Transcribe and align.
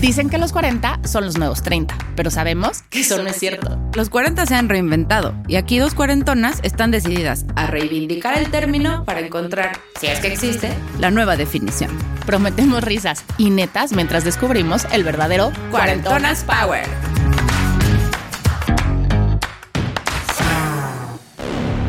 Dicen 0.00 0.30
que 0.30 0.38
los 0.38 0.50
40 0.52 1.00
son 1.04 1.26
los 1.26 1.36
nuevos 1.36 1.62
30, 1.62 1.94
pero 2.16 2.30
sabemos 2.30 2.82
que 2.88 3.00
eso 3.00 3.22
no 3.22 3.28
es 3.28 3.36
cierto. 3.36 3.78
Los 3.94 4.08
40 4.08 4.46
se 4.46 4.54
han 4.54 4.70
reinventado 4.70 5.34
y 5.46 5.56
aquí 5.56 5.78
dos 5.78 5.92
cuarentonas 5.92 6.60
están 6.62 6.90
decididas 6.90 7.44
a 7.54 7.66
reivindicar 7.66 8.38
el 8.38 8.50
término 8.50 9.04
para 9.04 9.20
encontrar, 9.20 9.78
si 10.00 10.06
es 10.06 10.20
que 10.20 10.28
existe, 10.28 10.72
la 10.98 11.10
nueva 11.10 11.36
definición. 11.36 11.90
Prometemos 12.24 12.82
risas 12.82 13.24
y 13.36 13.50
netas 13.50 13.92
mientras 13.92 14.24
descubrimos 14.24 14.86
el 14.90 15.04
verdadero 15.04 15.52
Cuarentonas 15.70 16.44
Power. 16.44 16.86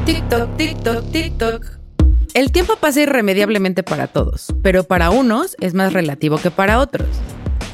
TikTok, 0.05 0.57
TikTok, 0.57 1.11
TikTok. 1.13 1.65
El 2.33 2.51
tiempo 2.51 2.75
pasa 2.75 3.01
irremediablemente 3.01 3.83
para 3.83 4.07
todos, 4.07 4.53
pero 4.61 4.83
para 4.83 5.11
unos 5.11 5.55
es 5.61 5.73
más 5.73 5.93
relativo 5.93 6.37
que 6.37 6.51
para 6.51 6.79
otros. 6.79 7.07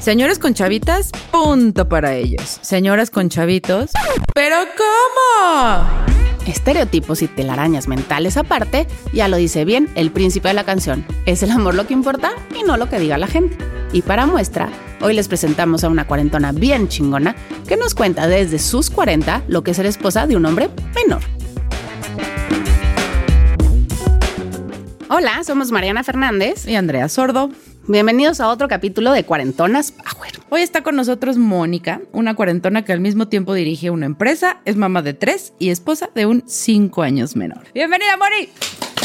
Señores 0.00 0.38
con 0.38 0.54
chavitas, 0.54 1.10
punto 1.32 1.88
para 1.88 2.14
ellos. 2.14 2.58
Señoras 2.62 3.10
con 3.10 3.28
chavitos, 3.28 3.90
¿pero 4.32 4.56
cómo? 4.76 5.84
Estereotipos 6.46 7.20
y 7.20 7.28
telarañas 7.28 7.88
mentales 7.88 8.36
aparte, 8.36 8.86
ya 9.12 9.28
lo 9.28 9.36
dice 9.36 9.64
bien 9.64 9.90
el 9.96 10.10
príncipe 10.10 10.48
de 10.48 10.54
la 10.54 10.64
canción. 10.64 11.04
Es 11.26 11.42
el 11.42 11.50
amor 11.50 11.74
lo 11.74 11.86
que 11.86 11.94
importa 11.94 12.32
y 12.58 12.62
no 12.62 12.76
lo 12.76 12.88
que 12.88 13.00
diga 13.00 13.18
la 13.18 13.26
gente. 13.26 13.58
Y 13.92 14.02
para 14.02 14.24
muestra, 14.24 14.70
hoy 15.00 15.14
les 15.14 15.28
presentamos 15.28 15.84
a 15.84 15.88
una 15.88 16.06
cuarentona 16.06 16.52
bien 16.52 16.88
chingona 16.88 17.34
que 17.66 17.76
nos 17.76 17.94
cuenta 17.94 18.28
desde 18.28 18.58
sus 18.58 18.90
40 18.90 19.42
lo 19.48 19.62
que 19.62 19.72
es 19.72 19.76
ser 19.76 19.86
esposa 19.86 20.26
de 20.26 20.36
un 20.36 20.46
hombre 20.46 20.70
menor. 20.94 21.22
Hola, 25.10 25.42
somos 25.42 25.72
Mariana 25.72 26.04
Fernández 26.04 26.68
y 26.68 26.76
Andrea 26.76 27.08
Sordo. 27.08 27.50
Bienvenidos 27.90 28.38
a 28.40 28.48
otro 28.48 28.68
capítulo 28.68 29.12
de 29.12 29.24
Cuarentonas 29.24 29.92
Power. 29.92 30.32
Hoy 30.50 30.60
está 30.60 30.82
con 30.82 30.94
nosotros 30.94 31.38
Mónica, 31.38 32.02
una 32.12 32.34
cuarentona 32.34 32.84
que 32.84 32.92
al 32.92 33.00
mismo 33.00 33.28
tiempo 33.28 33.54
dirige 33.54 33.88
una 33.88 34.04
empresa, 34.04 34.60
es 34.66 34.76
mamá 34.76 35.00
de 35.00 35.14
tres 35.14 35.54
y 35.58 35.70
esposa 35.70 36.10
de 36.14 36.26
un 36.26 36.44
cinco 36.46 37.00
años 37.00 37.34
menor. 37.34 37.60
Bienvenida, 37.72 38.18
Moni. 38.18 38.50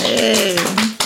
Eh, 0.06 0.58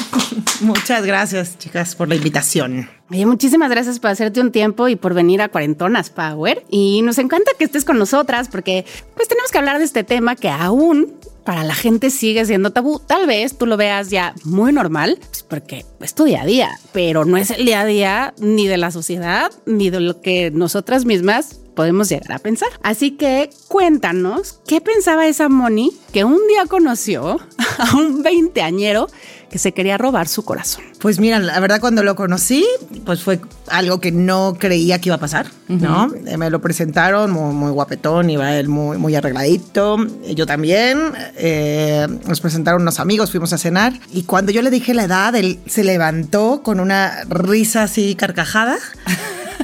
muchas 0.62 1.06
gracias, 1.06 1.60
chicas, 1.60 1.94
por 1.94 2.08
la 2.08 2.16
invitación. 2.16 2.90
Oye, 3.12 3.28
muchísimas 3.28 3.70
gracias 3.70 4.00
por 4.00 4.10
hacerte 4.10 4.42
un 4.42 4.52
tiempo 4.52 4.88
y 4.88 4.96
por 4.96 5.14
venir 5.14 5.44
a 5.44 5.50
Cuarentonas 5.50 6.10
Power. 6.10 6.66
Y 6.72 7.04
nos 7.04 7.20
encanta 7.20 7.52
que 7.60 7.66
estés 7.66 7.86
con 7.86 8.00
nosotras 8.00 8.50
porque 8.50 8.86
pues 9.16 9.28
tenemos 9.28 9.52
que 9.52 9.60
hablar 9.60 9.78
de 9.78 9.86
este 9.86 10.04
tema 10.04 10.36
que 10.36 10.50
aún 10.50 11.14
para 11.48 11.64
la 11.64 11.76
gente 11.76 12.10
sigue 12.10 12.46
siendo 12.46 12.74
tabú. 12.74 13.00
Tal 13.00 13.26
vez 13.26 13.58
tú 13.58 13.68
lo 13.68 13.78
veas 13.78 14.10
ya 14.10 14.36
muy 14.44 14.74
normal, 14.74 15.18
pues 15.30 15.44
porque 15.44 15.86
es 16.02 16.14
tu 16.14 16.26
día 16.26 16.42
a 16.42 16.46
día, 16.46 16.78
pero 16.92 17.24
no 17.24 17.38
es 17.38 17.52
el 17.52 17.66
día 17.66 17.80
a 17.80 17.86
día 17.86 18.34
ni 18.38 18.68
de 18.68 18.76
la 18.76 18.92
sociedad 18.92 19.50
ni 19.66 19.90
de 19.90 20.02
lo 20.02 20.20
que 20.20 20.52
nosotras 20.52 21.06
mismas 21.06 21.62
podemos 21.74 22.10
llegar 22.10 22.34
a 22.34 22.40
pensar. 22.40 22.68
Así 22.84 23.12
que 23.12 23.50
cuéntanos 23.70 24.60
qué 24.68 24.82
pensaba 24.82 25.26
esa 25.26 25.48
Moni 25.48 25.94
que 26.12 26.26
un 26.26 26.46
día 26.50 26.66
conoció 26.68 27.40
a 27.78 27.96
un 27.96 28.24
veinteañero 28.24 29.08
que 29.50 29.60
se 29.60 29.72
quería 29.72 29.98
robar 29.98 30.28
su 30.28 30.44
corazón. 30.44 30.84
Pues 31.00 31.20
mira, 31.20 31.40
la 31.40 31.60
verdad 31.60 31.80
cuando 31.80 32.04
lo 32.04 32.16
conocí, 32.16 32.66
pues 33.06 33.22
fue 33.22 33.40
algo 33.68 34.00
que 34.00 34.12
no 34.12 34.56
creía 34.60 35.00
que 35.00 35.10
iba 35.10 35.16
a 35.16 35.20
pasar, 35.20 35.48
¿no? 35.68 36.12
Eh, 36.26 36.38
me 36.38 36.50
lo 36.50 36.60
presentaron 36.60 37.32
muy, 37.32 37.54
muy, 37.54 37.72
guapetón, 37.72 38.30
iba 38.30 38.58
él 38.58 38.68
muy, 38.68 38.98
muy 38.98 39.16
arregladito, 39.16 39.98
yo 40.36 40.46
también. 40.46 41.00
Eh, 41.36 42.08
nos 42.28 42.42
presentaron 42.42 42.82
unos 42.82 43.00
amigos, 43.00 43.32
fuimos 43.32 43.54
a 43.54 43.58
cenar 43.58 43.94
y 44.12 44.24
cuando 44.24 44.52
yo 44.52 44.62
le 44.62 44.70
dije 44.70 44.94
la 44.94 45.04
edad, 45.04 45.36
él 45.36 45.60
se 45.66 45.84
levantó 45.84 46.62
con 46.64 46.80
una 46.80 47.24
risa 47.30 47.84
así 47.84 48.16
carcajada. 48.16 48.78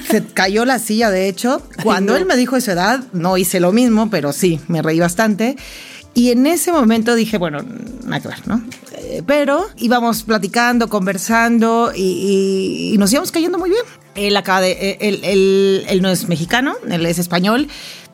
Se 0.09 0.23
cayó 0.23 0.65
la 0.65 0.79
silla, 0.79 1.09
de 1.09 1.27
hecho. 1.27 1.61
Cuando 1.81 2.15
él 2.15 2.25
me 2.25 2.35
dijo 2.35 2.57
esa 2.57 2.73
edad, 2.73 3.03
no 3.13 3.37
hice 3.37 3.59
lo 3.59 3.71
mismo, 3.71 4.09
pero 4.09 4.33
sí, 4.33 4.59
me 4.67 4.81
reí 4.81 4.99
bastante. 4.99 5.55
Y 6.13 6.31
en 6.31 6.45
ese 6.45 6.71
momento 6.71 7.15
dije, 7.15 7.37
bueno, 7.37 7.59
nada 8.03 8.21
que 8.21 8.29
¿no? 8.47 8.63
Eh, 8.97 9.23
pero 9.25 9.65
íbamos 9.77 10.23
platicando, 10.23 10.87
conversando 10.87 11.91
y, 11.95 12.91
y, 12.93 12.97
nos 12.97 13.11
íbamos 13.11 13.31
cayendo 13.31 13.57
muy 13.57 13.69
bien. 13.69 13.83
Él 14.15 14.37
acaba 14.37 14.61
de, 14.61 14.97
él, 15.01 15.21
él, 15.23 15.85
él 15.87 16.01
no 16.01 16.09
es 16.09 16.27
mexicano, 16.27 16.75
él 16.89 17.05
es 17.05 17.17
español. 17.17 17.67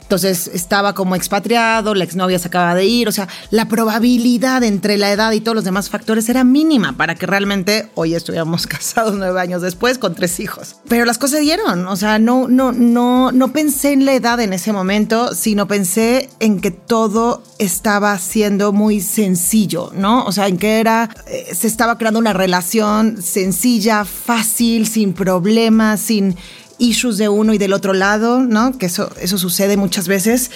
Entonces 0.09 0.50
estaba 0.56 0.94
como 0.96 1.16
expatriado, 1.16 1.94
la 1.94 2.03
exnovia 2.03 2.40
se 2.40 2.47
acaba 2.47 2.74
de 2.74 2.84
ir, 2.84 3.08
o 3.08 3.12
sea, 3.12 3.28
la 3.52 3.68
probabilidad 3.68 4.64
entre 4.64 4.97
la 4.97 5.12
edad 5.12 5.31
y 5.34 5.40
todos 5.40 5.53
los 5.53 5.64
demás 5.64 5.92
factores 5.92 6.28
era 6.30 6.44
mínima 6.44 6.94
para 6.94 7.14
que 7.14 7.28
realmente 7.28 7.92
hoy 7.94 8.16
estuviéramos 8.16 8.66
casados 8.68 9.14
nueve 9.16 9.40
años 9.40 9.62
después 9.62 10.00
con 10.00 10.16
tres 10.16 10.40
hijos. 10.40 10.78
Pero 10.88 11.06
las 11.06 11.20
cosas 11.20 11.42
dieron, 11.42 11.88
o 11.88 11.96
sea, 11.96 12.18
no, 12.18 12.47
no, 12.47 12.72
no, 12.72 13.31
no 13.31 13.53
pensé 13.53 13.92
en 13.92 14.06
la 14.06 14.16
edad 14.16 14.40
en 14.40 14.52
ese 14.52 14.74
momento, 14.74 15.36
sino 15.36 15.68
pensé 15.68 16.31
en 16.40 16.59
que 16.59 16.72
todo 16.72 17.44
estaba 17.59 18.18
siendo 18.18 18.72
muy 18.72 19.02
sencillo, 19.02 19.91
¿no? 19.94 20.26
O 20.26 20.31
sea, 20.31 20.47
en 20.47 20.58
que 20.58 20.80
era, 20.80 21.12
eh, 21.28 21.53
se 21.53 21.68
estaba 21.68 22.00
creando 22.00 22.20
una 22.20 22.34
relación 22.34 23.22
sencilla, 23.22 24.06
fácil, 24.06 24.88
sin 24.88 25.14
problemas, 25.14 26.00
sin 26.00 26.36
issues 26.79 27.17
de 27.17 27.29
uno 27.29 27.53
y 27.53 27.57
del 27.57 27.73
otro 27.73 27.94
lado, 27.94 28.40
¿no? 28.41 28.78
Que 28.78 28.88
eso, 28.88 29.12
eso 29.22 29.38
sucede 29.38 29.78
muchas 29.78 30.07
veces. 30.07 30.50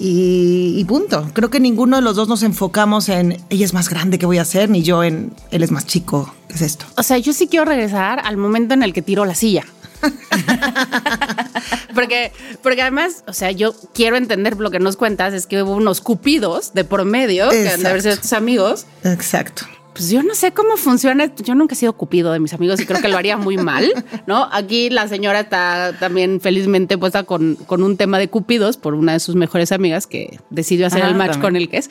Y, 0.00 0.74
y, 0.76 0.84
punto. 0.84 1.28
Creo 1.34 1.50
que 1.50 1.58
ninguno 1.58 1.96
de 1.96 2.02
los 2.02 2.14
dos 2.14 2.28
nos 2.28 2.44
enfocamos 2.44 3.08
en 3.08 3.42
ella 3.50 3.64
es 3.64 3.74
más 3.74 3.88
grande 3.88 4.18
que 4.18 4.26
voy 4.26 4.38
a 4.38 4.44
ser, 4.44 4.70
ni 4.70 4.82
yo 4.82 5.02
en 5.02 5.32
él 5.50 5.62
es 5.62 5.72
más 5.72 5.86
chico. 5.86 6.32
¿Qué 6.46 6.54
es 6.54 6.62
esto? 6.62 6.86
O 6.96 7.02
sea, 7.02 7.18
yo 7.18 7.32
sí 7.32 7.48
quiero 7.48 7.64
regresar 7.64 8.20
al 8.24 8.36
momento 8.36 8.74
en 8.74 8.84
el 8.84 8.92
que 8.92 9.02
tiro 9.02 9.24
la 9.24 9.34
silla. 9.34 9.64
porque, 11.94 12.32
porque 12.62 12.82
además, 12.82 13.24
o 13.26 13.32
sea, 13.32 13.50
yo 13.50 13.74
quiero 13.92 14.16
entender 14.16 14.56
lo 14.58 14.70
que 14.70 14.78
nos 14.78 14.96
cuentas, 14.96 15.34
es 15.34 15.46
que 15.46 15.60
hubo 15.64 15.72
unos 15.72 16.00
cupidos 16.00 16.72
de 16.74 16.84
promedio, 16.84 17.46
Exacto. 17.46 17.62
que 17.64 17.70
han 17.70 17.82
de 17.82 17.88
haber 17.88 18.02
sido 18.02 18.16
tus 18.18 18.32
amigos. 18.32 18.86
Exacto 19.02 19.66
pues 19.98 20.10
yo 20.10 20.22
no 20.22 20.34
sé 20.36 20.52
cómo 20.52 20.76
funciona. 20.76 21.30
Yo 21.42 21.54
nunca 21.56 21.74
he 21.74 21.76
sido 21.76 21.92
cupido 21.92 22.32
de 22.32 22.38
mis 22.38 22.54
amigos 22.54 22.80
y 22.80 22.86
creo 22.86 23.00
que 23.02 23.08
lo 23.08 23.16
haría 23.18 23.36
muy 23.36 23.56
mal, 23.58 23.92
¿no? 24.28 24.48
Aquí 24.52 24.90
la 24.90 25.08
señora 25.08 25.40
está 25.40 25.92
también 25.98 26.40
felizmente 26.40 26.96
puesta 26.96 27.24
con, 27.24 27.56
con 27.56 27.82
un 27.82 27.96
tema 27.96 28.18
de 28.20 28.28
cupidos 28.28 28.76
por 28.76 28.94
una 28.94 29.12
de 29.14 29.20
sus 29.20 29.34
mejores 29.34 29.72
amigas 29.72 30.06
que 30.06 30.38
decidió 30.50 30.86
hacer 30.86 31.02
Ajá, 31.02 31.10
el 31.10 31.16
match 31.16 31.32
también. 31.32 31.42
con 31.42 31.56
el 31.56 31.68
que 31.68 31.76
es. 31.78 31.90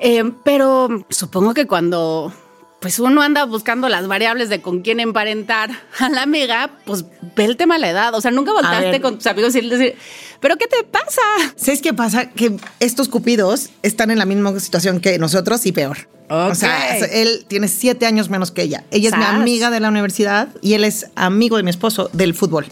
eh, 0.00 0.30
pero 0.44 1.04
supongo 1.10 1.54
que 1.54 1.66
cuando 1.66 2.32
pues 2.82 2.98
uno 2.98 3.22
anda 3.22 3.44
buscando 3.44 3.88
las 3.88 4.08
variables 4.08 4.48
de 4.48 4.60
con 4.60 4.82
quién 4.82 4.98
emparentar 4.98 5.70
a 6.00 6.08
la 6.08 6.22
amiga, 6.22 6.72
pues 6.84 7.04
ve 7.36 7.44
el 7.44 7.56
tema 7.56 7.76
de 7.76 7.80
la 7.80 7.90
edad. 7.90 8.14
O 8.14 8.20
sea, 8.20 8.32
nunca 8.32 8.52
voltaste 8.52 9.00
con 9.00 9.16
tus 9.16 9.26
amigos 9.28 9.54
y 9.54 9.60
decir, 9.60 9.94
¿pero 10.40 10.56
qué 10.58 10.66
te 10.66 10.82
pasa? 10.82 11.22
¿Sabes 11.54 11.80
qué 11.80 11.94
pasa? 11.94 12.28
Que 12.30 12.56
estos 12.80 13.08
cupidos 13.08 13.70
están 13.82 14.10
en 14.10 14.18
la 14.18 14.26
misma 14.26 14.58
situación 14.58 15.00
que 15.00 15.16
nosotros 15.18 15.64
y 15.64 15.70
peor. 15.70 16.08
Okay. 16.28 16.50
O 16.50 16.54
sea, 16.56 16.96
él 17.06 17.44
tiene 17.46 17.68
siete 17.68 18.04
años 18.04 18.28
menos 18.28 18.50
que 18.50 18.62
ella. 18.62 18.84
Ella 18.90 19.10
es 19.10 19.16
mi 19.16 19.24
amiga 19.24 19.70
de 19.70 19.78
la 19.78 19.88
universidad 19.88 20.48
y 20.60 20.74
él 20.74 20.82
es 20.82 21.06
amigo 21.14 21.56
de 21.56 21.62
mi 21.62 21.70
esposo 21.70 22.10
del 22.12 22.34
fútbol. 22.34 22.66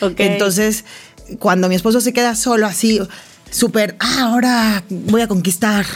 Okay. 0.00 0.28
Entonces, 0.28 0.84
cuando 1.40 1.68
mi 1.68 1.74
esposo 1.74 2.00
se 2.00 2.12
queda 2.12 2.36
solo 2.36 2.66
así, 2.66 3.00
súper, 3.50 3.96
ah, 4.00 4.22
ahora 4.22 4.84
voy 4.88 5.20
a 5.20 5.28
conquistar 5.28 5.86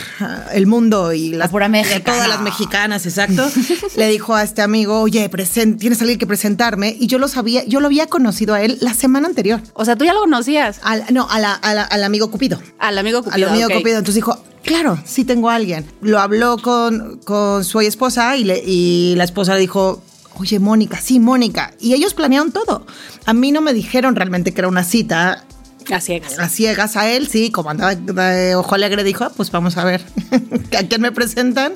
el 0.52 0.66
mundo 0.66 1.12
y 1.12 1.30
la 1.30 1.48
pura 1.48 1.70
todas 2.04 2.28
las 2.28 2.40
mexicanas, 2.40 3.06
exacto. 3.06 3.48
le 3.96 4.08
dijo 4.08 4.34
a 4.34 4.42
este 4.42 4.62
amigo, 4.62 5.00
oye, 5.00 5.28
present, 5.28 5.78
tienes 5.80 6.00
alguien 6.00 6.18
que 6.18 6.26
presentarme. 6.26 6.96
Y 6.98 7.06
yo 7.06 7.18
lo 7.18 7.28
sabía, 7.28 7.64
yo 7.64 7.80
lo 7.80 7.86
había 7.86 8.06
conocido 8.06 8.54
a 8.54 8.62
él 8.62 8.78
la 8.80 8.94
semana 8.94 9.28
anterior. 9.28 9.60
O 9.74 9.84
sea, 9.84 9.96
tú 9.96 10.04
ya 10.04 10.12
lo 10.12 10.20
conocías. 10.20 10.80
Al, 10.82 11.04
no, 11.12 11.28
a 11.30 11.38
la, 11.38 11.54
a 11.54 11.74
la, 11.74 11.82
al 11.84 12.04
amigo 12.04 12.30
Cupido. 12.30 12.60
Al 12.78 12.98
amigo 12.98 13.22
Cupido. 13.22 13.46
Al 13.46 13.52
amigo 13.52 13.66
okay. 13.66 13.78
Cupido. 13.78 13.98
Entonces 13.98 14.16
dijo, 14.16 14.42
claro, 14.62 14.98
sí 15.04 15.24
tengo 15.24 15.50
a 15.50 15.56
alguien. 15.56 15.86
Lo 16.00 16.18
habló 16.20 16.58
con, 16.58 17.18
con 17.24 17.64
su 17.64 17.80
esposa 17.80 18.36
y, 18.36 18.44
le, 18.44 18.62
y 18.64 19.14
la 19.16 19.24
esposa 19.24 19.54
le 19.54 19.60
dijo, 19.60 20.02
oye, 20.38 20.58
Mónica, 20.58 21.00
sí, 21.00 21.20
Mónica. 21.20 21.72
Y 21.80 21.94
ellos 21.94 22.14
planearon 22.14 22.52
todo. 22.52 22.86
A 23.26 23.32
mí 23.32 23.52
no 23.52 23.60
me 23.60 23.72
dijeron 23.72 24.16
realmente 24.16 24.52
que 24.52 24.60
era 24.60 24.68
una 24.68 24.84
cita. 24.84 25.44
A 25.90 26.00
ciegas. 26.00 26.38
A 26.38 26.48
ciegas 26.48 26.96
a 26.96 27.10
él, 27.10 27.28
sí, 27.28 27.50
como 27.50 27.70
andaba 27.70 27.94
de 27.94 28.54
ojo 28.54 28.74
alegre, 28.74 29.04
dijo, 29.04 29.24
ah, 29.24 29.32
pues 29.34 29.50
vamos 29.50 29.76
a 29.76 29.84
ver 29.84 30.02
a 30.78 30.82
quién 30.84 31.00
me 31.00 31.12
presentan. 31.12 31.74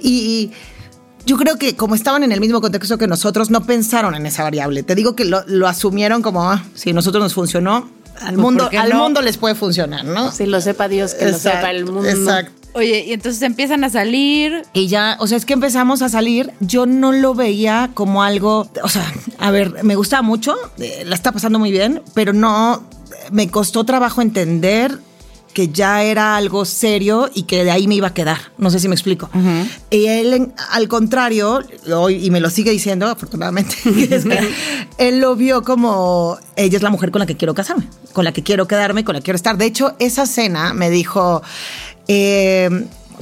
Y 0.00 0.50
yo 1.26 1.36
creo 1.36 1.58
que 1.58 1.76
como 1.76 1.94
estaban 1.94 2.22
en 2.22 2.32
el 2.32 2.40
mismo 2.40 2.60
contexto 2.60 2.98
que 2.98 3.06
nosotros, 3.06 3.50
no 3.50 3.64
pensaron 3.64 4.14
en 4.14 4.26
esa 4.26 4.42
variable. 4.42 4.82
Te 4.82 4.94
digo 4.94 5.14
que 5.14 5.24
lo, 5.24 5.44
lo 5.46 5.68
asumieron 5.68 6.22
como, 6.22 6.50
ah, 6.50 6.64
si 6.74 6.90
a 6.90 6.92
nosotros 6.92 7.22
nos 7.22 7.34
funcionó, 7.34 7.88
al, 8.20 8.36
mundo, 8.36 8.68
al 8.78 8.90
no? 8.90 9.02
mundo 9.02 9.22
les 9.22 9.36
puede 9.36 9.54
funcionar, 9.54 10.04
¿no? 10.04 10.30
Si 10.32 10.46
lo 10.46 10.60
sepa 10.60 10.88
Dios, 10.88 11.14
que 11.14 11.28
exacto, 11.28 11.48
lo 11.48 11.54
sepa 11.54 11.70
el 11.70 11.84
mundo. 11.86 12.08
Exacto. 12.08 12.62
Oye, 12.74 13.04
y 13.06 13.12
entonces 13.12 13.42
empiezan 13.42 13.84
a 13.84 13.90
salir. 13.90 14.62
Y 14.72 14.86
ya, 14.86 15.16
o 15.20 15.26
sea, 15.26 15.36
es 15.36 15.44
que 15.44 15.52
empezamos 15.52 16.00
a 16.00 16.08
salir. 16.08 16.52
Yo 16.60 16.86
no 16.86 17.12
lo 17.12 17.34
veía 17.34 17.90
como 17.92 18.22
algo. 18.22 18.68
O 18.82 18.88
sea, 18.88 19.12
a 19.38 19.50
ver, 19.50 19.84
me 19.84 19.94
gustaba 19.94 20.22
mucho, 20.22 20.56
eh, 20.78 21.02
la 21.06 21.14
está 21.14 21.32
pasando 21.32 21.58
muy 21.58 21.70
bien, 21.70 22.02
pero 22.14 22.32
no. 22.32 22.82
Me 23.30 23.48
costó 23.50 23.84
trabajo 23.84 24.22
entender 24.22 24.98
que 25.52 25.68
ya 25.68 26.02
era 26.02 26.36
algo 26.36 26.64
serio 26.64 27.30
y 27.32 27.42
que 27.42 27.64
de 27.64 27.70
ahí 27.70 27.86
me 27.86 27.94
iba 27.94 28.08
a 28.08 28.14
quedar. 28.14 28.38
No 28.58 28.70
sé 28.70 28.80
si 28.80 28.88
me 28.88 28.94
explico. 28.94 29.30
Y 29.90 30.06
él, 30.06 30.52
al 30.70 30.88
contrario, 30.88 31.60
hoy, 31.92 32.24
y 32.24 32.30
me 32.30 32.40
lo 32.40 32.50
sigue 32.50 32.70
diciendo, 32.70 33.06
afortunadamente, 33.06 33.74
es 34.10 34.24
que 34.24 34.54
él 34.98 35.20
lo 35.20 35.36
vio 35.36 35.62
como 35.62 36.38
ella 36.56 36.76
es 36.76 36.82
la 36.82 36.90
mujer 36.90 37.10
con 37.10 37.20
la 37.20 37.26
que 37.26 37.36
quiero 37.36 37.54
casarme, 37.54 37.88
con 38.12 38.24
la 38.24 38.32
que 38.32 38.42
quiero 38.42 38.66
quedarme, 38.66 39.04
con 39.04 39.14
la 39.14 39.20
que 39.20 39.24
quiero 39.24 39.36
estar. 39.36 39.56
De 39.56 39.66
hecho, 39.66 39.94
esa 39.98 40.26
cena 40.26 40.72
me 40.72 40.90
dijo. 40.90 41.42
Eh, 42.08 42.68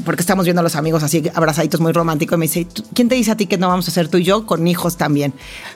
porque 0.04 0.22
estamos 0.22 0.44
viendo 0.44 0.60
a 0.60 0.62
los 0.62 0.76
amigos 0.76 1.02
así 1.02 1.22
abrazaditos 1.34 1.81
muy 1.81 1.92
románticos, 1.92 2.37
y 2.37 2.38
me 2.38 2.44
dice, 2.46 2.66
¿quién 2.94 3.08
te 3.08 3.14
dice 3.14 3.31
a 3.32 3.37
ti 3.37 3.46
que 3.46 3.58
no 3.58 3.69
vamos 3.69 3.88
a 3.88 3.90
hacer 3.90 4.08
tú 4.08 4.19
y 4.19 4.25
yo 4.25 4.46
con 4.46 4.66
hijos 4.66 4.96
también? 4.96 5.32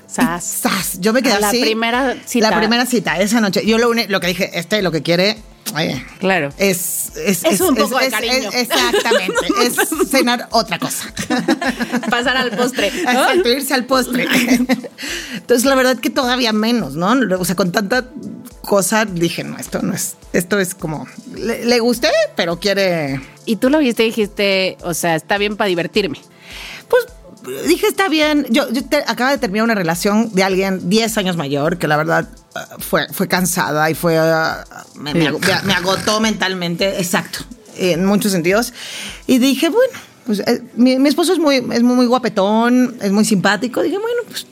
Sas. 0.07 0.45
Sas. 0.45 1.01
Yo 1.01 1.13
me 1.13 1.23
quedé 1.23 1.39
la 1.41 1.49
así. 1.49 1.61
primera 1.61 2.17
cita. 2.27 2.51
La 2.51 2.57
primera 2.59 2.87
cita, 2.87 3.19
esa 3.21 3.41
noche. 3.41 3.65
Yo 3.67 3.79
lo, 3.79 3.91
uni- 3.91 4.07
lo 4.09 4.21
que 4.21 4.29
dije, 4.29 4.51
este 4.59 4.81
lo 4.83 4.91
que 4.93 5.03
quiere, 5.03 5.37
oye, 5.75 6.05
Claro. 6.21 6.51
es, 6.59 7.13
es, 7.17 7.45
Es 7.45 7.61
un 7.61 7.75
poco 7.75 7.99
de 7.99 8.11
cariño. 8.11 8.51
exactamente, 8.53 9.35
es 9.65 9.77
cenar 10.11 10.49
otra 10.53 10.79
cosa. 10.79 11.13
Pasar 12.11 12.37
al 12.37 12.51
postre, 12.57 12.91
¿no? 13.05 13.11
Exacto, 13.11 13.49
irse 13.49 13.75
al 13.75 13.85
postre. 13.87 14.27
Entonces, 15.35 15.65
la 15.65 15.75
verdad 15.75 15.99
que 15.99 16.11
todavía 16.11 16.53
menos, 16.53 16.95
¿no? 16.95 17.13
O 17.39 17.45
sea, 17.45 17.57
con 17.57 17.73
tanta 17.73 18.05
cosa 18.63 19.05
dije, 19.05 19.45
no, 19.45 19.59
esto 19.59 19.83
no 19.83 19.93
es, 19.93 20.15
esto 20.33 20.59
es 20.59 20.75
como, 20.75 21.07
le, 21.35 21.65
le 21.67 21.81
gusté, 21.81 22.09
pero 22.35 22.59
quiere, 22.59 23.21
Y 23.47 23.57
tú 23.57 23.71
lo 23.71 23.79
viste 23.79 24.03
y 24.05 24.07
dijiste, 24.07 24.77
o 24.83 24.95
sea, 24.95 25.15
está 25.17 25.39
bien 25.39 25.57
para 25.57 25.69
divertirme. 25.69 26.19
pues 26.89 27.07
dije, 27.67 27.87
está 27.87 28.09
bien. 28.09 28.47
Yo, 28.51 28.71
yo 28.71 28.85
te- 28.85 29.05
acaba 29.07 29.31
de 29.31 29.39
terminar 29.39 29.65
una 29.65 29.75
relación 29.75 30.33
de 30.33 30.43
alguien 30.45 30.89
10 30.89 31.19
años 31.19 31.37
mayor, 31.37 31.77
que 31.79 31.87
la 31.89 31.97
verdad 31.97 32.29
ah, 32.55 32.69
fue, 32.79 33.07
fue 33.13 33.29
cansada 33.29 33.91
y 33.91 33.95
fue. 33.95 34.17
ah, 34.19 34.65
me, 34.97 35.13
me 35.15 35.31
ag- 35.31 35.41
me- 35.63 35.67
me 35.69 35.73
agotó 35.75 36.21
mentalmente, 36.21 36.99
exacto, 36.99 37.41
en 37.77 38.05
muchos 38.07 38.33
sentidos. 38.33 38.73
Y 39.27 39.39
dije, 39.39 39.69
bueno, 39.69 39.93
pues 40.27 40.41
eh, 40.41 40.63
mi, 40.77 40.99
mi 40.99 41.09
esposo 41.11 41.33
es 41.35 41.39
muy, 41.39 41.57
es 41.57 41.83
muy, 41.83 41.97
muy 41.97 42.07
guapetón, 42.07 42.97
es 43.03 43.13
muy 43.13 43.25
simpático. 43.27 43.83
Dije, 43.83 43.99
bueno, 43.99 44.23
pues, 44.29 44.47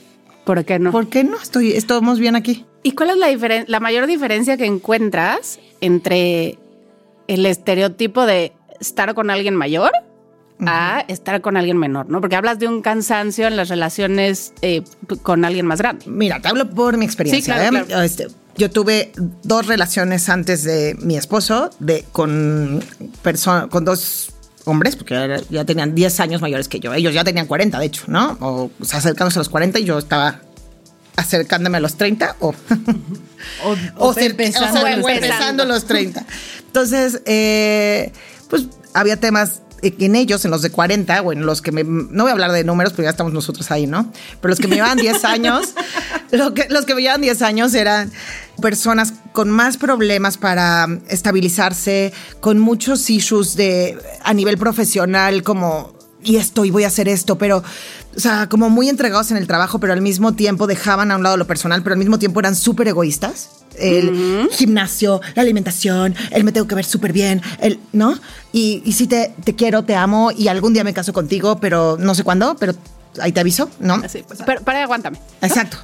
¿Por 0.45 0.63
qué 0.65 0.77
no? 0.77 0.91
¿por 0.91 1.07
qué 1.07 1.23
no? 1.23 1.37
Estoy, 1.41 1.71
estamos 1.71 2.19
bien 2.19 2.35
aquí. 2.35 2.65
¿Y 2.83 2.91
cuál 2.91 3.11
es 3.11 3.17
la, 3.17 3.31
diferen- 3.31 3.63
la 3.67 3.79
mayor 3.79 4.05
diferencia 4.07 4.57
que 4.57 4.65
encuentras 4.65 5.57
entre 5.81 6.59
el 7.27 7.45
estereotipo 7.45 8.25
de 8.25 8.51
estar 8.79 9.13
con 9.13 9.29
alguien 9.29 9.55
mayor 9.55 9.91
a 10.65 11.03
estar 11.07 11.41
con 11.41 11.57
alguien 11.57 11.77
menor, 11.77 12.09
¿no? 12.09 12.21
Porque 12.21 12.35
hablas 12.35 12.59
de 12.59 12.67
un 12.67 12.81
cansancio 12.81 13.47
en 13.47 13.57
las 13.57 13.69
relaciones 13.69 14.53
eh, 14.61 14.83
con 15.21 15.43
alguien 15.45 15.65
más 15.65 15.79
grande. 15.79 16.05
Mira, 16.07 16.39
te 16.41 16.47
hablo 16.47 16.69
por 16.69 16.97
mi 16.97 17.05
experiencia. 17.05 17.55
Sí, 17.55 17.59
claro, 17.59 17.77
¿eh? 17.77 17.85
claro. 17.85 18.03
Este, 18.03 18.27
yo 18.55 18.69
tuve 18.69 19.11
dos 19.43 19.67
relaciones 19.67 20.29
antes 20.29 20.63
de 20.63 20.95
mi 21.01 21.17
esposo, 21.17 21.69
de 21.79 22.05
con 22.11 22.83
con 23.69 23.83
dos 23.83 24.31
hombres, 24.65 24.95
porque 24.95 25.15
ya, 25.15 25.41
ya 25.49 25.65
tenían 25.65 25.95
10 25.95 26.19
años 26.19 26.41
mayores 26.41 26.67
que 26.67 26.79
yo. 26.79 26.93
Ellos 26.93 27.13
ya 27.13 27.23
tenían 27.23 27.47
40, 27.47 27.79
de 27.79 27.85
hecho, 27.85 28.03
¿no? 28.07 28.37
O, 28.39 28.71
o 28.79 28.85
sea, 28.85 28.99
acercándose 28.99 29.39
a 29.39 29.41
los 29.41 29.49
40 29.49 29.79
y 29.79 29.85
yo 29.85 29.97
estaba 29.97 30.39
acercándome 31.15 31.77
a 31.77 31.81
los 31.81 31.95
30 31.95 32.37
o, 32.39 32.53
O, 33.63 33.75
o, 33.97 34.17
empezando 34.17 34.87
empezando 34.87 35.65
los 35.65 35.85
30. 35.85 36.25
Entonces, 36.67 37.21
eh, 37.25 38.11
pues 38.53 38.67
había 38.93 39.19
temas 39.19 39.63
en 39.81 40.15
ellos, 40.15 40.45
en 40.45 40.51
los 40.51 40.61
de 40.61 40.69
40, 40.69 41.23
o 41.23 41.33
en 41.33 41.43
los 41.43 41.63
que 41.63 41.71
me, 41.71 41.83
no 41.83 42.21
voy 42.21 42.29
a 42.29 42.33
hablar 42.33 42.51
de 42.51 42.63
números, 42.63 42.93
porque 42.93 43.05
ya 43.05 43.09
estamos 43.09 43.33
nosotros 43.33 43.71
ahí, 43.71 43.87
¿no? 43.87 44.13
Pero 44.39 44.51
los 44.51 44.59
que 44.59 44.67
me 44.67 44.75
llevaban 44.75 44.99
10 44.99 45.25
años, 45.25 45.73
lo 46.31 46.53
que, 46.53 46.67
los 46.69 46.85
que 46.85 46.93
me 46.93 47.01
llevaban 47.01 47.21
10 47.21 47.41
años 47.41 47.73
eran 47.73 48.11
personas 48.61 49.15
con 49.31 49.49
más 49.49 49.77
problemas 49.77 50.37
para 50.37 50.87
estabilizarse, 51.07 52.13
con 52.41 52.59
muchos 52.59 53.09
issues 53.09 53.55
de, 53.55 53.97
a 54.23 54.35
nivel 54.35 54.59
profesional, 54.59 55.41
como 55.41 55.95
y 56.23 56.35
esto 56.35 56.63
y 56.63 56.69
voy 56.69 56.83
a 56.83 56.87
hacer 56.87 57.09
esto, 57.09 57.39
pero, 57.39 57.63
o 58.15 58.19
sea, 58.19 58.47
como 58.47 58.69
muy 58.69 58.87
entregados 58.87 59.31
en 59.31 59.37
el 59.37 59.47
trabajo, 59.47 59.79
pero 59.79 59.93
al 59.93 60.01
mismo 60.01 60.33
tiempo 60.35 60.67
dejaban 60.67 61.09
a 61.09 61.17
un 61.17 61.23
lado 61.23 61.37
lo 61.37 61.47
personal, 61.47 61.81
pero 61.81 61.95
al 61.95 61.99
mismo 61.99 62.19
tiempo 62.19 62.39
eran 62.39 62.55
súper 62.55 62.87
egoístas. 62.87 63.62
El 63.77 64.49
gimnasio, 64.51 65.21
la 65.35 65.41
alimentación, 65.41 66.15
el 66.31 66.43
me 66.43 66.51
tengo 66.51 66.67
que 66.67 66.75
ver 66.75 66.85
súper 66.85 67.11
bien, 67.11 67.41
el, 67.59 67.79
¿no? 67.91 68.17
Y, 68.51 68.81
y 68.85 68.93
sí 68.93 69.07
te, 69.07 69.33
te 69.43 69.55
quiero, 69.55 69.83
te 69.83 69.95
amo 69.95 70.31
y 70.31 70.47
algún 70.47 70.73
día 70.73 70.83
me 70.83 70.93
caso 70.93 71.13
contigo, 71.13 71.59
pero 71.59 71.97
no 71.99 72.15
sé 72.15 72.23
cuándo, 72.23 72.55
pero 72.55 72.73
ahí 73.19 73.31
te 73.31 73.39
aviso, 73.39 73.69
¿no? 73.79 73.95
Así, 73.95 74.23
pero, 74.45 74.61
pero 74.63 74.77
aguántame. 74.79 75.19
Exacto. 75.41 75.77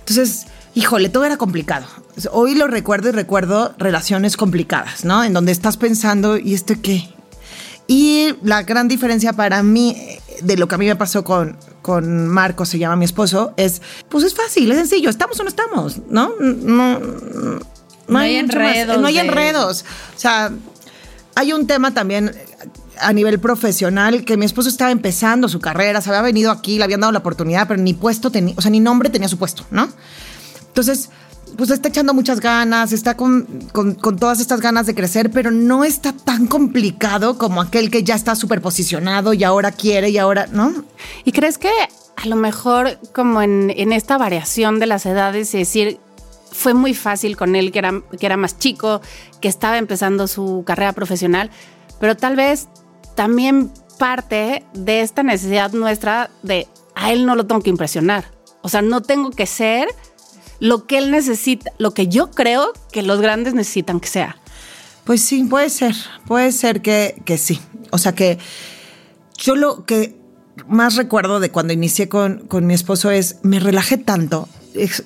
Entonces, 0.00 0.46
híjole, 0.74 1.08
todo 1.08 1.24
era 1.24 1.36
complicado. 1.36 1.86
Hoy 2.30 2.54
lo 2.54 2.66
recuerdo 2.66 3.08
y 3.08 3.12
recuerdo 3.12 3.74
relaciones 3.78 4.36
complicadas, 4.36 5.04
¿no? 5.04 5.24
En 5.24 5.32
donde 5.32 5.52
estás 5.52 5.76
pensando, 5.76 6.36
¿y 6.36 6.54
esto 6.54 6.74
qué? 6.82 7.08
Y 7.86 8.34
la 8.42 8.62
gran 8.62 8.88
diferencia 8.88 9.32
para 9.32 9.62
mí 9.62 9.96
de 10.42 10.56
lo 10.56 10.68
que 10.68 10.74
a 10.74 10.78
mí 10.78 10.86
me 10.86 10.96
pasó 10.96 11.24
con, 11.24 11.56
con 11.82 12.28
Marco, 12.28 12.64
se 12.64 12.78
llama 12.78 12.96
mi 12.96 13.04
esposo, 13.04 13.54
es, 13.56 13.80
pues 14.08 14.24
es 14.24 14.34
fácil, 14.34 14.70
es 14.72 14.78
sencillo, 14.78 15.10
estamos 15.10 15.38
o 15.40 15.42
no 15.42 15.48
estamos, 15.48 15.98
¿no? 16.08 16.32
No, 16.40 16.98
no, 16.98 17.60
No 18.08 18.18
hay 18.18 18.36
enredos 18.36 18.98
No 19.00 19.06
hay 19.06 19.14
de- 19.14 19.20
enredos. 19.20 19.84
O 20.16 20.18
sea, 20.18 20.50
hay 21.34 21.52
un 21.52 21.66
tema 21.66 21.92
también 21.94 22.32
a 23.00 23.12
nivel 23.12 23.40
profesional 23.40 24.24
que 24.24 24.36
mi 24.36 24.46
esposo 24.46 24.68
estaba 24.68 24.90
empezando 24.92 25.48
su 25.48 25.58
carrera, 25.60 26.00
se 26.00 26.10
había 26.10 26.22
venido 26.22 26.50
aquí, 26.50 26.78
le 26.78 26.84
habían 26.84 27.00
dado 27.00 27.12
la 27.12 27.18
oportunidad, 27.18 27.66
pero 27.66 27.82
ni 27.82 27.92
puesto 27.94 28.30
tenía, 28.30 28.54
o 28.56 28.60
sea, 28.62 28.70
ni 28.70 28.78
nombre 28.80 29.10
tenía 29.10 29.28
su 29.28 29.36
puesto, 29.38 29.64
¿no? 29.70 29.88
Entonces, 30.68 31.10
pues 31.56 31.70
está 31.70 31.88
echando 31.88 32.14
muchas 32.14 32.40
ganas, 32.40 32.92
está 32.92 33.16
con, 33.16 33.46
con- 33.72 33.96
todas 33.96 34.40
estas 34.40 34.60
ganas 34.60 34.86
de 34.86 34.94
crecer, 34.94 35.30
pero 35.30 35.50
no 35.50 35.84
está 35.84 36.12
tan 36.12 36.46
complicado 36.46 37.38
como 37.38 37.60
aquel 37.60 37.90
que 37.90 38.02
ya 38.02 38.14
está 38.14 38.34
súper 38.34 38.60
posicionado 38.60 39.32
y 39.34 39.44
ahora 39.44 39.70
quiere 39.72 40.10
y 40.10 40.18
ahora, 40.18 40.46
¿no? 40.50 40.72
¿Y 41.24 41.32
crees 41.32 41.58
que 41.58 41.70
a 42.16 42.26
lo 42.26 42.36
mejor 42.36 42.98
como 43.12 43.42
en, 43.42 43.72
en 43.76 43.92
esta 43.92 44.18
variación 44.18 44.78
de 44.80 44.86
las 44.86 45.06
edades, 45.06 45.48
es 45.48 45.52
decir, 45.68 45.98
fue 46.50 46.74
muy 46.74 46.94
fácil 46.94 47.36
con 47.36 47.56
él 47.56 47.72
que 47.72 47.80
era, 47.80 48.02
que 48.18 48.26
era 48.26 48.36
más 48.36 48.58
chico, 48.58 49.00
que 49.40 49.48
estaba 49.48 49.78
empezando 49.78 50.26
su 50.28 50.62
carrera 50.66 50.92
profesional, 50.92 51.50
pero 52.00 52.16
tal 52.16 52.36
vez 52.36 52.68
también 53.16 53.70
parte 53.98 54.64
de 54.74 55.00
esta 55.02 55.22
necesidad 55.22 55.72
nuestra 55.72 56.30
de 56.42 56.66
a 56.94 57.12
él 57.12 57.26
no 57.26 57.34
lo 57.36 57.46
tengo 57.46 57.60
que 57.60 57.70
impresionar. 57.70 58.32
O 58.62 58.68
sea, 58.68 58.82
no 58.82 59.02
tengo 59.02 59.30
que 59.30 59.46
ser 59.46 59.88
lo 60.60 60.86
que 60.86 60.98
él 60.98 61.10
necesita, 61.10 61.72
lo 61.78 61.92
que 61.92 62.08
yo 62.08 62.30
creo 62.30 62.72
que 62.92 63.02
los 63.02 63.20
grandes 63.20 63.54
necesitan 63.54 64.00
que 64.00 64.08
sea. 64.08 64.36
Pues 65.04 65.22
sí, 65.22 65.44
puede 65.44 65.70
ser, 65.70 65.94
puede 66.26 66.50
ser 66.52 66.80
que, 66.80 67.20
que 67.24 67.38
sí. 67.38 67.60
O 67.90 67.98
sea 67.98 68.14
que 68.14 68.38
yo 69.36 69.54
lo 69.54 69.84
que 69.84 70.16
más 70.68 70.96
recuerdo 70.96 71.40
de 71.40 71.50
cuando 71.50 71.72
inicié 71.72 72.08
con, 72.08 72.46
con 72.46 72.66
mi 72.66 72.74
esposo 72.74 73.10
es, 73.10 73.36
me 73.42 73.60
relajé 73.60 73.98
tanto, 73.98 74.48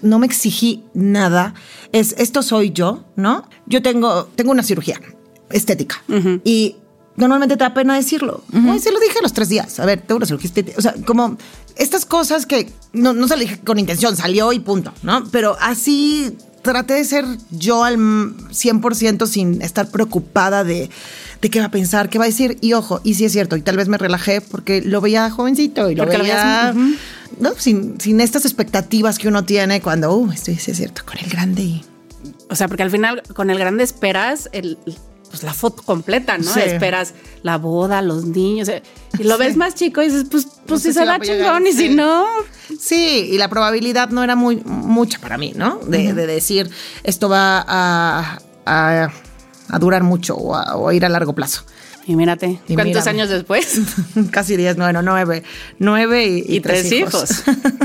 no 0.03 0.19
me 0.19 0.27
exigí 0.27 0.85
nada, 0.95 1.55
es, 1.93 2.15
esto 2.19 2.43
soy 2.43 2.71
yo, 2.71 3.05
¿no? 3.17 3.49
Yo 3.67 3.83
tengo, 3.83 4.25
tengo 4.35 4.51
una 4.51 4.63
cirugía 4.63 5.01
estética 5.51 6.03
y 6.45 6.77
normalmente 7.19 7.57
te 7.57 7.65
da 7.65 7.75
pena 7.75 7.97
decirlo. 7.97 8.45
Ay, 8.53 8.79
se 8.79 8.93
lo 8.93 9.01
dije 9.01 9.19
a 9.19 9.23
los 9.23 9.33
tres 9.33 9.49
días, 9.49 9.81
a 9.81 9.87
ver, 9.87 10.05
una 10.11 10.27
cirugía 10.27 10.47
estética, 10.47 10.79
o 10.79 10.83
sea, 10.83 10.95
como 11.05 11.37
estas 11.77 12.07
cosas 12.07 12.47
que 12.47 12.71
no, 12.93 13.13
no 13.13 13.27
se 13.29 13.35
lo 13.35 13.41
dije 13.41 13.59
con 13.61 13.79
intención, 13.79 14.17
salió 14.17 14.53
y 14.53 14.61
punto, 14.61 14.93
¿no? 15.03 15.25
Pero 15.31 15.57
así 15.61 16.37
traté 16.63 16.95
de 16.95 17.05
ser 17.05 17.25
yo 17.51 17.85
al 17.85 17.97
100% 17.97 19.27
sin 19.27 19.63
estar 19.63 19.91
preocupada 19.91 20.65
de, 20.65 20.91
de 21.41 21.51
qué 21.51 21.61
va 21.61 21.67
a 21.67 21.71
pensar, 21.71 22.09
qué 22.09 22.19
va 22.19 22.25
a 22.25 22.29
decir. 22.29 22.59
Y 22.61 22.73
ojo, 22.75 23.01
y 23.05 23.15
sí 23.15 23.25
es 23.25 23.33
cierto, 23.33 23.57
y 23.57 23.63
tal 23.63 23.77
vez 23.77 23.89
me 23.89 23.99
relajé 23.99 24.41
porque 24.41 24.83
lo 24.83 25.01
veía 25.01 25.31
jovencito 25.31 25.91
y 25.91 25.95
lo 25.95 26.05
Porque 26.05 26.19
lo 26.19 26.25
veía. 26.25 26.75
¿no? 27.41 27.55
sin, 27.57 28.01
sin 28.01 28.21
estas 28.21 28.45
expectativas 28.45 29.19
que 29.19 29.29
uno 29.29 29.45
tiene 29.45 29.81
cuando, 29.81 30.15
uh, 30.15 30.33
esto 30.33 30.53
sí 30.57 30.71
es 30.71 30.77
cierto, 30.77 31.03
con 31.05 31.19
el 31.19 31.29
grande 31.31 31.63
y... 31.63 31.85
O 32.51 32.57
sea, 32.57 32.67
porque 32.67 32.83
al 32.83 32.91
final 32.91 33.23
con 33.35 33.51
el 33.51 33.59
grande 33.59 33.85
esperas 33.85 34.49
el, 34.53 34.79
pues 35.29 35.43
la 35.43 35.55
foto 35.55 35.83
completa, 35.83 36.39
¿no? 36.39 36.45
Sí. 36.53 36.61
Esperas 36.61 37.15
la 37.43 37.59
boda, 37.59 38.03
los 38.03 38.25
niños. 38.25 38.69
eh, 38.69 38.83
Y 39.19 39.25
lo 39.25 39.39
ves 39.39 39.57
más 39.57 39.75
chico 39.75 40.03
y 40.03 40.07
dices, 40.07 40.25
pues, 40.31 40.47
pues 40.67 40.69
No 40.69 40.79
sé 40.79 40.89
si 40.93 40.99
se 40.99 41.05
va 41.05 41.21
chingón 41.21 41.67
y 41.67 41.73
si 41.73 41.89
no. 41.91 42.27
Sí, 42.81 43.29
y 43.33 43.39
la 43.39 43.49
probabilidad 43.49 44.11
no 44.11 44.23
era 44.25 44.35
muy 44.37 44.57
mucha 44.65 45.19
para 45.21 45.39
mí, 45.39 45.53
¿no? 45.57 45.79
De, 45.87 46.13
de 46.13 46.27
decir, 46.27 46.71
esto 47.05 47.29
va 47.29 47.65
a, 47.67 48.39
a, 48.67 49.09
a 49.69 49.79
durar 49.79 50.03
mucho 50.03 50.35
o 50.37 50.55
a, 50.55 50.77
o 50.77 50.89
a 50.89 50.95
ir 50.95 51.05
a 51.05 51.09
largo 51.09 51.35
plazo. 51.35 51.63
Y 52.07 52.17
mírate, 52.17 52.59
Y 52.67 52.75
¿cuántos 52.75 53.03
mírame. 53.05 53.11
años 53.11 53.29
después? 53.29 53.81
Casi 54.31 54.57
10, 54.57 54.77
bueno, 54.77 55.03
nueve. 55.03 55.43
Nueve 55.79 56.27
y, 56.27 56.39
y 56.39 56.57
Y 56.57 56.61
tres 56.61 56.91
hijos. 56.91 57.43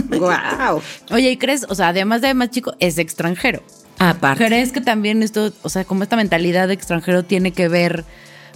wow. 0.10 0.82
Oye, 1.12 1.32
¿y 1.32 1.38
crees, 1.38 1.66
o 1.68 1.76
sea, 1.76 1.90
además 1.90 2.22
de 2.22 2.34
más 2.34 2.50
chico, 2.50 2.74
es 2.80 2.98
extranjero? 3.00 3.62
Aparte. 4.00 4.46
¿Crees 4.46 4.72
que 4.72 4.82
también 4.82 5.24
esto, 5.24 5.52
o 5.62 5.70
sea, 5.70 5.86
como 5.86 6.04
esta 6.04 6.16
mentalidad 6.16 6.68
de 6.68 6.74
extranjero 6.74 7.24
tiene 7.24 7.52
que 7.52 7.68
ver 7.68 8.04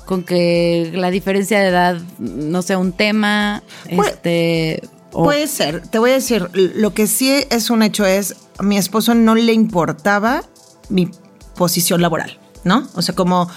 con 0.05 0.23
que 0.23 0.91
la 0.93 1.09
diferencia 1.11 1.59
de 1.59 1.67
edad 1.67 2.01
no 2.19 2.61
sea 2.61 2.77
un 2.77 2.91
tema? 2.93 3.63
Pues- 3.95 4.09
este. 4.09 4.81
o- 5.13 5.23
Puede 5.23 5.47
ser, 5.47 5.81
te 5.87 5.99
voy 5.99 6.11
a 6.11 6.13
decir, 6.15 6.49
lo 6.53 6.93
que 6.93 7.07
sí 7.07 7.31
es 7.49 7.69
un 7.69 7.81
hecho 7.83 8.05
es, 8.05 8.35
a 8.57 8.63
mi 8.63 8.77
esposo 8.77 9.13
no 9.15 9.35
le 9.35 9.53
importaba 9.53 10.43
mi 10.89 11.09
posición 11.55 12.01
laboral, 12.01 12.39
¿no? 12.63 12.87
O 12.95 13.01
sea, 13.01 13.15
como 13.15 13.49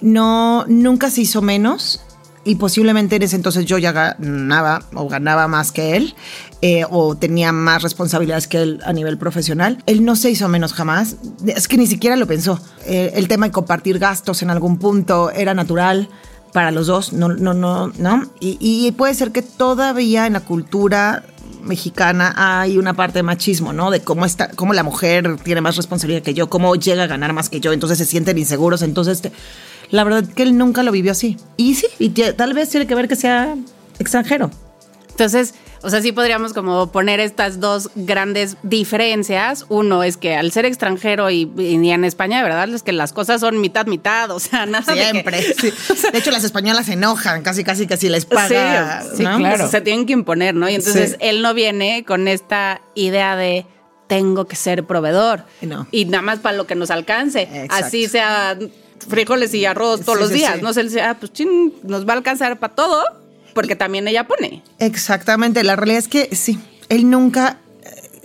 no, 0.00 0.64
nunca 0.66 1.10
se 1.10 1.20
hizo 1.22 1.40
menos 1.42 2.00
y 2.44 2.56
posiblemente 2.56 3.16
en 3.16 3.22
ese 3.22 3.36
entonces 3.36 3.66
yo 3.66 3.78
ya 3.78 3.92
ganaba 3.92 4.82
o 4.94 5.08
ganaba 5.08 5.48
más 5.48 5.72
que 5.72 5.96
él 5.96 6.14
eh, 6.62 6.84
o 6.90 7.16
tenía 7.16 7.52
más 7.52 7.82
responsabilidades 7.82 8.46
que 8.46 8.62
él 8.62 8.80
a 8.84 8.92
nivel 8.92 9.18
profesional. 9.18 9.82
Él 9.86 10.04
no 10.04 10.16
se 10.16 10.30
hizo 10.30 10.48
menos 10.48 10.72
jamás, 10.72 11.16
es 11.46 11.68
que 11.68 11.76
ni 11.76 11.86
siquiera 11.86 12.16
lo 12.16 12.26
pensó. 12.26 12.60
Eh, 12.86 13.12
el 13.16 13.28
tema 13.28 13.46
de 13.46 13.52
compartir 13.52 13.98
gastos 13.98 14.42
en 14.42 14.50
algún 14.50 14.78
punto 14.78 15.30
era 15.30 15.54
natural 15.54 16.08
para 16.52 16.70
los 16.70 16.86
dos, 16.86 17.12
no, 17.12 17.28
no, 17.28 17.52
no, 17.52 17.88
no. 17.98 18.30
Y, 18.40 18.58
y 18.60 18.90
puede 18.92 19.14
ser 19.14 19.32
que 19.32 19.42
todavía 19.42 20.26
en 20.26 20.34
la 20.34 20.40
cultura 20.40 21.24
mexicana 21.64 22.34
hay 22.36 22.78
una 22.78 22.94
parte 22.94 23.18
de 23.18 23.22
machismo, 23.22 23.72
¿no? 23.72 23.90
De 23.90 24.00
cómo 24.00 24.24
está, 24.24 24.50
cómo 24.50 24.72
la 24.72 24.82
mujer 24.82 25.36
tiene 25.42 25.60
más 25.60 25.76
responsabilidad 25.76 26.22
que 26.22 26.34
yo, 26.34 26.48
cómo 26.48 26.76
llega 26.76 27.04
a 27.04 27.06
ganar 27.06 27.32
más 27.32 27.48
que 27.48 27.60
yo, 27.60 27.72
entonces 27.72 27.98
se 27.98 28.04
sienten 28.04 28.38
inseguros, 28.38 28.82
entonces 28.82 29.22
la 29.90 30.04
verdad 30.04 30.24
que 30.24 30.42
él 30.42 30.56
nunca 30.56 30.82
lo 30.82 30.92
vivió 30.92 31.12
así. 31.12 31.36
Y 31.56 31.74
sí, 31.74 31.86
y 31.98 32.10
tal 32.10 32.54
vez 32.54 32.70
tiene 32.70 32.86
que 32.86 32.94
ver 32.94 33.08
que 33.08 33.16
sea 33.16 33.54
extranjero. 33.98 34.50
Entonces, 35.10 35.54
o 35.84 35.90
sea, 35.90 36.00
sí 36.00 36.12
podríamos 36.12 36.54
como 36.54 36.90
poner 36.90 37.20
estas 37.20 37.60
dos 37.60 37.90
grandes 37.94 38.56
diferencias. 38.62 39.66
Uno 39.68 40.02
es 40.02 40.16
que 40.16 40.34
al 40.34 40.50
ser 40.50 40.64
extranjero 40.64 41.30
y, 41.30 41.52
en 41.58 42.04
España, 42.06 42.38
de 42.38 42.42
verdad, 42.42 42.68
es 42.70 42.82
que 42.82 42.92
las 42.92 43.12
cosas 43.12 43.42
son 43.42 43.60
mitad, 43.60 43.86
mitad. 43.86 44.30
O 44.30 44.40
sea, 44.40 44.64
nada 44.64 44.94
Siempre. 44.94 45.42
De, 45.42 45.54
que, 45.54 45.72
de 46.12 46.18
hecho, 46.18 46.30
las 46.30 46.42
españolas 46.42 46.86
se 46.86 46.94
enojan 46.94 47.42
casi, 47.42 47.64
casi, 47.64 47.86
casi 47.86 48.08
les 48.08 48.24
paga. 48.24 49.04
Sí, 49.14 49.24
claro. 49.24 49.68
se 49.70 49.82
tienen 49.82 50.06
que 50.06 50.14
imponer, 50.14 50.54
¿no? 50.54 50.70
Y 50.70 50.74
entonces 50.74 51.16
él 51.20 51.42
no 51.42 51.52
viene 51.52 52.02
con 52.06 52.28
esta 52.28 52.80
idea 52.94 53.36
de 53.36 53.66
tengo 54.06 54.46
que 54.46 54.56
ser 54.56 54.84
proveedor. 54.84 55.44
No. 55.60 55.86
Y 55.90 56.06
nada 56.06 56.22
más 56.22 56.38
para 56.38 56.56
lo 56.56 56.66
que 56.66 56.76
nos 56.76 56.90
alcance. 56.90 57.68
Así 57.68 58.08
sea 58.08 58.56
frijoles 59.08 59.54
y 59.54 59.64
arroz 59.64 60.02
todos 60.02 60.18
los 60.18 60.30
días. 60.30 60.62
No 60.62 60.72
sé, 60.72 60.80
él 60.80 60.88
dice, 60.88 61.02
ah, 61.02 61.16
pues 61.18 61.32
chin, 61.32 61.74
nos 61.82 62.06
va 62.06 62.14
a 62.14 62.16
alcanzar 62.16 62.58
para 62.58 62.74
todo 62.74 63.02
porque 63.54 63.76
también 63.76 64.08
ella 64.08 64.26
pone. 64.26 64.62
Exactamente, 64.78 65.62
la 65.62 65.76
realidad 65.76 65.98
es 65.98 66.08
que 66.08 66.34
sí, 66.34 66.58
él 66.88 67.08
nunca 67.08 67.58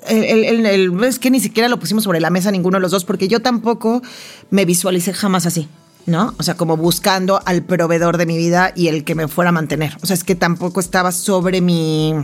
el, 0.07 1.03
es 1.03 1.19
que 1.19 1.31
ni 1.31 1.39
siquiera 1.39 1.69
lo 1.69 1.79
pusimos 1.79 2.03
sobre 2.03 2.19
la 2.19 2.29
mesa 2.29 2.51
ninguno 2.51 2.77
de 2.77 2.81
los 2.81 2.91
dos, 2.91 3.05
porque 3.05 3.27
yo 3.27 3.41
tampoco 3.41 4.01
me 4.49 4.65
visualicé 4.65 5.13
jamás 5.13 5.45
así, 5.45 5.67
¿no? 6.05 6.33
O 6.37 6.43
sea, 6.43 6.55
como 6.55 6.77
buscando 6.77 7.41
al 7.45 7.63
proveedor 7.63 8.17
de 8.17 8.25
mi 8.25 8.37
vida 8.37 8.73
y 8.75 8.87
el 8.87 9.03
que 9.03 9.15
me 9.15 9.27
fuera 9.27 9.49
a 9.49 9.51
mantener. 9.51 9.97
O 10.01 10.05
sea, 10.05 10.13
es 10.13 10.23
que 10.23 10.35
tampoco 10.35 10.79
estaba 10.79 11.11
sobre 11.11 11.61
mi 11.61 12.15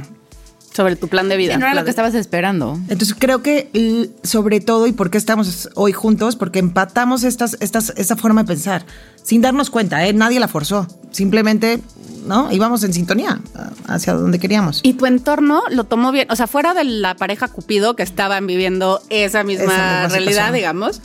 sobre 0.75 0.97
tu 0.97 1.07
plan 1.07 1.29
de 1.29 1.37
vida. 1.37 1.57
no 1.57 1.65
era 1.65 1.73
lo 1.73 1.85
que 1.85 1.89
estabas 1.89 2.13
esperando. 2.15 2.77
Entonces 2.89 3.15
creo 3.17 3.41
que 3.41 4.11
sobre 4.23 4.59
todo 4.59 4.87
y 4.87 4.91
por 4.91 5.09
qué 5.09 5.17
estamos 5.17 5.69
hoy 5.75 5.93
juntos, 5.93 6.35
porque 6.35 6.59
empatamos 6.59 7.23
estas, 7.23 7.55
estas, 7.61 7.93
esta 7.95 8.17
forma 8.17 8.43
de 8.43 8.47
pensar, 8.47 8.85
sin 9.23 9.41
darnos 9.41 9.69
cuenta, 9.69 10.05
¿eh? 10.05 10.11
nadie 10.11 10.39
la 10.39 10.49
forzó, 10.49 10.87
simplemente, 11.11 11.79
¿no? 12.27 12.51
Íbamos 12.51 12.83
en 12.83 12.93
sintonía 12.93 13.39
hacia 13.87 14.13
donde 14.13 14.37
queríamos. 14.37 14.81
Y 14.83 14.93
tu 14.93 15.05
entorno 15.05 15.63
lo 15.69 15.85
tomó 15.85 16.11
bien, 16.11 16.29
o 16.29 16.35
sea, 16.35 16.47
fuera 16.47 16.73
de 16.73 16.83
la 16.83 17.15
pareja 17.15 17.47
Cupido 17.47 17.95
que 17.95 18.03
estaban 18.03 18.45
viviendo 18.45 19.01
esa 19.09 19.43
misma 19.43 20.07
realidad, 20.09 20.51
digamos, 20.51 21.01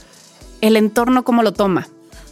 el 0.61 0.77
entorno 0.77 1.23
cómo 1.23 1.45
lo 1.45 1.53
toma. 1.53 1.87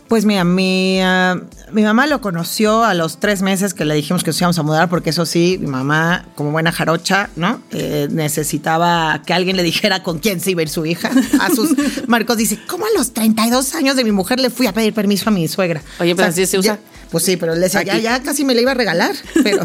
Pues 0.09 0.25
mira, 0.25 0.43
mi, 0.43 1.01
ah, 1.03 1.39
mi 1.71 1.83
mamá 1.83 2.07
lo 2.07 2.23
conoció 2.23 2.83
a 2.83 2.95
los 2.95 3.21
tres 3.21 3.43
meses 3.43 3.75
que 3.75 3.85
le 3.85 3.95
dijimos 3.95 4.25
que 4.25 4.31
nos 4.31 4.41
íbamos 4.41 4.59
a 4.59 4.63
mudar, 4.63 4.89
porque 4.89 5.11
eso 5.11 5.27
sí, 5.27 5.59
mi 5.61 5.67
mamá, 5.67 6.25
como 6.35 6.51
buena 6.51 6.73
jarocha, 6.73 7.29
¿no? 7.37 7.61
Eh, 7.73 8.09
necesitaba 8.11 9.23
que 9.27 9.35
alguien 9.35 9.59
le 9.59 9.63
dijera 9.63 10.03
con 10.03 10.19
quién 10.19 10.41
se 10.41 10.53
iba 10.53 10.61
a 10.61 10.63
ir 10.63 10.71
su 10.71 10.87
hija. 10.87 11.11
A 11.41 11.55
sus 11.55 11.75
Marcos 12.09 12.39
dice, 12.39 12.59
¿cómo 12.67 12.87
a 12.87 12.89
los 12.97 13.13
32 13.13 13.75
años 13.75 13.97
de 13.97 14.05
mi 14.05 14.13
mujer 14.13 14.41
le 14.41 14.49
fui 14.49 14.67
a 14.67 14.73
pedir 14.73 14.95
permiso 14.95 15.29
a 15.29 15.33
mi 15.33 15.47
suegra? 15.47 15.83
Oye, 16.01 16.17
pero 16.17 16.29
así 16.29 16.47
se 16.47 16.59
usa. 16.59 16.79
pues 17.11 17.25
sí, 17.25 17.37
pero 17.37 17.55
le 17.55 17.61
decía, 17.61 17.83
ya, 17.83 17.99
ya 17.99 18.23
casi 18.23 18.47
me 18.47 18.55
la 18.55 18.63
iba 18.63 18.71
a 18.71 18.75
regalar, 18.75 19.15
pero, 19.45 19.63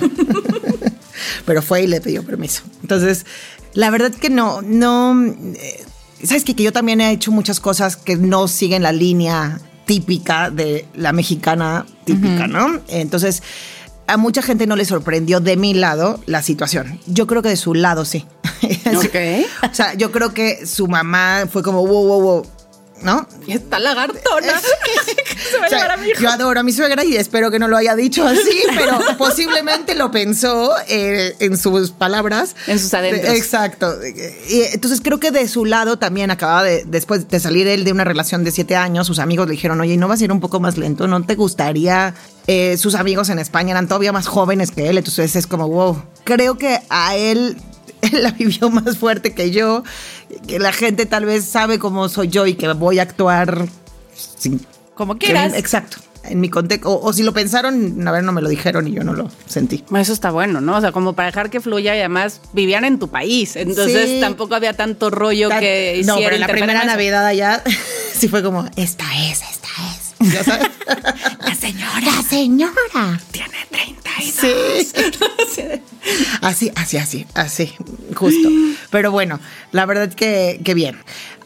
pero 1.45 1.61
fue 1.61 1.83
y 1.83 1.87
le 1.87 2.01
pidió 2.01 2.21
permiso. 2.23 2.63
Entonces, 2.81 3.25
la 3.73 3.89
verdad 3.89 4.11
que 4.11 4.29
no, 4.29 4.61
no... 4.61 5.25
Eh, 5.25 5.85
Sabes 6.21 6.45
que, 6.45 6.55
que 6.55 6.63
yo 6.63 6.71
también 6.71 7.01
he 7.01 7.11
hecho 7.11 7.33
muchas 7.33 7.59
cosas 7.59 7.97
que 7.97 8.15
no 8.15 8.47
siguen 8.47 8.83
la 8.83 8.93
línea 8.93 9.59
típica 9.85 10.49
de 10.49 10.85
la 10.95 11.11
mexicana 11.13 11.85
típica, 12.05 12.47
¿no? 12.47 12.79
Entonces, 12.87 13.43
a 14.07 14.17
mucha 14.17 14.41
gente 14.41 14.67
no 14.67 14.75
le 14.75 14.85
sorprendió 14.85 15.39
de 15.39 15.57
mi 15.57 15.73
lado 15.73 16.19
la 16.25 16.41
situación. 16.41 16.99
Yo 17.07 17.27
creo 17.27 17.41
que 17.41 17.49
de 17.49 17.57
su 17.57 17.73
lado 17.73 18.05
sí. 18.05 18.25
Ok. 18.95 19.15
o 19.69 19.73
sea, 19.73 19.93
yo 19.93 20.11
creo 20.11 20.33
que 20.33 20.65
su 20.65 20.87
mamá 20.87 21.45
fue 21.49 21.63
como, 21.63 21.85
wow, 21.85 22.07
wow, 22.07 22.21
wow 22.21 22.45
¿no? 23.01 23.27
Y 23.47 23.53
esta 23.53 23.79
lagartona. 23.79 24.61
Yo 26.19 26.29
adoro 26.29 26.59
a 26.59 26.63
mi 26.63 26.71
suegra 26.71 27.03
y 27.03 27.15
espero 27.15 27.51
que 27.51 27.59
no 27.59 27.67
lo 27.67 27.77
haya 27.77 27.95
dicho 27.95 28.25
así, 28.25 28.63
pero 28.77 28.99
posiblemente 29.17 29.95
lo 29.95 30.11
pensó 30.11 30.73
eh, 30.87 31.35
en 31.39 31.57
sus 31.57 31.91
palabras. 31.91 32.55
En 32.67 32.79
sus 32.79 32.93
adentros. 32.93 33.33
Exacto. 33.33 33.93
Y 34.49 34.61
entonces 34.73 35.01
creo 35.01 35.19
que 35.19 35.31
de 35.31 35.47
su 35.47 35.65
lado 35.65 35.97
también 35.97 36.31
acababa 36.31 36.63
de, 36.63 36.83
después 36.85 37.27
de 37.27 37.39
salir 37.39 37.67
él 37.67 37.83
de 37.83 37.91
una 37.91 38.03
relación 38.03 38.43
de 38.43 38.51
siete 38.51 38.75
años, 38.75 39.07
sus 39.07 39.19
amigos 39.19 39.47
le 39.47 39.53
dijeron, 39.53 39.79
oye, 39.81 39.97
¿no 39.97 40.07
vas 40.07 40.21
a 40.21 40.23
ir 40.23 40.31
un 40.31 40.39
poco 40.39 40.59
más 40.59 40.77
lento? 40.77 41.07
¿No 41.07 41.23
te 41.25 41.35
gustaría? 41.35 42.13
Eh, 42.47 42.77
sus 42.77 42.95
amigos 42.95 43.29
en 43.29 43.39
España 43.39 43.71
eran 43.71 43.87
todavía 43.87 44.11
más 44.11 44.27
jóvenes 44.27 44.71
que 44.71 44.89
él, 44.89 44.97
entonces 44.97 45.35
es 45.35 45.47
como, 45.47 45.67
wow. 45.67 46.03
Creo 46.25 46.57
que 46.57 46.79
a 46.89 47.15
él 47.15 47.57
él 48.03 48.11
la 48.23 48.31
vivió 48.31 48.69
más 48.69 48.97
fuerte 48.97 49.33
que 49.33 49.51
yo, 49.51 49.83
que 50.47 50.59
la 50.59 50.73
gente 50.73 51.05
tal 51.05 51.25
vez 51.25 51.45
sabe 51.45 51.79
cómo 51.79 52.09
soy 52.09 52.27
yo 52.27 52.45
y 52.45 52.55
que 52.55 52.67
voy 52.73 52.99
a 52.99 53.03
actuar 53.03 53.67
sin, 54.13 54.65
como 54.95 55.17
quieras. 55.17 55.53
exacto. 55.55 55.97
En 56.25 56.39
mi 56.39 56.47
contexto, 56.47 57.01
o, 57.01 57.11
si 57.11 57.21
lo 57.21 57.33
pensaron, 57.33 58.07
a 58.07 58.11
ver, 58.13 58.23
no 58.23 58.31
me 58.31 58.41
lo 58.41 58.47
dijeron 58.47 58.87
y 58.87 58.93
yo 58.93 59.03
no 59.03 59.11
lo 59.11 59.29
sentí. 59.45 59.83
Eso 59.93 60.13
está 60.13 60.31
bueno, 60.31 60.61
¿no? 60.61 60.77
O 60.77 60.79
sea, 60.79 60.93
como 60.93 61.11
para 61.11 61.25
dejar 61.25 61.49
que 61.49 61.59
fluya 61.59 61.97
y 61.97 61.99
además 61.99 62.39
vivían 62.53 62.85
en 62.85 62.97
tu 62.97 63.09
país. 63.09 63.57
Entonces 63.57 64.21
tampoco 64.21 64.55
había 64.55 64.71
tanto 64.71 65.09
rollo 65.09 65.49
que 65.49 65.97
hiciera. 65.97 66.15
No, 66.15 66.21
pero 66.23 66.37
la 66.37 66.47
primera 66.47 66.85
Navidad 66.85 67.25
allá 67.25 67.61
sí 68.13 68.29
fue 68.29 68.41
como, 68.41 68.65
esta 68.77 69.03
es, 69.17 69.41
esta 69.41 69.67
es. 69.91 70.31
¿Ya 70.33 70.43
sabes? 70.45 70.69
la 71.45 71.55
señora. 71.55 72.01
La 72.05 72.23
señora. 72.23 73.21
Tiene 73.31 73.57
32. 73.69 74.02
Sí. 74.21 74.91
así, 76.41 76.71
así, 76.75 76.97
así, 76.97 77.25
así, 77.33 77.73
justo. 78.15 78.49
Pero 78.89 79.11
bueno, 79.11 79.39
la 79.71 79.85
verdad 79.85 80.13
que, 80.13 80.59
que 80.63 80.73
bien 80.73 80.97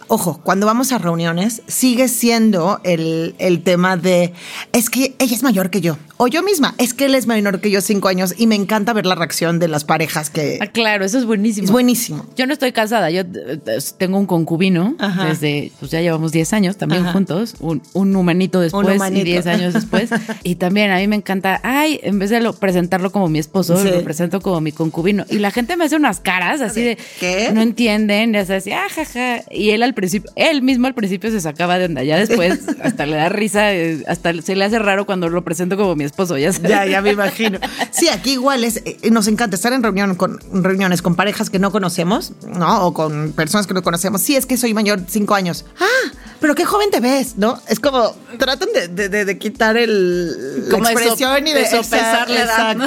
ojo, 0.08 0.40
cuando 0.44 0.66
vamos 0.66 0.92
a 0.92 0.98
reuniones, 0.98 1.62
sigue 1.68 2.08
siendo 2.08 2.80
el, 2.84 3.36
el, 3.40 3.64
tema 3.64 3.98
de, 3.98 4.34
es 4.74 4.90
que 4.90 5.16
ella 5.20 5.36
es 5.36 5.44
mayor 5.44 5.70
que 5.70 5.82
yo, 5.82 5.98
o 6.18 6.28
yo 6.28 6.42
misma, 6.44 6.74
es 6.78 6.94
que 6.94 7.06
él 7.06 7.16
es 7.16 7.28
menor 7.28 7.62
que 7.62 7.70
yo 7.70 7.82
cinco 7.82 8.08
años 8.08 8.34
y 8.38 8.48
me 8.48 8.56
encanta 8.56 8.94
ver 8.94 9.06
la 9.06 9.16
reacción 9.16 9.60
de 9.60 9.68
las 9.68 9.84
parejas 9.84 10.30
que... 10.30 10.58
Ah, 10.62 10.68
claro, 10.68 11.06
eso 11.06 11.18
es 11.20 11.26
buenísimo. 11.26 11.66
Es 11.66 11.72
buenísimo. 11.72 12.26
Yo 12.36 12.48
no 12.48 12.54
estoy 12.54 12.72
casada, 12.72 13.10
yo 13.12 13.22
eh, 13.22 13.60
tengo 13.98 14.18
un 14.18 14.26
concubino 14.26 14.96
desde, 15.24 15.72
pues 15.80 15.92
ya 15.92 16.02
llevamos 16.02 16.32
10 16.32 16.54
años 16.54 16.78
también 16.78 17.06
juntos, 17.06 17.56
un, 17.60 17.82
un, 17.94 18.16
humanito 18.16 18.60
después 18.60 19.00
y 19.12 19.24
10 19.24 19.48
años 19.48 19.74
después. 19.74 20.10
y 20.44 20.56
también 20.56 20.92
a 20.92 20.98
mí 20.98 21.08
me 21.08 21.18
encanta, 21.18 21.60
ay, 21.64 22.00
en 22.04 22.20
vez 22.20 22.30
de 22.30 22.42
lo, 22.42 22.54
presentarlo 22.54 23.12
como 23.12 23.28
mi 23.30 23.40
esposo, 23.40 23.82
lo 23.84 24.04
presento 24.04 24.42
como 24.42 24.62
mi 24.62 24.72
concubino. 24.72 25.26
Y 25.30 25.40
la 25.40 25.52
gente 25.52 25.78
me 25.78 25.86
hace 25.86 25.96
unas 25.96 26.20
caras 26.20 26.62
así 26.62 26.82
de... 26.82 26.98
¿Qué? 27.20 27.52
No 27.54 27.62
entienden, 27.62 28.34
ya 28.34 28.46
sabes, 28.46 28.66
ah, 28.68 28.88
jaja. 28.90 29.44
Y 29.52 29.70
él 29.70 29.84
al 29.84 29.94
principio, 29.98 30.32
él 30.36 30.62
mismo 30.62 30.86
al 30.86 30.94
principio 30.94 31.32
se 31.32 31.42
sacaba 31.42 31.80
de 31.80 31.86
onda, 31.86 32.04
ya 32.04 32.18
después 32.18 32.60
hasta 32.84 33.06
le 33.06 33.18
da 33.18 33.30
risa, 33.30 33.74
eh, 33.74 34.04
hasta 34.08 34.32
se 34.42 34.56
le 34.56 34.64
hace 34.64 34.78
raro 34.78 35.06
cuando 35.06 35.28
lo 35.28 35.44
presento 35.44 35.76
como 35.76 35.96
mi 35.96 36.04
esposo, 36.04 36.38
ya 36.38 36.52
Ya, 36.52 36.86
ya 36.86 37.02
me 37.02 37.12
imagino. 37.12 37.60
Sí, 37.92 38.08
aquí 38.08 38.34
igual 38.34 38.64
es, 38.64 38.78
eh, 38.86 39.10
nos 39.12 39.28
encanta 39.28 39.56
estar 39.56 39.74
en 39.74 39.82
reunión 39.82 40.16
con, 40.16 40.40
reuniones 40.52 41.02
con 41.02 41.16
parejas 41.16 41.50
que 41.50 41.58
no 41.58 41.72
conocemos, 41.72 42.34
¿no? 42.48 42.86
O 42.86 42.94
con 42.94 43.34
personas 43.34 43.66
que 43.66 43.74
no 43.74 43.82
conocemos. 43.82 44.22
Sí, 44.22 44.36
es 44.36 44.46
que 44.46 44.56
soy 44.56 44.74
mayor 44.74 45.02
cinco 45.08 45.34
años. 45.34 45.66
Ah, 45.80 46.12
pero 46.40 46.56
qué 46.56 46.66
joven 46.66 46.90
te 46.92 47.00
ves, 47.00 47.38
¿no? 47.38 47.60
Es 47.68 47.80
como, 47.80 48.16
tratan 48.38 48.70
de, 48.74 49.10
de, 49.10 49.38
quitar 49.38 49.78
el, 49.78 50.68
como 50.70 50.84
la 50.84 50.92
expresión 50.92 51.48
y 51.48 51.54
de, 51.54 51.70
sopesarle 51.70 52.42
edad. 52.42 52.78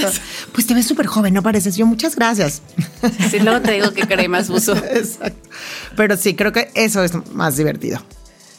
Pues 0.53 0.67
te 0.67 0.75
ves 0.75 0.87
súper 0.87 1.07
joven, 1.07 1.35
¿no 1.35 1.43
pareces? 1.43 1.77
Yo, 1.77 1.87
muchas 1.87 2.17
gracias. 2.17 2.63
Sí, 3.31 3.41
luego 3.41 3.61
te 3.61 3.73
digo 3.73 3.93
que 3.93 4.07
cremas 4.07 4.49
uso. 4.51 4.77
Exacto. 4.91 5.49
Pero 5.97 6.17
sí, 6.17 6.35
creo 6.35 6.53
que 6.53 6.71
eso 6.75 7.03
es 7.03 7.13
más 7.33 7.57
divertido. 7.57 8.01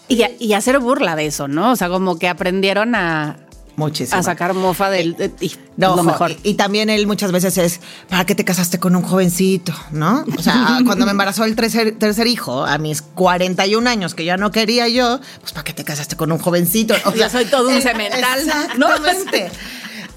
Y, 0.07 0.24
y 0.39 0.53
hacer 0.53 0.79
burla 0.79 1.15
de 1.15 1.27
eso, 1.27 1.48
¿no? 1.48 1.71
O 1.71 1.75
sea, 1.75 1.88
como 1.89 2.19
que 2.19 2.27
aprendieron 2.27 2.95
a, 2.95 3.38
Muchísimo. 3.81 4.19
A 4.19 4.23
sacar 4.23 4.53
mofa 4.53 4.91
del. 4.91 5.33
y, 5.39 5.51
lo 5.77 6.03
mejor. 6.03 6.35
Y, 6.43 6.53
también 6.53 6.89
él 6.91 7.07
muchas 7.07 7.31
veces 7.31 7.57
es, 7.57 7.79
¿para 8.07 8.25
qué 8.25 8.35
te 8.35 8.45
casaste 8.45 8.79
con 8.79 8.95
un 8.95 9.01
jovencito? 9.01 9.73
¿No? 9.91 10.23
O 10.38 10.41
sea, 10.41 10.79
cuando 10.85 11.05
me 11.05 11.11
embarazó 11.11 11.45
el 11.45 11.55
tercer, 11.55 11.97
tercer 11.97 12.27
hijo, 12.27 12.63
a 12.63 12.77
mis 12.77 13.01
41 13.01 13.89
años, 13.89 14.13
que 14.13 14.23
ya 14.23 14.38
no 14.38 14.51
quería 14.51 14.88
yo, 14.88 15.19
pues 15.39 15.51
¿para 15.51 15.63
qué 15.63 15.73
te 15.73 15.83
casaste 15.83 16.15
con 16.15 16.31
un 16.31 16.38
jovencito? 16.38 16.93
O 17.05 17.11
sea, 17.11 17.29
soy 17.29 17.45
todo 17.45 17.69
un 17.69 17.77
eh, 17.77 17.81
cemental. 17.81 18.39
Exactamente. 18.39 19.51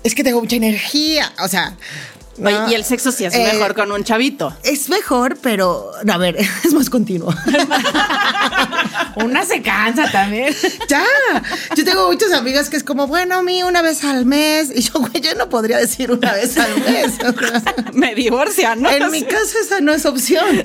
es 0.02 0.14
que 0.14 0.22
tengo 0.22 0.40
mucha 0.40 0.56
energía. 0.56 1.32
O 1.42 1.48
sea, 1.48 1.74
y 2.38 2.74
el 2.74 2.84
sexo 2.84 3.12
sí 3.12 3.24
es 3.24 3.36
mejor 3.36 3.72
eh, 3.72 3.74
con 3.74 3.92
un 3.92 4.02
chavito. 4.04 4.56
Es 4.62 4.88
mejor, 4.88 5.36
pero 5.40 5.90
a 6.08 6.18
ver, 6.18 6.36
es 6.64 6.72
más 6.72 6.90
continuo. 6.90 7.34
Una 9.16 9.44
se 9.44 9.62
cansa 9.62 10.10
también. 10.10 10.54
Ya. 10.88 11.04
Yo 11.76 11.84
tengo 11.84 12.08
muchas 12.08 12.32
amigas 12.32 12.68
que 12.68 12.76
es 12.76 12.84
como, 12.84 13.06
bueno, 13.06 13.36
a 13.36 13.42
mí 13.42 13.62
una 13.62 13.82
vez 13.82 14.02
al 14.04 14.26
mes. 14.26 14.72
Y 14.74 14.80
yo, 14.80 14.92
güey, 15.00 15.20
yo 15.20 15.34
no 15.34 15.48
podría 15.48 15.78
decir 15.78 16.10
una 16.10 16.32
vez 16.32 16.56
al 16.58 16.74
mes. 16.80 17.12
Me 17.92 18.14
divorcian, 18.14 18.82
¿no? 18.82 18.90
En 18.90 19.10
mi 19.10 19.22
caso 19.22 19.58
esa 19.60 19.80
no 19.80 19.92
es 19.92 20.04
opción. 20.04 20.64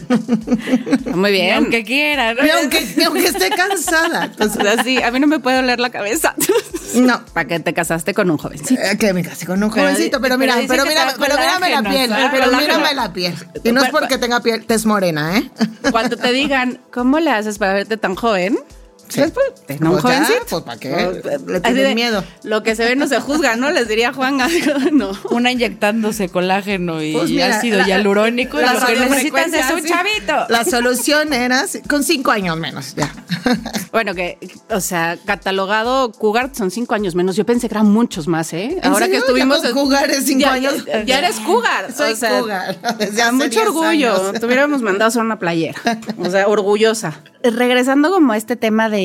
Muy 1.14 1.32
bien. 1.32 1.56
Aunque 1.56 1.84
quiera, 1.84 2.34
¿no? 2.34 2.44
Ni 2.44 2.50
aunque, 2.50 2.94
ni 2.98 3.04
aunque 3.04 3.28
esté 3.28 3.50
cansada. 3.50 4.26
Entonces, 4.26 4.66
Así, 4.80 5.02
a 5.02 5.12
mí 5.12 5.20
no 5.20 5.28
me 5.28 5.40
puede 5.40 5.58
doler 5.58 5.80
la 5.80 5.90
cabeza. 5.90 6.34
no. 6.96 7.24
¿Para 7.34 7.48
qué 7.48 7.60
te 7.60 7.74
casaste 7.74 8.14
con 8.14 8.32
un 8.32 8.38
jovencito? 8.38 8.82
Eh, 8.82 8.98
que 8.98 9.14
me 9.14 9.24
casé 9.24 9.46
con 9.46 9.62
un 9.64 9.70
jovencito, 9.70 10.20
pero 10.22 10.30
pero 10.30 10.38
mira, 10.38 10.56
pero 10.68 10.84
que 10.84 10.90
mira, 10.90 11.16
pero 11.20 11.36
mírame 11.60 11.82
la 11.82 11.90
piel, 11.90 12.14
pero 12.32 12.52
mírame 12.52 12.94
la 12.94 13.14
piel. 13.14 13.36
Y 13.64 13.72
no 13.72 13.84
es 13.84 13.90
porque 13.90 14.18
tenga 14.18 14.42
piel 14.42 14.66
tez 14.66 14.86
morena, 14.86 15.38
¿eh? 15.38 15.50
Cuando 15.92 16.18
te 16.18 16.32
digan, 16.32 16.80
¿cómo 16.92 17.20
le 17.20 17.32
haces 17.32 17.58
para 17.58 17.74
verte 17.74 17.98
tan 17.98 18.16
joven? 18.16 18.58
Sí. 19.10 19.20
Pues, 19.22 19.32
pues, 19.32 19.66
ten 19.66 19.86
un 19.88 20.00
jovencito. 20.00 20.40
pues, 20.50 20.64
¿para 20.64 20.80
qué? 20.80 21.20
Pues, 21.22 21.42
Le 21.42 21.58
así 21.58 21.62
tienen 21.64 21.84
de, 21.84 21.96
miedo. 21.96 22.24
Lo 22.44 22.64
que 22.64 22.76
se 22.76 22.86
ve 22.86 22.96
no 22.96 23.08
se 23.08 23.20
juzga, 23.20 23.56
¿no? 23.56 23.72
Les 23.72 23.88
diría 23.88 24.14
Juan. 24.14 24.38
no. 24.94 25.12
Una 25.32 25.52
inyectándose 25.52 26.30
colágeno 26.30 27.02
y 27.04 27.14
Pues 27.14 27.30
mira, 27.30 27.58
ácido 27.58 27.80
la- 27.80 27.88
hialurónico. 27.88 28.60
y 28.60 28.64
la 28.64 28.74
lo 28.76 28.86
que 28.86 28.96
necesitas 28.96 29.54
es 29.54 29.72
un 29.72 29.84
chavito. 29.86 30.34
La 30.50 30.64
solución 30.64 31.34
era 31.34 31.66
con 31.90 32.04
cinco 32.04 32.32
años 32.32 32.58
menos, 32.58 32.96
ya. 32.96 33.12
Bueno, 33.92 34.14
que, 34.14 34.38
o 34.70 34.80
sea, 34.82 35.18
catalogado 35.26 36.12
Cougar 36.12 36.52
son 36.56 36.70
cinco 36.70 36.94
años 36.94 37.16
menos. 37.16 37.36
Yo 37.36 37.46
pensé 37.46 37.68
que 37.68 37.74
eran 37.74 37.88
muchos 37.92 38.28
más, 38.28 38.54
¿eh? 38.54 38.78
¿En 38.84 38.92
Ahora 38.92 39.08
que 39.08 39.18
estuvimos. 39.18 39.64
¿Ya 39.64 39.72
con 39.72 39.84
Cougar 39.86 40.10
es 40.12 40.26
cinco 40.26 40.42
Ya- 40.42 40.54
años? 40.54 40.86
Ya, 40.86 41.04
ya 41.04 41.18
eres 41.20 41.40
Cougar. 41.40 41.92
Soy 41.98 42.14
o 42.14 42.16
sea, 42.16 42.40
cougar 42.40 42.78
desde 43.00 43.22
a 43.24 43.26
hace 43.28 43.34
mucho 43.36 43.50
10 43.50 43.66
orgullo. 43.68 43.88
años. 43.88 44.34
Te 44.40 44.46
hubiéramos 44.46 44.82
mandado 44.84 45.06
a 45.06 45.08
hacer 45.08 45.22
una 45.24 45.40
playera. 45.40 45.80
O 46.20 46.30
sea, 46.30 46.48
orgullosa. 46.48 47.20
Regresando 47.42 48.12
como 48.12 48.34
a 48.34 48.38
este 48.38 48.56
tema 48.56 48.90
de, 48.90 48.99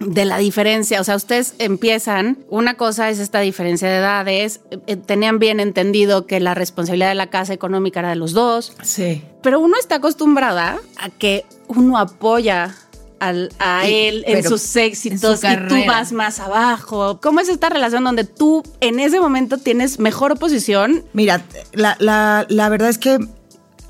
de 0.00 0.24
la 0.24 0.38
diferencia, 0.38 1.00
o 1.00 1.04
sea, 1.04 1.16
ustedes 1.16 1.54
empiezan, 1.58 2.38
una 2.50 2.74
cosa 2.74 3.08
es 3.10 3.18
esta 3.18 3.40
diferencia 3.40 3.88
de 3.88 3.96
edades, 3.96 4.60
eh, 4.86 4.96
tenían 4.96 5.38
bien 5.38 5.60
entendido 5.60 6.26
que 6.26 6.40
la 6.40 6.54
responsabilidad 6.54 7.08
de 7.08 7.14
la 7.14 7.28
casa 7.30 7.52
económica 7.52 8.00
era 8.00 8.10
de 8.10 8.16
los 8.16 8.32
dos, 8.32 8.72
Sí. 8.82 9.22
pero 9.42 9.60
uno 9.60 9.76
está 9.78 9.96
acostumbrada 9.96 10.78
a 10.98 11.08
que 11.10 11.44
uno 11.68 11.98
apoya 11.98 12.74
al- 13.20 13.50
a 13.58 13.88
Y- 13.88 13.94
él 14.06 14.24
en 14.28 14.44
sus 14.44 14.76
éxitos 14.76 15.42
en 15.42 15.68
su 15.68 15.74
y 15.76 15.80
tú 15.82 15.86
vas 15.88 16.12
más 16.12 16.38
abajo. 16.38 17.18
¿Cómo 17.20 17.40
es 17.40 17.48
esta 17.48 17.68
relación 17.68 18.04
donde 18.04 18.22
tú 18.22 18.62
en 18.80 19.00
ese 19.00 19.18
momento 19.18 19.58
tienes 19.58 19.98
mejor 19.98 20.38
posición? 20.38 21.02
Mira, 21.12 21.42
la, 21.72 21.96
la, 21.98 22.46
la 22.48 22.68
verdad 22.68 22.88
es 22.88 22.98
que 22.98 23.18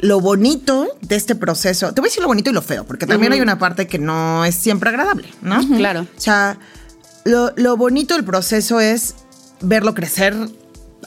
lo 0.00 0.20
bonito 0.20 0.86
de 1.00 1.16
este 1.16 1.34
proceso, 1.34 1.92
te 1.92 2.00
voy 2.00 2.08
a 2.08 2.10
decir 2.10 2.22
lo 2.22 2.28
bonito 2.28 2.50
y 2.50 2.52
lo 2.52 2.62
feo, 2.62 2.84
porque 2.84 3.06
también 3.06 3.32
hay 3.32 3.40
una 3.40 3.58
parte 3.58 3.86
que 3.86 3.98
no 3.98 4.44
es 4.44 4.54
siempre 4.54 4.90
agradable, 4.90 5.28
¿no? 5.42 5.60
Claro. 5.76 6.02
O 6.02 6.20
sea, 6.20 6.58
lo, 7.24 7.52
lo 7.56 7.76
bonito 7.76 8.14
del 8.14 8.24
proceso 8.24 8.80
es 8.80 9.14
verlo 9.60 9.94
crecer 9.94 10.36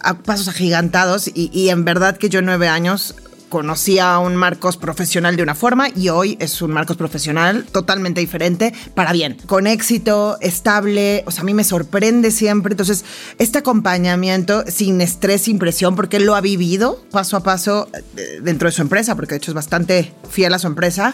a 0.02 0.18
pasos 0.18 0.48
agigantados 0.48 1.30
y, 1.34 1.50
y 1.54 1.70
en 1.70 1.86
verdad 1.86 2.18
que 2.18 2.30
yo 2.30 2.40
en 2.40 2.46
nueve 2.46 2.68
años 2.68 3.16
conocí 3.52 4.00
a 4.00 4.18
un 4.18 4.36
Marcos 4.36 4.78
profesional 4.78 5.36
de 5.36 5.44
una 5.44 5.54
forma 5.54 5.90
y 5.94 6.10
hoy 6.10 6.38
es 6.40 6.62
un 6.64 6.72
Marcos 6.72 6.98
profesional 6.98 7.66
totalmente 7.72 8.22
diferente 8.22 8.74
para 8.96 9.12
bien, 9.12 9.38
con 9.46 9.68
éxito, 9.68 10.38
estable, 10.42 11.24
o 11.28 11.32
sea, 11.32 11.42
a 11.42 11.44
mí 11.44 11.54
me 11.54 11.66
sorprende 11.66 12.32
siempre, 12.32 12.74
entonces 12.74 13.06
este 13.38 13.60
acompañamiento 13.60 14.64
sin 14.68 15.02
estrés, 15.02 15.42
sin 15.44 15.60
presión, 15.60 15.96
porque 15.96 16.18
él 16.18 16.26
lo 16.26 16.36
ha 16.36 16.42
vivido 16.42 17.04
paso 17.12 17.36
a 17.36 17.44
paso 17.44 17.90
eh, 18.18 18.40
dentro 18.42 18.70
de 18.70 18.72
su 18.72 18.82
empresa, 18.82 19.16
porque 19.16 19.36
de 19.36 19.38
hecho 19.38 19.52
es 19.52 19.56
bastante 19.56 20.14
fiel 20.30 20.54
a 20.54 20.60
su 20.60 20.68
empresa, 20.68 21.14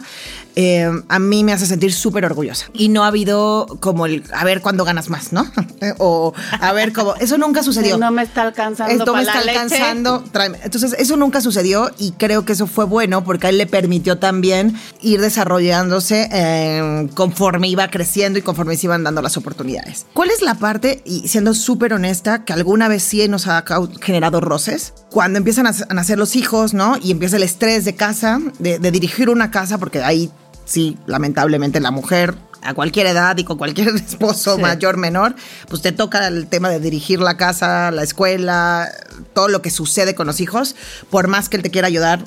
eh, 0.55 0.89
a 1.09 1.19
mí 1.19 1.43
me 1.43 1.53
hace 1.53 1.65
sentir 1.65 1.91
súper 1.93 2.25
orgullosa. 2.25 2.67
Y 2.73 2.89
no 2.89 3.03
ha 3.03 3.07
habido 3.07 3.65
como 3.79 4.05
el, 4.05 4.23
a 4.33 4.43
ver 4.43 4.61
cuándo 4.61 4.85
ganas 4.85 5.09
más, 5.09 5.33
¿no? 5.33 5.45
o 5.97 6.33
a 6.51 6.71
ver 6.73 6.93
cómo, 6.93 7.15
eso 7.15 7.37
nunca 7.37 7.63
sucedió. 7.63 7.97
No 7.97 8.11
me 8.11 8.23
está 8.23 8.43
alcanzando 8.43 8.93
Esto 8.93 9.13
me 9.13 9.21
está 9.21 9.35
la 9.35 9.41
leche. 9.41 9.59
alcanzando, 9.59 10.23
tráeme. 10.31 10.59
Entonces, 10.63 10.95
eso 10.99 11.17
nunca 11.17 11.41
sucedió 11.41 11.91
y 11.97 12.11
creo 12.27 12.43
que 12.43 12.51
eso 12.51 12.67
fue 12.67 12.83
bueno 12.83 13.23
porque 13.23 13.47
a 13.47 13.49
él 13.51 13.57
le 13.57 13.67
permitió 13.67 14.17
también 14.17 14.75
ir 15.01 15.21
desarrollándose 15.21 16.27
eh, 16.29 17.07
conforme 17.13 17.69
iba 17.69 17.89
creciendo 17.89 18.37
y 18.37 18.41
conforme 18.41 18.75
se 18.75 18.87
iban 18.87 19.05
dando 19.05 19.21
las 19.21 19.37
oportunidades. 19.37 20.05
¿Cuál 20.11 20.31
es 20.31 20.41
la 20.41 20.55
parte, 20.55 21.01
y 21.05 21.29
siendo 21.29 21.53
súper 21.53 21.93
honesta, 21.93 22.43
que 22.43 22.51
alguna 22.51 22.89
vez 22.89 23.03
sí 23.03 23.25
nos 23.29 23.47
ha 23.47 23.63
generado 24.01 24.41
roces? 24.41 24.93
Cuando 25.09 25.37
empiezan 25.37 25.67
a, 25.67 25.71
nacer 25.93 26.17
los 26.17 26.35
hijos, 26.35 26.73
¿no? 26.73 26.97
Y 27.01 27.11
empieza 27.11 27.37
el 27.37 27.43
estrés 27.43 27.85
de 27.85 27.95
casa, 27.95 28.41
de 28.59 28.91
dirigir 28.91 29.29
una 29.29 29.49
casa, 29.49 29.77
porque 29.77 30.03
ahí 30.03 30.29
sí, 30.65 30.97
lamentablemente 31.05 31.79
la 31.79 31.91
mujer 31.91 32.35
a 32.61 32.73
cualquier 32.73 33.07
edad 33.07 33.37
y 33.37 33.43
con 33.43 33.57
cualquier 33.57 33.89
esposo 33.95 34.55
Sí. 34.55 34.61
mayor, 34.61 34.97
menor, 34.97 35.35
pues 35.69 35.81
te 35.81 35.91
toca 35.91 36.27
el 36.27 36.47
tema 36.47 36.69
de 36.69 36.79
dirigir 36.79 37.19
la 37.19 37.37
casa, 37.37 37.91
la 37.91 38.03
escuela, 38.03 38.89
todo 39.33 39.47
lo 39.47 39.61
que 39.61 39.69
sucede 39.69 40.15
con 40.15 40.27
los 40.27 40.39
hijos, 40.41 40.75
por 41.09 41.27
más 41.27 41.49
que 41.49 41.57
él 41.57 41.63
te 41.63 41.71
quiera 41.71 41.87
ayudar, 41.87 42.23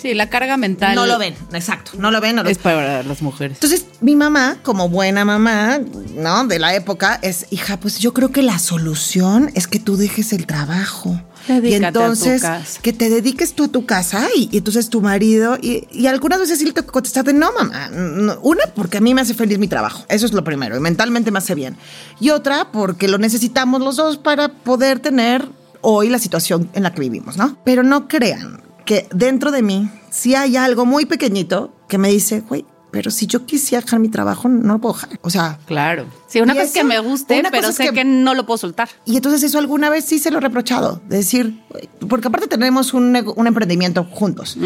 Sí, 0.00 0.14
la 0.14 0.30
carga 0.30 0.56
mental. 0.56 0.94
no 0.94 1.06
lo 1.06 1.18
ven, 1.18 1.34
exacto, 1.52 1.90
no 1.98 2.12
lo 2.12 2.20
ven. 2.20 2.36
No 2.36 2.44
lo- 2.44 2.48
Es 2.50 2.58
para 2.58 3.02
las 3.02 3.20
mujeres. 3.20 3.56
Entonces, 3.56 3.84
mi 4.00 4.14
mamá, 4.14 4.58
como 4.62 4.88
buena 4.88 5.24
mamá, 5.24 5.80
¿no? 6.14 6.46
De 6.46 6.60
la 6.60 6.72
época, 6.76 7.18
es, 7.20 7.46
hija, 7.50 7.78
pues 7.80 7.98
yo 7.98 8.14
creo 8.14 8.30
que 8.30 8.42
la 8.42 8.60
solución 8.60 9.50
es 9.54 9.66
que 9.66 9.80
tú 9.80 9.96
dejes 9.96 10.32
el 10.32 10.46
trabajo. 10.46 11.20
Dedícate 11.48 11.70
y 11.70 11.74
entonces, 11.74 12.42
que 12.82 12.92
te 12.92 13.08
dediques 13.08 13.54
tú 13.54 13.64
a 13.64 13.68
tu 13.68 13.86
casa 13.86 14.28
y, 14.36 14.48
y 14.52 14.58
entonces 14.58 14.88
tu 14.88 15.00
marido. 15.00 15.56
Y, 15.60 15.88
y 15.90 16.06
algunas 16.06 16.38
veces 16.38 16.58
sí 16.58 16.72
contestar 16.72 17.24
de 17.24 17.32
no, 17.32 17.52
mamá. 17.52 17.88
no". 17.88 18.38
Una, 18.42 18.64
porque 18.74 18.98
a 18.98 19.00
mí 19.00 19.14
me 19.14 19.22
hace 19.22 19.34
feliz 19.34 19.58
mi 19.58 19.68
trabajo. 19.68 20.04
Eso 20.08 20.26
es 20.26 20.32
lo 20.32 20.44
primero. 20.44 20.76
Y 20.76 20.80
mentalmente 20.80 21.30
me 21.30 21.38
hace 21.38 21.54
bien. 21.54 21.76
Y 22.20 22.30
otra, 22.30 22.70
porque 22.70 23.08
lo 23.08 23.18
necesitamos 23.18 23.80
los 23.80 23.96
dos 23.96 24.18
para 24.18 24.48
poder 24.48 25.00
tener 25.00 25.48
hoy 25.80 26.08
la 26.08 26.18
situación 26.18 26.68
en 26.74 26.82
la 26.82 26.92
que 26.92 27.00
vivimos, 27.00 27.36
¿no? 27.36 27.56
Pero 27.64 27.82
no 27.82 28.08
crean 28.08 28.62
que 28.84 29.06
dentro 29.12 29.50
de 29.50 29.62
mí 29.62 29.90
sí 30.10 30.34
hay 30.34 30.56
algo 30.56 30.86
muy 30.86 31.04
pequeñito 31.04 31.74
que 31.88 31.98
me 31.98 32.08
dice, 32.08 32.40
güey, 32.40 32.64
pero 32.90 33.10
si 33.10 33.26
yo 33.26 33.44
quisiera 33.46 33.82
dejar 33.84 34.00
mi 34.00 34.08
trabajo, 34.08 34.48
no 34.48 34.74
lo 34.74 34.78
puedo 34.80 34.94
dejar. 34.94 35.18
O 35.22 35.30
sea, 35.30 35.58
Claro. 35.66 36.06
Sí, 36.26 36.40
una 36.40 36.54
cosa 36.54 36.64
es 36.66 36.72
que 36.72 36.84
me 36.84 36.98
guste, 36.98 37.42
pero 37.50 37.72
sé 37.72 37.84
que- 37.88 37.92
que... 37.92 38.04
no 38.04 38.34
lo 38.34 38.46
puedo 38.46 38.58
soltar. 38.58 38.88
y 39.04 39.16
entonces 39.16 39.42
eso 39.42 39.58
alguna 39.58 39.90
vez 39.90 40.04
sí 40.04 40.18
se 40.18 40.30
lo 40.30 40.38
he 40.38 40.40
reprochado, 40.40 41.00
de 41.08 41.18
decir, 41.18 41.60
porque 42.08 42.28
aparte 42.28 42.46
tenemos 42.48 42.94
un, 42.94 43.16
un 43.36 43.46
emprendimiento 43.46 44.04
juntos, 44.04 44.56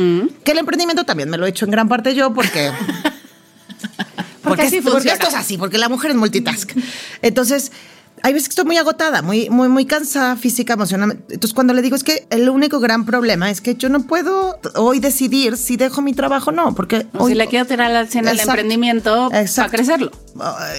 que 0.44 0.52
el 0.52 0.58
emprendimiento 0.58 1.04
también 1.04 1.30
me 1.30 1.36
lo 1.38 1.46
he 1.46 1.50
hecho 1.50 1.64
en 1.64 1.70
gran 1.70 1.88
parte 1.88 2.14
yo 2.14 2.32
porque... 2.34 2.70
porque, 4.42 4.62
así 4.62 4.76
esto 4.78 4.98
es 5.28 5.34
así, 5.34 5.56
porque 5.56 5.78
la 5.78 5.88
mujer 5.88 6.10
es 6.10 6.16
multitask. 6.16 6.72
Entonces, 7.22 7.72
hay 8.22 8.32
veces 8.32 8.48
que 8.48 8.52
estoy 8.52 8.64
muy 8.64 8.76
agotada, 8.76 9.22
muy, 9.22 9.50
muy, 9.50 9.68
muy 9.68 9.86
cansada 9.86 10.36
física, 10.36 10.74
emocionalmente. 10.74 11.34
Entonces, 11.34 11.54
cuando 11.54 11.74
le 11.74 11.82
digo 11.82 11.96
es 11.96 12.04
que 12.04 12.26
el 12.30 12.48
único 12.48 12.80
gran 12.80 13.04
problema 13.04 13.50
es 13.50 13.60
que 13.60 13.74
yo 13.74 13.88
no 13.88 14.02
puedo 14.06 14.58
hoy 14.76 15.00
decidir 15.00 15.56
si 15.56 15.76
dejo 15.76 16.02
mi 16.02 16.14
trabajo 16.14 16.50
o 16.50 16.52
no, 16.52 16.74
porque 16.74 17.06
O 17.14 17.24
hoy 17.24 17.32
si 17.32 17.38
le 17.38 17.46
quiero 17.48 17.66
tirar 17.66 17.90
al 17.90 17.96
al 17.96 18.04
Exacto. 18.04 18.42
emprendimiento 18.42 19.30
para 19.30 19.68
crecerlo. 19.68 20.10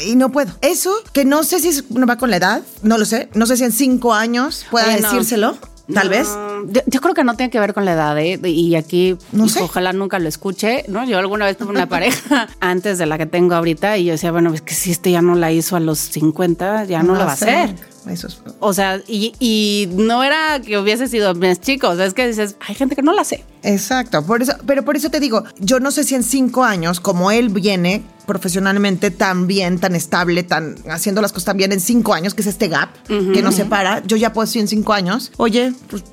Y 0.07 0.15
no 0.15 0.31
puedo. 0.31 0.51
Eso, 0.61 0.93
que 1.11 1.25
no 1.25 1.43
sé 1.43 1.59
si 1.59 1.83
no 1.89 2.05
va 2.05 2.17
con 2.17 2.29
la 2.29 2.37
edad, 2.37 2.61
no 2.81 2.97
lo 2.97 3.05
sé. 3.05 3.29
No 3.33 3.45
sé 3.45 3.57
si 3.57 3.63
en 3.63 3.71
cinco 3.71 4.13
años 4.13 4.65
pueda 4.71 4.97
no. 4.97 5.72
Tal 5.93 6.05
No, 6.05 6.11
vez. 6.11 6.27
Yo, 6.67 6.81
yo 6.85 7.01
creo 7.01 7.13
que 7.13 7.23
no 7.23 7.35
tiene 7.35 7.49
que 7.49 7.59
ver 7.59 7.73
con 7.73 7.85
la 7.85 7.93
edad, 7.93 8.17
¿eh? 8.19 8.39
Y 8.43 8.75
aquí 8.75 9.17
No 9.31 9.47
sé. 9.47 9.61
ojalá 9.61 9.93
nunca 9.93 10.19
lo 10.19 10.27
escuche, 10.29 10.85
¿no? 10.87 11.03
Yo 11.05 11.17
alguna 11.19 11.45
vez 11.45 11.57
tuve 11.57 11.69
una 11.71 11.87
pareja 11.87 12.47
antes 12.59 12.97
de 12.97 13.05
la 13.05 13.17
que 13.17 13.25
tengo 13.25 13.55
ahorita 13.55 13.97
y 13.97 14.05
yo 14.05 14.11
decía, 14.13 14.31
bueno, 14.31 14.53
es 14.53 14.61
que 14.61 14.73
si 14.73 14.91
este 14.91 15.11
ya 15.11 15.21
no 15.21 15.35
la 15.35 15.51
hizo 15.51 15.75
a 15.75 15.79
los 15.79 15.99
50, 15.99 16.85
ya 16.85 17.03
no, 17.03 17.13
la 17.15 17.25
va 17.25 17.31
a 17.31 17.33
hacer. 17.33 17.75
Eso 18.07 18.27
es- 18.27 18.39
O 18.59 18.73
sea, 18.73 19.01
y, 19.07 19.33
y 19.39 19.87
no 19.93 20.23
era 20.23 20.59
que 20.61 20.77
hubiese 20.77 21.07
sido 21.07 21.33
más 21.35 21.59
chico, 21.61 21.89
o 21.89 21.95
sea, 21.95 22.05
es 22.05 22.13
que 22.13 22.27
dices, 22.27 22.55
hay 22.67 22.75
gente 22.75 22.95
que 22.95 23.01
no 23.01 23.13
la 23.13 23.21
hace. 23.21 23.43
Exacto, 23.63 24.25
por 24.25 24.41
eso, 24.41 24.53
pero 24.65 24.83
por 24.83 24.95
eso 24.97 25.09
te 25.09 25.19
digo, 25.19 25.43
yo 25.59 25.79
no 25.79 25.91
sé 25.91 26.03
si 26.03 26.15
en 26.15 26.23
cinco 26.23 26.63
años, 26.63 26.99
como 26.99 27.31
él 27.31 27.49
viene 27.49 28.03
profesionalmente 28.25 29.09
tan 29.11 29.47
bien, 29.47 29.79
tan 29.79 29.95
estable, 29.95 30.43
tan 30.43 30.75
haciendo 30.89 31.21
las 31.21 31.31
cosas 31.31 31.45
tan 31.45 31.57
bien 31.57 31.71
en 31.71 31.79
cinco 31.79 32.13
años, 32.13 32.33
que 32.33 32.41
es 32.41 32.47
este 32.47 32.67
gap 32.67 32.89
que 33.07 33.41
nos 33.41 33.55
separa, 33.55 34.01
yo 34.05 34.17
ya 34.17 34.33
puedo 34.33 34.45
decir 34.45 34.61
en 34.61 34.67
cinco 34.67 34.93
años, 34.93 35.31
oye, 35.37 35.73
pues 35.89 36.03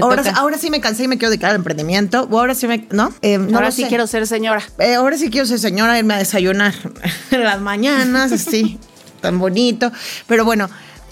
ahora, 0.00 0.22
ahora 0.36 0.58
sí 0.58 0.70
me 0.70 0.80
cansé 0.80 1.04
y 1.04 1.08
me 1.08 1.16
quiero 1.18 1.30
dedicar 1.30 1.50
al 1.50 1.56
emprendimiento, 1.56 2.28
o 2.30 2.38
ahora 2.38 2.54
sí 2.54 2.66
me, 2.68 2.86
¿no? 2.92 3.12
Eh, 3.22 3.38
no 3.38 3.56
Ahora 3.58 3.70
sí 3.72 3.82
sé. 3.82 3.88
quiero 3.88 4.06
ser 4.06 4.26
señora. 4.26 4.62
Eh, 4.78 4.94
ahora 4.94 5.16
sí 5.16 5.30
quiero 5.30 5.46
ser 5.46 5.58
señora, 5.58 5.98
irme 5.98 6.14
a 6.14 6.18
desayunar 6.18 6.74
en 7.30 7.44
las 7.44 7.60
mañanas, 7.60 8.30
así, 8.32 8.78
tan 9.20 9.38
bonito. 9.38 9.90
Pero 10.26 10.44
bueno, 10.44 10.68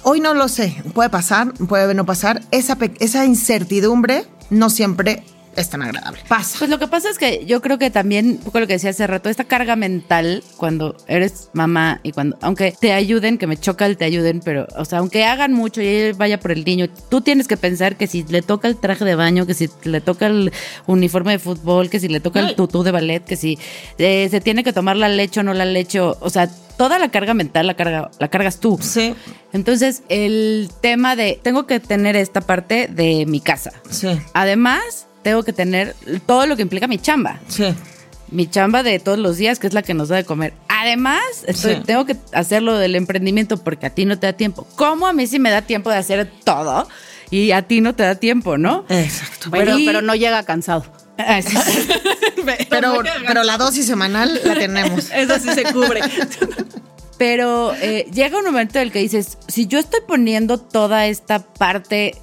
hoy 0.07 0.21
no 0.21 0.35
lo 0.35 0.49
sé. 0.49 0.77
Puede 0.95 1.11
pasar, 1.11 1.53
puede 1.69 1.93
no 1.93 2.07
pasar. 2.07 2.41
Esa, 2.53 2.79
esa 3.01 3.27
incertidumbre 3.27 4.25
no 4.51 4.71
siempre 4.71 5.25
es 5.57 5.69
tan 5.69 5.83
agradable. 5.83 6.21
Pasa. 6.29 6.59
Pues 6.59 6.71
lo 6.71 6.79
que 6.79 6.87
pasa 6.87 7.11
es 7.11 7.19
que 7.19 7.45
yo 7.45 7.61
creo 7.61 7.79
que 7.79 7.91
también, 7.91 8.29
un 8.29 8.39
poco 8.39 8.61
lo 8.61 8.69
que 8.69 8.75
decía 8.75 8.91
hace 8.91 9.07
rato, 9.07 9.29
esta 9.29 9.45
carga 9.45 9.75
mental 9.75 10.45
cuando 10.59 10.97
eres 11.09 11.49
mamá 11.55 11.99
y 12.05 12.13
cuando, 12.13 12.39
aunque 12.41 12.77
te 12.79 12.93
ayuden, 12.93 13.37
que 13.37 13.49
me 13.49 13.57
choca 13.57 13.87
el 13.87 13.97
te 13.97 14.05
ayuden, 14.05 14.41
pero, 14.45 14.69
o 14.77 14.85
sea, 14.85 14.99
aunque 14.99 15.25
hagan 15.25 15.55
mucho 15.55 15.83
y 15.83 15.87
él 15.87 16.15
vaya 16.15 16.39
por 16.39 16.53
el 16.53 16.65
niño, 16.65 16.89
tú 17.09 17.23
tienes 17.23 17.49
que 17.49 17.57
pensar 17.57 17.97
que 17.97 18.07
si 18.07 18.23
le 18.25 18.43
toca 18.43 18.69
el 18.69 18.77
traje 18.77 19.05
de 19.05 19.17
baño, 19.17 19.47
que 19.47 19.55
si 19.55 19.69
le 19.83 20.01
toca 20.01 20.27
el 20.27 20.53
uniforme 20.87 21.33
de 21.33 21.39
fútbol, 21.41 21.91
que 21.91 21.99
si 21.99 22.09
le 22.09 22.21
toca 22.21 22.41
el 22.41 22.55
tutú 22.55 22.85
de 22.85 22.93
ballet, 22.93 23.25
que 23.25 23.37
si 23.37 23.59
eh, 23.99 24.29
se 24.31 24.41
tiene 24.41 24.63
que 24.63 24.75
tomar 24.75 24.97
la 24.97 25.09
leche 25.09 25.41
o 25.41 25.43
no 25.43 25.55
la 25.55 25.65
leche, 25.65 26.01
o, 26.01 26.17
o 26.21 26.31
sea, 26.31 26.49
toda 26.77 26.99
la 26.99 27.11
carga 27.11 27.35
mental 27.35 27.67
la, 27.67 27.75
carga, 27.75 28.11
la 28.19 28.29
cargas 28.29 28.61
tú. 28.61 28.79
Sí. 28.81 29.15
Entonces, 29.53 30.03
el 30.09 30.71
tema 30.81 31.17
de 31.17 31.41
tengo 31.43 31.67
que 31.67 31.81
tener 31.81 32.17
esta 32.17 32.41
parte 32.41 32.89
de 32.89 33.25
mi 33.27 33.41
casa. 33.41 33.73
Sí. 33.91 34.09
Además, 34.35 35.07
tengo 35.23 35.43
que 35.43 35.53
tener 35.53 35.95
todo 36.27 36.47
lo 36.47 36.57
que 36.57 36.63
implica 36.63 36.87
mi 36.87 36.99
chamba. 36.99 37.41
Sí. 37.49 37.75
Mi 38.31 38.49
chamba 38.49 38.83
de 38.83 38.99
todos 38.99 39.19
los 39.19 39.37
días, 39.37 39.59
que 39.59 39.69
es 39.69 39.73
la 39.73 39.83
que 39.83 39.95
nos 39.95 40.09
da 40.09 40.17
de 40.17 40.25
comer. 40.25 40.53
Además, 40.69 41.21
estoy- 41.47 41.77
Sí. 41.77 41.83
tengo 41.87 42.05
que 42.05 42.17
hacer 42.33 42.63
lo 42.63 42.77
del 42.77 42.97
emprendimiento 42.97 43.57
porque 43.63 43.87
a 43.87 43.91
ti 43.91 44.05
no 44.05 44.19
te 44.19 44.27
da 44.27 44.33
tiempo. 44.33 44.67
¿Cómo 44.77 45.07
a 45.07 45.13
mí 45.13 45.27
sí 45.27 45.39
me 45.39 45.51
da 45.51 45.63
tiempo 45.63 45.91
de 45.91 45.97
hacer 45.97 46.31
todo 46.45 46.89
y 47.31 47.53
a 47.53 47.63
ti 47.63 47.81
no 47.81 47.95
te 47.95 48.03
da 48.03 48.17
tiempo, 48.17 48.59
no? 48.59 48.85
Exacto. 48.89 49.49
Pero, 49.53 49.79
Y- 49.79 49.87
pero 49.87 50.03
no 50.03 50.15
llega 50.17 50.43
cansado. 50.43 50.85
Ah, 51.19 51.41
sí. 51.43 51.57
Pero, 52.71 53.03
pero 53.27 53.43
la 53.43 53.57
dosis 53.59 53.87
semanal 53.87 54.41
la 54.45 54.55
tenemos. 54.55 55.11
Eso 55.15 55.35
sí 55.41 55.49
se 55.55 55.65
cubre. 55.73 56.01
Pero 57.19 57.75
eh, 57.75 58.07
llega 58.13 58.39
un 58.39 58.45
momento 58.45 58.79
en 58.79 58.85
el 58.87 58.93
que 58.93 58.99
dices, 58.99 59.39
si 59.49 59.67
yo 59.67 59.79
estoy 59.79 60.01
poniendo 60.07 60.59
toda 60.59 61.07
esta 61.07 61.39
parte 61.41 62.15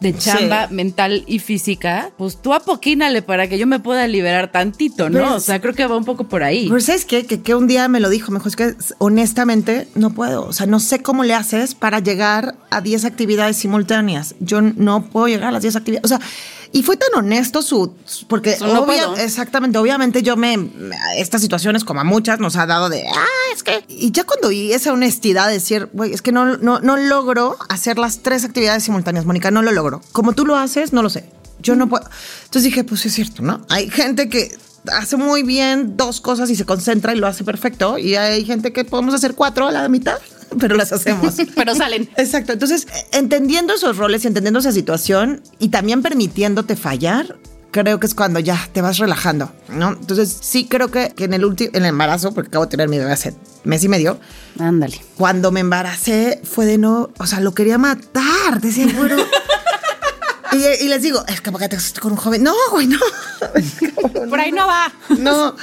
de 0.00 0.16
chamba 0.16 0.68
Sí. 0.68 0.74
mental 0.74 1.24
y 1.26 1.38
física, 1.40 2.12
pues 2.16 2.40
tú 2.40 2.54
apoquínale 2.54 3.20
para 3.20 3.48
que 3.48 3.58
yo 3.58 3.66
me 3.66 3.78
pueda 3.80 4.06
liberar 4.06 4.50
tantito, 4.50 5.10
¿no? 5.10 5.20
Pues- 5.20 5.32
o 5.32 5.40
sea, 5.40 5.60
creo 5.60 5.74
que 5.74 5.86
va 5.86 5.96
un 5.96 6.04
poco 6.06 6.24
por 6.28 6.42
ahí. 6.42 6.68
Pero 6.68 6.80
¿sabes 6.80 7.04
qué? 7.04 7.26
Que, 7.26 7.42
que 7.42 7.54
un 7.54 7.66
día 7.66 7.88
me 7.88 8.00
lo 8.00 8.08
dijo, 8.08 8.30
me 8.32 8.38
dijo, 8.38 8.48
es 8.48 8.56
que 8.56 8.74
honestamente 8.98 9.86
no 9.94 10.10
puedo. 10.10 10.46
O 10.46 10.52
sea, 10.52 10.66
no 10.66 10.80
sé 10.80 11.02
cómo 11.02 11.24
le 11.24 11.34
haces 11.34 11.74
para 11.74 11.98
llegar 11.98 12.54
a 12.70 12.80
10 12.80 13.04
actividades 13.04 13.56
simultáneas. 13.58 14.34
Yo 14.40 14.62
no 14.62 15.04
puedo 15.04 15.28
llegar 15.28 15.48
a 15.48 15.52
las 15.52 15.62
10 15.62 15.76
actividades. 15.76 16.04
O 16.04 16.08
sea, 16.08 16.20
y 16.72 16.82
fue 16.82 16.96
tan 16.96 17.08
honesto 17.16 17.62
su... 17.62 17.94
Porque 18.28 18.56
no 18.60 18.84
obvia- 18.84 19.14
exactamente, 19.22 19.78
obviamente 19.78 20.22
yo 20.22 20.36
me... 20.36 20.56
me- 20.56 20.96
Estas 21.16 21.40
situaciones, 21.40 21.84
como 21.84 22.00
a 22.00 22.04
muchas, 22.04 22.40
nos 22.40 22.56
ha 22.56 22.66
dado 22.66 22.88
de... 22.88 23.04
Ah, 23.08 23.24
es 23.54 23.62
que... 23.62 23.84
Y 23.88 24.10
ya 24.12 24.24
cuando 24.24 24.48
oí 24.48 24.72
esa 24.72 24.92
honestidad 24.92 25.46
de 25.48 25.54
decir, 25.54 25.88
güey, 25.92 26.12
es 26.12 26.22
que 26.22 26.32
no, 26.32 26.56
no, 26.58 26.80
no 26.80 26.96
logro 26.96 27.56
hacer 27.68 27.98
las 27.98 28.18
tres 28.18 28.44
actividades 28.44 28.84
simultáneas, 28.84 29.24
Mónica, 29.26 29.50
no 29.50 29.62
lo 29.62 29.72
logro. 29.72 30.02
Como 30.12 30.32
tú 30.32 30.44
lo 30.46 30.56
haces, 30.56 30.92
no 30.92 31.02
lo 31.02 31.10
sé. 31.10 31.28
Yo 31.60 31.74
no 31.74 31.88
puedo. 31.88 32.04
Entonces 32.44 32.64
dije, 32.64 32.84
pues 32.84 33.04
es 33.06 33.14
cierto, 33.14 33.42
¿no? 33.42 33.62
Hay 33.68 33.90
gente 33.90 34.28
que 34.28 34.56
hace 34.92 35.16
muy 35.16 35.42
bien 35.42 35.96
dos 35.96 36.20
cosas 36.20 36.48
y 36.50 36.56
se 36.56 36.64
concentra 36.64 37.12
y 37.14 37.18
lo 37.18 37.26
hace 37.26 37.44
perfecto. 37.44 37.98
Y 37.98 38.14
hay 38.14 38.44
gente 38.44 38.72
que 38.72 38.84
podemos 38.84 39.12
hacer 39.14 39.34
cuatro 39.34 39.66
a 39.66 39.72
la 39.72 39.88
mitad, 39.88 40.18
pero 40.58 40.76
las 40.76 40.92
hacemos. 40.92 41.34
Pero 41.54 41.74
salen. 41.74 42.08
Exacto. 42.16 42.52
Entonces, 42.52 42.86
entendiendo 43.12 43.74
esos 43.74 43.96
roles 43.96 44.24
y 44.24 44.28
entendiendo 44.28 44.60
esa 44.60 44.72
situación 44.72 45.42
y 45.58 45.68
también 45.68 46.02
permitiéndote 46.02 46.76
fallar, 46.76 47.36
creo 47.70 48.00
que 48.00 48.06
es 48.06 48.14
cuando 48.14 48.40
ya 48.40 48.68
te 48.72 48.80
vas 48.80 48.98
relajando, 48.98 49.52
¿no? 49.68 49.90
Entonces, 49.90 50.36
sí 50.40 50.66
creo 50.66 50.90
que, 50.90 51.12
que 51.14 51.24
en 51.24 51.34
el 51.34 51.44
último, 51.44 51.70
en 51.74 51.82
el 51.82 51.90
embarazo, 51.90 52.32
porque 52.32 52.48
acabo 52.48 52.64
de 52.66 52.70
tener 52.70 52.88
mi 52.88 52.98
bebé 52.98 53.12
hace 53.12 53.34
mes 53.64 53.84
y 53.84 53.88
medio, 53.88 54.18
Ándale. 54.58 55.00
cuando 55.16 55.50
me 55.50 55.60
embaracé 55.60 56.40
fue 56.44 56.66
de 56.66 56.78
no, 56.78 57.10
o 57.18 57.26
sea, 57.26 57.40
lo 57.40 57.54
quería 57.54 57.78
matar, 57.78 58.60
decía, 58.60 58.86
bueno. 58.96 59.16
y, 60.52 60.84
y 60.84 60.88
les 60.88 61.02
digo, 61.02 61.24
es 61.28 61.40
que 61.40 61.52
¿para 61.52 61.68
te 61.68 61.76
con 62.00 62.12
un 62.12 62.18
joven? 62.18 62.42
No, 62.42 62.54
güey, 62.70 62.86
no. 62.86 62.98
Por 64.28 64.40
ahí 64.40 64.52
no 64.52 64.66
va. 64.66 64.92
No. 65.18 65.54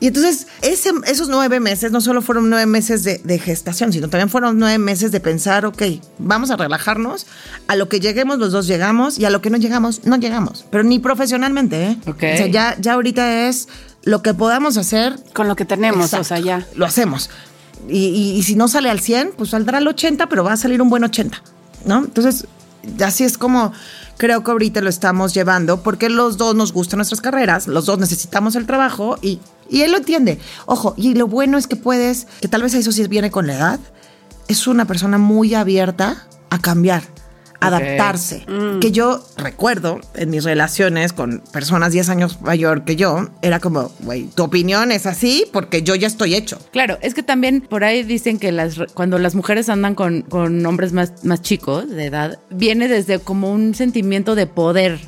Y 0.00 0.06
entonces, 0.08 0.46
ese- 0.62 0.92
esos 1.06 1.28
nueve 1.28 1.60
meses 1.60 1.92
no 1.92 2.00
solo 2.00 2.22
fueron 2.22 2.48
nueve 2.48 2.64
meses 2.66 3.04
de, 3.04 3.18
de 3.22 3.38
gestación, 3.38 3.92
sino 3.92 4.08
también 4.08 4.30
fueron 4.30 4.58
nueve 4.58 4.78
meses 4.78 5.12
de 5.12 5.20
pensar, 5.20 5.66
ok, 5.66 5.82
vamos 6.18 6.50
a 6.50 6.56
relajarnos, 6.56 7.26
a 7.68 7.76
lo 7.76 7.88
que 7.90 8.00
lleguemos 8.00 8.38
los 8.38 8.50
dos 8.52 8.66
llegamos 8.66 9.18
y 9.18 9.26
a 9.26 9.30
lo 9.30 9.42
que 9.42 9.50
no 9.50 9.58
llegamos, 9.58 10.06
no 10.06 10.16
llegamos. 10.16 10.64
Pero 10.70 10.84
ni 10.84 10.98
profesionalmente, 10.98 11.82
¿eh? 11.84 11.98
Ok. 12.06 12.16
O 12.16 12.36
sea, 12.38 12.46
ya, 12.46 12.76
ya 12.80 12.94
ahorita 12.94 13.48
es 13.48 13.68
lo 14.02 14.22
que 14.22 14.32
podamos 14.32 14.78
hacer. 14.78 15.16
Con 15.34 15.48
lo 15.48 15.54
que 15.56 15.66
tenemos, 15.66 16.06
Exacto, 16.06 16.22
o 16.22 16.24
sea, 16.24 16.38
ya. 16.38 16.66
Lo 16.74 16.86
hacemos. 16.86 17.28
Y, 17.88 17.98
y- 18.08 18.36
y 18.38 18.42
si 18.42 18.54
no 18.56 18.68
sale 18.68 18.88
al 18.88 19.00
100, 19.00 19.32
pues 19.36 19.50
saldrá 19.50 19.78
al 19.78 19.86
80, 19.88 20.28
pero 20.30 20.44
va 20.44 20.54
a 20.54 20.56
salir 20.56 20.80
un 20.80 20.88
buen 20.88 21.04
80, 21.04 21.42
¿no? 21.84 21.98
Entonces, 21.98 22.46
así 23.04 23.24
es 23.24 23.36
como 23.36 23.72
creo 24.20 24.44
que 24.44 24.50
ahorita 24.50 24.82
lo 24.82 24.90
estamos 24.90 25.32
llevando, 25.32 25.82
porque 25.82 26.10
los 26.10 26.36
dos 26.36 26.54
nos 26.54 26.74
gustan 26.74 26.98
nuestras 26.98 27.22
carreras, 27.22 27.66
los 27.66 27.86
dos 27.86 27.98
necesitamos 27.98 28.54
el 28.54 28.66
trabajo 28.66 29.16
y, 29.22 29.40
y 29.70 29.80
él 29.80 29.92
lo 29.92 29.96
entiende. 29.96 30.38
Ojo, 30.66 30.92
y 30.98 31.14
lo 31.14 31.26
bueno 31.26 31.56
es 31.56 31.66
que 31.66 31.76
puedes, 31.76 32.26
que 32.42 32.46
tal 32.46 32.62
vez 32.62 32.74
eso 32.74 32.92
sí 32.92 33.08
viene 33.08 33.30
con 33.30 33.46
la 33.46 33.54
edad, 33.54 33.80
es 34.46 34.66
una 34.66 34.84
persona 34.84 35.16
muy 35.16 35.54
abierta 35.54 36.28
a 36.50 36.58
cambiar, 36.58 37.02
adaptarse. 37.60 38.44
Que 38.80 38.90
yo 38.90 39.24
recuerdo 39.36 40.00
en 40.14 40.30
mis 40.30 40.44
relaciones 40.44 41.12
con 41.12 41.42
personas 41.52 41.92
10 41.92 42.08
años 42.08 42.40
mayor 42.40 42.84
que 42.84 42.96
yo, 42.96 43.28
era 43.42 43.60
como, 43.60 43.92
güey, 44.00 44.24
tu 44.34 44.44
opinión 44.44 44.92
es 44.92 45.06
así 45.06 45.46
porque 45.52 45.82
yo 45.82 45.94
ya 45.94 46.06
estoy 46.06 46.34
hecho. 46.34 46.58
Claro, 46.72 46.98
es 47.02 47.14
que 47.14 47.22
también 47.22 47.60
por 47.60 47.84
ahí 47.84 48.02
dicen 48.02 48.38
que 48.38 48.52
las 48.52 48.78
cuando 48.94 49.18
las 49.18 49.34
mujeres 49.34 49.68
andan 49.68 49.94
con, 49.94 50.22
con 50.22 50.64
hombres 50.66 50.92
más, 50.92 51.24
más 51.24 51.42
chicos 51.42 51.88
de 51.88 52.06
edad, 52.06 52.38
viene 52.50 52.88
desde 52.88 53.18
como 53.18 53.52
un 53.52 53.74
sentimiento 53.74 54.34
de 54.34 54.46
poder. 54.46 54.98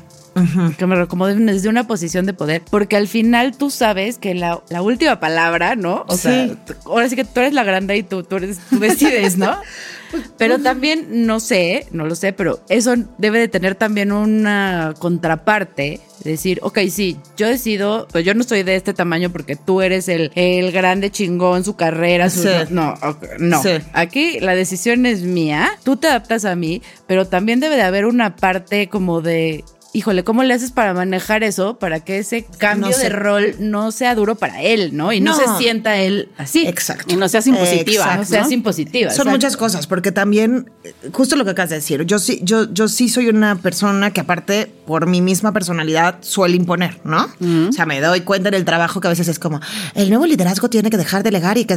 Que 0.77 0.85
me 0.87 1.05
como 1.07 1.27
de- 1.27 1.35
desde 1.35 1.69
una 1.69 1.85
posición 1.87 2.25
de 2.25 2.33
poder, 2.33 2.63
porque 2.69 2.95
al 2.95 3.07
final 3.07 3.55
tú 3.55 3.69
sabes 3.69 4.17
que 4.17 4.33
la, 4.33 4.61
la 4.69 4.81
última 4.81 5.19
palabra, 5.19 5.75
¿no? 5.75 6.05
O 6.07 6.15
Sí. 6.15 6.21
sea, 6.23 6.55
ahora 6.85 7.07
sí 7.07 7.15
que 7.15 7.23
tú 7.23 7.39
eres 7.39 7.53
la 7.53 7.63
grande 7.63 7.95
y 7.97 8.03
tú, 8.03 8.23
tú, 8.23 8.37
eres, 8.37 8.57
tú 8.69 8.79
decides, 8.79 9.37
¿no? 9.37 9.55
Pero 10.37 10.59
también, 10.59 11.25
no 11.25 11.39
sé, 11.39 11.87
no 11.91 12.05
lo 12.05 12.13
sé, 12.13 12.33
pero 12.33 12.59
eso 12.69 12.93
debe 13.17 13.39
de 13.39 13.47
tener 13.47 13.73
también 13.73 14.11
una 14.11 14.93
contraparte. 14.99 16.01
Decir, 16.23 16.59
ok, 16.61 16.77
sí, 16.89 17.17
yo 17.35 17.47
decido, 17.47 18.07
pues 18.11 18.23
yo 18.23 18.33
no 18.35 18.43
soy 18.43 18.61
de 18.63 18.75
este 18.75 18.93
tamaño 18.93 19.31
porque 19.31 19.55
tú 19.55 19.81
eres 19.81 20.07
el, 20.07 20.31
el 20.35 20.71
grande 20.71 21.09
chingón, 21.09 21.65
su 21.65 21.75
carrera, 21.75 22.29
su... 22.29 22.43
Sí. 22.43 22.49
No, 22.69 22.93
ok, 23.01 23.23
no. 23.39 23.61
Sí. 23.63 23.71
Aquí 23.93 24.39
la 24.39 24.53
decisión 24.55 25.05
es 25.07 25.23
mía, 25.23 25.71
tú 25.83 25.97
te 25.97 26.07
adaptas 26.07 26.45
a 26.45 26.55
mí, 26.55 26.81
pero 27.07 27.25
también 27.27 27.59
debe 27.59 27.75
de 27.75 27.81
haber 27.81 28.05
una 28.05 28.35
parte 28.35 28.87
como 28.89 29.19
de... 29.21 29.65
Híjole, 29.95 30.23
¿cómo 30.23 30.41
le 30.43 30.55
haces 30.55 30.71
para 30.71 30.95
manejar 30.95 31.43
eso? 31.43 31.77
Para 31.77 31.99
que 31.99 32.17
ese 32.17 32.47
cambio 32.57 32.87
No 32.89 32.93
sé. 32.93 33.03
de 33.03 33.09
rol 33.09 33.55
no 33.59 33.91
sea 33.91 34.15
duro 34.15 34.33
para 34.33 34.63
él, 34.63 34.89
¿no? 34.97 35.13
Y 35.13 35.21
no, 35.21 35.37
No. 35.37 35.37
se 35.37 35.63
sienta 35.63 35.97
él 35.97 36.29
así. 36.37 36.65
Exacto. 36.65 37.13
Y 37.13 37.15
no 37.15 37.29
seas 37.29 37.45
impositiva. 37.45 38.03
Exacto. 38.03 38.19
No 38.21 38.25
seas 38.25 38.47
¿no? 38.47 38.53
impositiva. 38.53 39.09
Son 39.11 39.13
exacto. 39.13 39.29
muchas 39.31 39.55
cosas, 39.55 39.85
porque 39.85 40.11
también, 40.11 40.71
eh, 40.83 40.93
justo 41.11 41.35
lo 41.35 41.45
que 41.45 41.51
acabas 41.51 41.69
de 41.69 41.75
decir, 41.75 42.03
yo 42.05 42.17
sí, 42.17 42.39
yo, 42.41 42.73
yo 42.73 42.87
sí 42.87 43.07
soy 43.07 43.27
una 43.29 43.55
persona 43.57 44.09
que 44.11 44.21
aparte, 44.21 44.65
por 44.87 45.05
mi 45.05 45.21
misma 45.21 45.51
personalidad, 45.51 46.17
suele 46.21 46.55
imponer, 46.57 46.99
¿no? 47.03 47.27
O 47.69 47.71
sea, 47.71 47.85
me 47.85 48.01
doy 48.01 48.21
cuenta 48.21 48.49
en 48.49 48.55
el 48.55 48.65
trabajo 48.65 48.99
que 48.99 49.07
a 49.07 49.11
veces 49.11 49.27
es 49.27 49.37
como, 49.37 49.61
el 49.93 50.09
nuevo 50.09 50.25
liderazgo 50.25 50.71
tiene 50.71 50.89
que 50.89 50.97
dejar 50.97 51.21
de 51.21 51.29
delegar 51.29 51.59
y 51.59 51.65
que... 51.65 51.75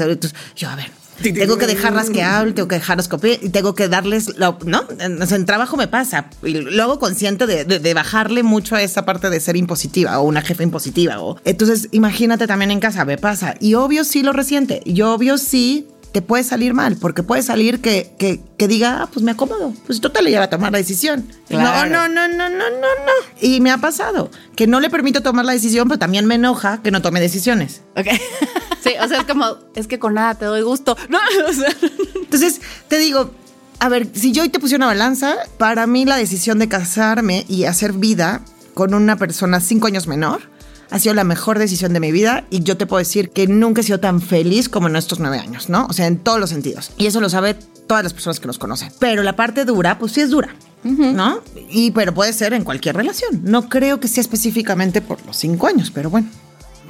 yo, 0.57 0.71
a 0.71 0.77
ver, 0.77 0.91
tengo 1.23 1.57
que 1.59 1.67
dejarlas 1.67 2.11
que 2.11 2.23
hablen, 2.23 2.55
tengo 2.55 2.69
que 2.69 2.77
dejarlas 2.77 3.09
copiar 3.09 3.39
y 3.43 3.49
tengo 3.49 3.75
que 3.75 3.89
darles, 3.89 4.37
lo- 4.39 4.59
¿no? 4.65 4.85
En, 5.01 5.21
o 5.21 5.27
sea, 5.27 5.37
en 5.37 5.47
trabajo 5.47 5.77
me 5.77 5.89
pasa 5.89 6.31
y 6.43 6.55
luego 6.55 6.99
consciente 6.99 7.47
de, 7.47 7.65
de- 7.65 7.79
de 7.79 7.95
bajarle 7.95 8.43
mucho 8.43 8.77
a 8.77 8.83
esa 8.83 9.05
parte 9.05 9.31
de 9.31 9.41
ser 9.41 9.57
impositiva 9.57 10.19
o 10.19 10.25
una 10.25 10.43
jefa 10.43 10.63
impositiva. 10.63 11.21
O, 11.21 11.39
entonces, 11.45 11.89
imagínate 11.93 12.47
también 12.47 12.71
en 12.71 12.81
casa, 12.81 13.05
me 13.05 13.19
pasa. 13.19 13.55
Y 13.61 13.75
obvio 13.75 14.05
sí 14.05 14.23
lo 14.23 14.33
resiente 14.33 14.81
y 14.85 15.01
obvio 15.03 15.39
sí 15.39 15.89
te 16.13 16.23
puede 16.23 16.45
salir 16.45 16.73
mal, 16.73 16.97
porque 16.97 17.23
puede 17.23 17.43
salir 17.43 17.81
que, 17.83 18.11
que, 18.19 18.41
que 18.57 18.69
diga, 18.69 19.03
ah, 19.03 19.09
pues 19.13 19.23
me 19.23 19.33
acomodo, 19.33 19.75
pues 19.85 20.01
total 20.01 20.25
le 20.25 20.31
lleva 20.31 20.45
a 20.45 20.51
tomar 20.51 20.73
la 20.73 20.79
decisión. 20.79 21.27
Claro. 21.47 21.91
No, 21.91 22.09
no, 22.09 22.27
no, 22.27 22.35
no, 22.37 22.49
no, 22.49 22.71
no, 22.71 22.71
no. 22.71 23.13
Y 23.43 23.61
me 23.61 23.71
ha 23.71 23.77
pasado 23.79 24.31
que 24.55 24.67
no 24.67 24.81
le 24.81 24.89
permito 24.89 25.21
tomar 25.23 25.45
la 25.45 25.53
decisión, 25.53 25.89
pero 25.89 25.99
también 25.99 26.25
me 26.25 26.37
enoja 26.37 26.81
que 26.83 26.91
no 26.91 27.03
tome 27.03 27.21
decisiones. 27.21 27.83
Ok. 27.97 28.07
O 29.07 29.09
sea, 29.09 29.21
es 29.21 29.27
como, 29.27 29.57
es 29.75 29.87
que 29.87 29.99
con 29.99 30.15
nada 30.15 30.35
te 30.35 30.45
doy 30.45 30.63
gusto. 30.63 30.97
No, 31.09 31.19
o 31.49 31.53
sea, 31.53 31.69
Entonces, 32.15 32.61
te 32.89 32.99
digo, 32.99 33.31
a 33.79 33.89
ver, 33.89 34.09
si 34.13 34.33
yo 34.33 34.43
hoy 34.43 34.49
te 34.49 34.59
puse 34.59 34.77
una 34.77 34.87
balanza, 34.87 35.37
para 35.59 35.87
mí 35.87 36.05
la 36.05 36.17
decisión 36.17 36.59
de 36.59 36.69
casarme 36.69 37.45
y 37.49 37.65
hacer 37.65 37.93
vida 37.93 38.43
con 38.75 38.95
una 38.95 39.17
persona 39.17 39.61
cinco 39.61 39.87
años 39.87 40.07
menor 40.07 40.43
ha 40.91 40.99
sido 40.99 41.15
la 41.15 41.25
mejor 41.25 41.59
decisión 41.59 41.93
de 41.93 42.01
mi 42.01 42.13
vida 42.13 42.45
y 42.51 42.63
yo 42.63 42.77
te 42.77 42.87
puedo 42.87 42.99
decir 42.99 43.31
que 43.31 43.47
nunca 43.47 43.81
he 43.81 43.85
sido 43.85 44.01
tan 44.01 44.21
feliz 44.21 44.69
como 44.69 44.89
en 44.89 44.97
estos 44.97 45.19
nueve 45.19 45.39
años, 45.39 45.69
¿no? 45.69 45.87
O 45.87 45.93
sea, 45.93 46.07
en 46.07 46.19
todos 46.19 46.39
los 46.39 46.51
sentidos. 46.51 46.93
Y 46.97 47.07
eso 47.07 47.21
lo 47.21 47.29
sabe 47.29 47.55
todas 47.87 48.05
las 48.05 48.13
personas 48.13 48.41
que 48.41 48.47
nos 48.47 48.59
conocen. 48.59 48.91
Pero 48.99 49.23
la 49.23 49.35
parte 49.35 49.65
dura, 49.65 49.99
pues 49.99 50.13
sí 50.13 50.21
es 50.21 50.31
dura. 50.31 50.55
¿No? 50.85 51.41
Y 51.69 51.91
pero 51.91 52.15
puede 52.15 52.33
ser 52.33 52.53
en 52.53 52.63
cualquier 52.63 52.95
relación. 52.95 53.41
No 53.43 53.69
creo 53.69 53.99
que 53.99 54.07
sea 54.07 54.21
específicamente 54.21 55.01
por 55.01 55.25
los 55.27 55.37
cinco 55.37 55.67
años, 55.67 55.91
pero 55.93 56.11
bueno. 56.11 56.29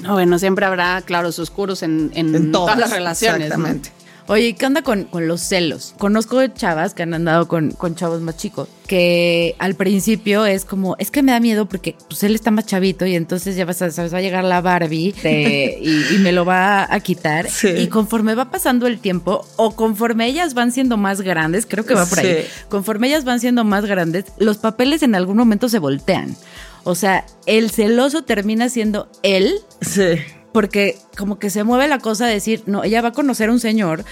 No, 0.01 0.15
bueno, 0.15 0.39
siempre 0.39 0.67
habrá 0.67 1.01
claros 1.03 1.39
oscuros 1.39 1.83
en, 1.83 2.11
en, 2.15 2.35
En 2.35 2.53
todas 2.53 2.75
todas, 2.75 2.79
las 2.79 2.91
relaciones. 2.99 3.41
¿no? 3.51 3.55
exactamente. 3.55 3.91
Oye, 4.29 4.57
¿qué 4.57 4.67
onda 4.67 4.83
con, 4.83 5.05
con 5.05 5.29
los 5.29 5.41
celos? 5.41 5.95
Conozco 5.99 6.45
chavas 6.49 6.95
que 6.95 7.05
han 7.05 7.15
andado 7.15 7.47
con, 7.47 7.71
con 7.71 7.95
chavos 7.95 8.21
más 8.23 8.37
chicos, 8.37 8.69
que 8.89 9.55
al 9.61 9.77
principio 9.77 10.45
es 10.47 10.65
como, 10.65 10.97
es 10.99 11.13
que 11.13 11.23
me 11.23 11.31
da 11.31 11.39
miedo 11.39 11.67
porque 11.67 11.95
pues 12.09 12.25
él 12.25 12.35
está 12.35 12.51
más 12.51 12.67
chavito 12.67 13.07
y 13.07 13.15
entonces 13.15 13.55
ya 13.55 13.65
vas 13.65 13.83
a, 13.83 13.93
sabes, 13.93 14.13
va 14.13 14.19
a 14.19 14.23
llegar 14.23 14.43
la 14.43 14.61
Barbie 14.61 15.13
te- 15.13 15.79
y, 15.81 16.17
y 16.17 16.19
me 16.19 16.33
lo 16.33 16.45
va 16.45 16.93
a 16.93 16.99
quitar. 16.99 17.49
Sí. 17.49 17.69
Y 17.69 17.87
conforme 17.87 18.35
va 18.35 18.51
pasando 18.51 18.89
el 18.89 18.99
tiempo 18.99 19.47
o 19.55 19.77
conforme 19.77 20.27
ellas 20.27 20.55
van 20.55 20.73
siendo 20.73 20.97
más 20.97 21.21
grandes, 21.21 21.65
creo 21.65 21.87
que 21.87 21.95
va 21.95 22.05
por 22.05 22.19
ahí, 22.19 22.39
Sí. 22.43 22.49
conforme 22.69 23.07
ellas 23.07 23.25
van 23.25 23.39
siendo 23.39 23.63
más 23.63 23.85
grandes, 23.85 24.25
los 24.39 24.57
papeles 24.59 25.05
en 25.05 25.15
algún 25.15 25.37
momento 25.37 25.69
se 25.69 25.79
voltean. 25.79 26.35
O 26.89 26.95
sea, 26.95 27.25
el 27.47 27.71
celoso 27.71 28.23
termina 28.23 28.69
siendo 28.69 29.11
él 29.25 29.55
Sí. 29.81 30.15
porque 30.53 30.97
como 31.19 31.39
que 31.39 31.51
se 31.51 31.65
mueve 31.65 31.89
la 31.89 31.99
cosa 31.99 32.27
de 32.27 32.35
decir, 32.35 32.63
no, 32.67 32.85
ella 32.85 33.03
va 33.03 33.09
a 33.09 33.13
conocer 33.13 33.49
a 33.49 33.53
un 33.53 33.59
señor 33.61 34.05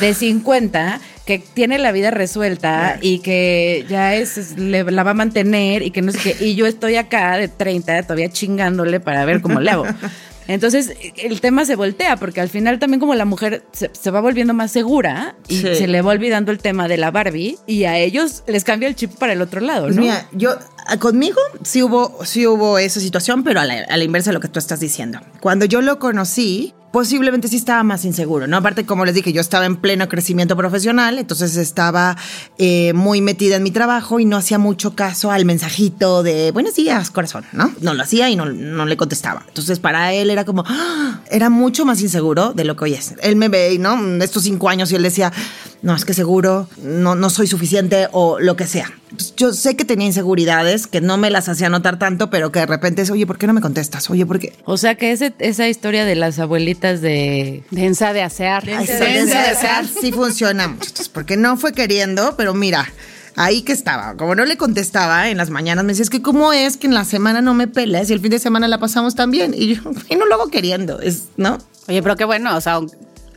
de 0.00 0.14
50 0.14 0.98
que 1.26 1.38
tiene 1.38 1.78
la 1.78 1.92
vida 1.92 2.10
resuelta 2.10 2.98
y 3.02 3.18
que 3.20 3.84
ya 3.88 4.14
es, 4.16 4.56
le- 4.58 4.82
la 4.90 5.02
va 5.04 5.10
a 5.12 5.14
mantener 5.14 5.82
y 5.82 5.90
que 5.90 6.00
no 6.02 6.10
sé 6.10 6.18
qué, 6.18 6.44
y 6.44 6.54
yo 6.56 6.66
estoy 6.66 6.96
acá 6.96 7.36
de 7.36 7.48
30 7.48 8.02
todavía 8.04 8.30
chingándole 8.30 8.98
para 8.98 9.24
ver 9.26 9.40
cómo 9.42 9.60
le 9.60 9.70
hago. 9.70 9.84
Entonces 10.52 10.92
el 11.16 11.40
tema 11.40 11.64
se 11.64 11.76
voltea 11.76 12.16
porque 12.16 12.40
al 12.40 12.48
final 12.48 12.78
también 12.78 13.00
como 13.00 13.14
la 13.14 13.24
mujer 13.24 13.64
se, 13.72 13.90
se 13.92 14.10
va 14.10 14.20
volviendo 14.20 14.54
más 14.54 14.70
segura 14.70 15.34
y 15.48 15.56
Sí. 15.56 15.74
se 15.76 15.86
le 15.86 16.02
va 16.02 16.12
olvidando 16.12 16.52
el 16.52 16.58
tema 16.58 16.88
de 16.88 16.96
la 16.96 17.10
Barbie 17.10 17.58
y 17.66 17.84
a 17.84 17.98
ellos 17.98 18.42
les 18.46 18.64
cambia 18.64 18.88
el 18.88 18.94
chip 18.96 19.12
para 19.16 19.32
el 19.32 19.42
otro 19.42 19.60
lado, 19.60 19.84
Pues 19.84 19.96
¿no? 19.96 20.02
mira, 20.02 20.28
yo 20.32 20.56
a- 20.86 20.96
conmigo 20.98 21.38
sí 21.62 21.82
hubo, 21.82 22.24
sí 22.24 22.46
hubo 22.46 22.78
esa 22.78 23.00
situación, 23.00 23.44
pero 23.44 23.60
a 23.60 23.64
la, 23.64 23.84
a 23.88 23.96
la 23.96 24.04
inversa 24.04 24.30
de 24.30 24.34
lo 24.34 24.40
que 24.40 24.48
tú 24.48 24.58
estás 24.58 24.80
diciendo. 24.80 25.20
Cuando 25.40 25.64
yo 25.64 25.80
lo 25.82 25.98
conocí, 25.98 26.74
posiblemente 26.92 27.48
sí 27.48 27.56
estaba 27.56 27.82
más 27.82 28.04
inseguro, 28.04 28.46
¿no? 28.46 28.58
Aparte, 28.58 28.84
como 28.84 29.04
les 29.04 29.14
dije, 29.14 29.32
yo 29.32 29.40
estaba 29.40 29.66
en 29.66 29.76
pleno 29.76 30.08
crecimiento 30.08 30.56
profesional, 30.56 31.18
entonces 31.18 31.56
estaba 31.56 32.16
eh, 32.58 32.92
muy 32.92 33.20
metida 33.20 33.56
en 33.56 33.62
mi 33.62 33.70
trabajo 33.70 34.20
y 34.20 34.24
no 34.24 34.36
hacía 34.36 34.58
mucho 34.58 34.94
caso 34.94 35.30
al 35.30 35.44
mensajito 35.44 36.22
de 36.22 36.52
buenos 36.52 36.76
días, 36.76 37.10
corazón, 37.10 37.44
¿no? 37.52 37.72
No 37.80 37.94
lo 37.94 38.02
hacía 38.02 38.28
y 38.30 38.36
no, 38.36 38.46
no 38.46 38.84
le 38.84 38.96
contestaba. 38.96 39.44
Entonces, 39.48 39.78
para 39.78 40.12
él 40.12 40.30
era 40.30 40.44
como, 40.44 40.64
¡ah! 40.66 41.20
era 41.30 41.48
mucho 41.48 41.84
más 41.84 42.00
inseguro 42.02 42.52
de 42.52 42.64
lo 42.64 42.76
que 42.76 42.84
hoy 42.84 42.94
es. 42.94 43.14
Él 43.22 43.36
me 43.36 43.48
ve, 43.48 43.78
¿no? 43.78 43.98
Estos 44.22 44.42
cinco 44.44 44.68
años 44.68 44.92
y 44.92 44.96
él 44.96 45.02
decía, 45.02 45.32
no, 45.80 45.94
es 45.94 46.04
que 46.04 46.14
seguro 46.14 46.68
no, 46.82 47.14
no 47.14 47.30
soy 47.30 47.46
suficiente 47.46 48.08
o 48.12 48.38
lo 48.38 48.54
que 48.54 48.66
sea. 48.66 48.92
Yo 49.36 49.52
sé 49.52 49.76
que 49.76 49.84
tenía 49.84 50.06
inseguridades, 50.06 50.86
que 50.86 51.00
no 51.00 51.18
me 51.18 51.30
las 51.30 51.48
hacía 51.48 51.68
notar 51.68 51.98
tanto, 51.98 52.30
pero 52.30 52.50
que 52.52 52.60
de 52.60 52.66
repente 52.66 53.02
es, 53.02 53.10
oye, 53.10 53.26
¿por 53.26 53.36
qué 53.36 53.46
no 53.46 53.52
me 53.52 53.60
contestas? 53.60 54.08
Oye, 54.08 54.24
¿por 54.24 54.38
qué? 54.38 54.54
O 54.64 54.76
sea 54.76 54.94
que 54.94 55.12
ese, 55.12 55.34
esa 55.38 55.68
historia 55.68 56.04
de 56.04 56.14
las 56.14 56.38
abuelitas 56.38 56.81
de 56.90 57.62
Densa 57.70 58.12
de 58.12 58.22
asear. 58.22 58.64
Densa 58.64 58.94
de 59.04 59.20
asear. 59.48 59.86
sí 59.86 60.12
funciona, 60.12 60.68
muchachos, 60.68 61.08
porque 61.08 61.36
no 61.36 61.56
fue 61.56 61.72
queriendo, 61.72 62.34
pero 62.36 62.52
mira, 62.54 62.88
ahí 63.36 63.62
que 63.62 63.72
estaba. 63.72 64.16
Como 64.16 64.34
no 64.34 64.44
le 64.44 64.56
contestaba 64.56 65.30
en 65.30 65.36
las 65.38 65.50
mañanas, 65.50 65.84
me 65.84 65.92
decía, 65.92 66.02
es 66.02 66.10
que 66.10 66.20
cómo 66.22 66.52
es 66.52 66.76
que 66.76 66.86
en 66.86 66.94
la 66.94 67.04
semana 67.04 67.40
no 67.40 67.54
me 67.54 67.68
pelas 67.68 68.10
y 68.10 68.12
el 68.12 68.20
fin 68.20 68.30
de 68.30 68.38
semana 68.38 68.68
la 68.68 68.78
pasamos 68.78 69.14
tan 69.14 69.30
bien. 69.30 69.54
Y 69.56 69.74
yo, 69.76 69.82
y 70.08 70.16
no 70.16 70.26
lo 70.26 70.34
hago 70.34 70.48
queriendo, 70.48 71.00
es, 71.00 71.24
¿no? 71.36 71.58
Oye, 71.88 72.02
pero 72.02 72.16
qué 72.16 72.24
bueno, 72.24 72.54
o 72.56 72.60
sea, 72.60 72.80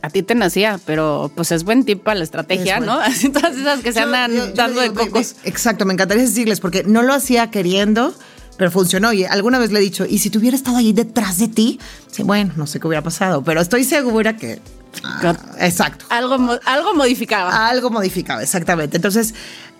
a 0.02 0.10
ti 0.10 0.22
te 0.22 0.34
nacía, 0.34 0.78
pero 0.86 1.32
pues 1.34 1.50
es 1.50 1.64
buen 1.64 1.84
tip 1.84 2.02
para 2.04 2.18
la 2.18 2.24
estrategia, 2.24 2.74
Es 2.74 2.78
bueno. 2.78 2.94
¿no? 2.96 3.00
Así 3.02 3.28
todas 3.30 3.56
esas 3.56 3.80
que 3.80 3.92
se 3.92 4.00
Yo- 4.00 4.04
andan 4.06 4.32
yo- 4.32 4.46
yo 4.48 4.52
dando 4.54 4.80
de 4.80 4.88
digo, 4.90 5.02
ve- 5.04 5.10
cocos. 5.10 5.34
ve- 5.42 5.48
Exacto, 5.50 5.84
me 5.84 5.94
encantaría 5.94 6.22
decirles 6.24 6.60
porque 6.60 6.84
no 6.84 7.02
lo 7.02 7.14
hacía 7.14 7.50
queriendo, 7.50 8.14
pero 8.56 8.70
funcionó. 8.70 9.12
Y 9.12 9.24
alguna 9.24 9.58
vez 9.58 9.72
le 9.72 9.78
he 9.78 9.82
dicho, 9.82 10.06
¿y 10.08 10.18
si 10.18 10.30
tuviera 10.30 10.56
estado 10.56 10.76
ahí 10.76 10.92
detrás 10.92 11.38
de 11.38 11.48
ti? 11.48 11.80
Sí, 12.10 12.22
bueno, 12.22 12.52
no 12.56 12.66
sé 12.66 12.80
qué 12.80 12.86
hubiera 12.86 13.02
pasado, 13.02 13.42
pero 13.42 13.60
estoy 13.60 13.84
segura 13.84 14.36
que... 14.36 14.60
ah, 15.02 15.36
exacto. 15.58 16.04
Algo, 16.08 16.58
algo 16.64 16.94
modificaba. 16.94 17.68
Algo 17.68 17.90
modificado, 17.90 18.40
exactamente. 18.40 18.96
Entonces, 18.96 19.34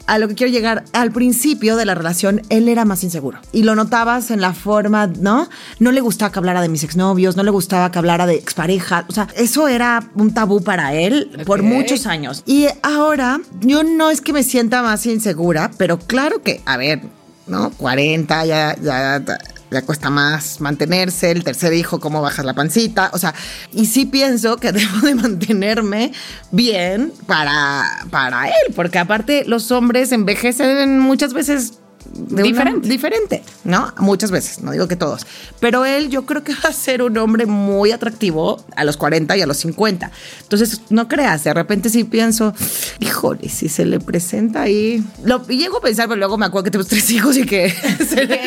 a 0.07 0.19
lo 0.19 0.29
que 0.29 0.35
quiero 0.35 0.53
llegar, 0.53 0.85
al 0.93 1.11
principio 1.11 1.77
de 1.77 1.85
la 1.85 1.95
relación, 1.95 2.43
él 2.49 2.69
era 2.69 2.85
más 2.85 3.03
inseguro. 3.03 3.39
Y 3.53 3.65
lo 3.65 3.75
notabas 3.75 4.31
en 4.31 4.41
la 4.41 4.53
forma, 4.53 5.09
¿no? 5.09 5.49
No 5.81 5.93
le 5.93 6.01
gustaba 6.01 6.31
que 6.31 6.39
hablara 6.39 6.63
de 6.63 6.69
mis 6.69 6.85
exnovios, 6.85 7.37
no 7.37 7.43
le 7.43 7.51
gustaba 7.51 7.91
que 7.91 7.99
hablara 7.99 8.27
de 8.27 8.35
expareja. 8.35 9.05
O 9.09 9.13
sea, 9.13 9.29
eso 9.37 9.69
era 9.69 10.09
un 10.15 10.33
tabú 10.33 10.63
para 10.63 10.95
él 10.95 11.43
por 11.45 11.63
muchos 11.63 12.07
años. 12.07 12.43
Y 12.47 12.69
ahora, 12.83 13.41
yo 13.61 13.83
no 13.83 14.11
es 14.11 14.21
que 14.21 14.33
me 14.33 14.45
sienta 14.45 14.83
más 14.83 15.07
insegura, 15.07 15.71
pero 15.77 15.99
claro 15.99 16.43
que, 16.43 16.63
a 16.67 16.77
ver, 16.77 17.03
¿no? 17.47 17.71
40, 17.71 18.47
ya, 18.47 18.77
ya, 18.81 19.23
ya 19.71 19.83
cuesta 19.83 20.11
más 20.11 20.61
mantenerse, 20.61 21.31
el 21.31 21.45
tercer 21.45 21.73
hijo, 21.73 22.01
cómo 22.01 22.23
bajas 22.23 22.45
la 22.45 22.55
pancita, 22.55 23.11
o 23.13 23.19
sea, 23.19 23.35
y 23.73 23.87
sí 23.87 24.07
pienso 24.07 24.57
que 24.57 24.73
debo 24.73 25.07
de 25.07 25.15
mantenerme 25.15 26.13
bien 26.51 27.13
para, 27.27 27.85
para 28.11 28.49
él, 28.49 28.75
porque 28.75 28.99
aparte 28.99 29.45
los 29.47 29.71
hombres 29.71 30.13
envejecen 30.13 30.99
muchas 31.01 31.33
veces 31.33 31.81
de 32.13 32.35
una- 32.35 32.43
Diferente. 32.43 32.89
diferente, 32.89 33.43
¿no? 33.65 33.93
Muchas 33.99 34.31
veces, 34.31 34.61
no 34.63 34.73
digo 34.73 34.89
que 34.89 34.97
todos. 34.97 35.27
Pero 35.61 35.85
él 35.85 36.09
yo 36.11 36.27
creo 36.27 36.43
que 36.45 36.53
va 36.65 36.69
a 36.71 36.73
ser 36.73 37.03
un 37.03 37.17
hombre 37.19 37.47
muy 37.47 37.93
atractivo 37.93 38.65
a 38.77 38.85
los 38.85 38.97
40 38.97 39.37
y 39.37 39.43
a 39.43 39.47
los 39.47 39.57
50. 39.59 40.11
Entonces, 40.43 40.81
no 40.91 41.09
creas, 41.09 41.45
de 41.45 41.55
repente 41.55 41.89
sí 41.91 42.05
pienso, 42.05 42.55
híjole, 43.01 43.49
si 43.49 43.69
se 43.69 43.85
le 43.85 44.01
presenta 44.01 44.63
ahí. 44.63 45.05
Lo 45.25 45.43
y 45.49 45.59
llego 45.59 45.79
a 45.79 45.81
pensar, 45.81 46.07
pero 46.09 46.19
luego 46.19 46.39
me 46.39 46.47
acuerdo 46.47 46.65
que 46.65 46.71
tenemos 46.71 46.89
tres 46.89 47.11
hijos 47.11 47.37
y 47.37 47.45
que, 47.47 47.67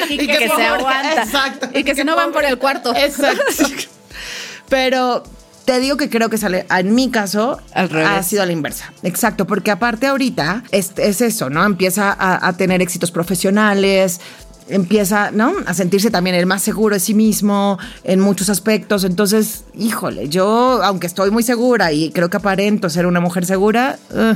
Y 0.10 0.18
que, 0.28 0.38
se 0.38 0.48
pobre- 0.50 0.66
aguanta. 0.68 1.24
Exacto. 1.24 1.70
Y 1.74 1.84
que 1.84 1.96
si 1.96 2.04
no 2.04 2.16
van 2.16 2.32
por 2.32 2.44
el 2.46 2.58
cuarto. 2.58 2.94
Exacto. 2.96 3.44
Pero 4.70 5.24
te 5.70 5.80
digo 5.80 5.98
que 5.98 6.10
creo 6.10 6.30
que 6.32 6.40
sale, 6.40 6.66
en 6.76 6.96
mi 6.96 7.12
caso, 7.12 7.60
Al 7.76 7.90
revés. 7.90 8.10
ha 8.10 8.24
sido 8.24 8.42
a 8.42 8.48
la 8.48 8.54
inversa. 8.54 8.92
Exacto, 9.04 9.46
porque 9.46 9.70
aparte 9.70 10.08
ahorita 10.08 10.64
es, 10.72 10.94
es 10.98 11.22
eso, 11.22 11.52
¿no? 11.52 11.64
Empieza 11.64 12.12
a, 12.12 12.48
a 12.48 12.54
tener 12.54 12.82
éxitos 12.82 13.12
profesionales. 13.12 14.20
Empieza, 14.68 15.30
¿no? 15.30 15.54
A 15.68 15.76
sentirse 15.76 16.10
también 16.10 16.36
el 16.36 16.48
más 16.48 16.64
seguro 16.64 16.96
de 16.96 17.00
sí 17.00 17.14
mismo 17.14 17.78
en 18.04 18.20
muchos 18.20 18.50
aspectos. 18.50 19.04
Entonces, 19.04 19.64
híjole, 19.76 20.28
yo, 20.28 20.82
aunque 20.84 21.06
estoy 21.06 21.30
muy 21.30 21.44
segura 21.44 21.92
y 21.92 22.10
creo 22.10 22.32
que 22.32 22.38
aparento 22.38 22.90
ser 22.90 23.06
una 23.06 23.20
mujer 23.20 23.46
segura, 23.46 24.00
eh, 24.12 24.34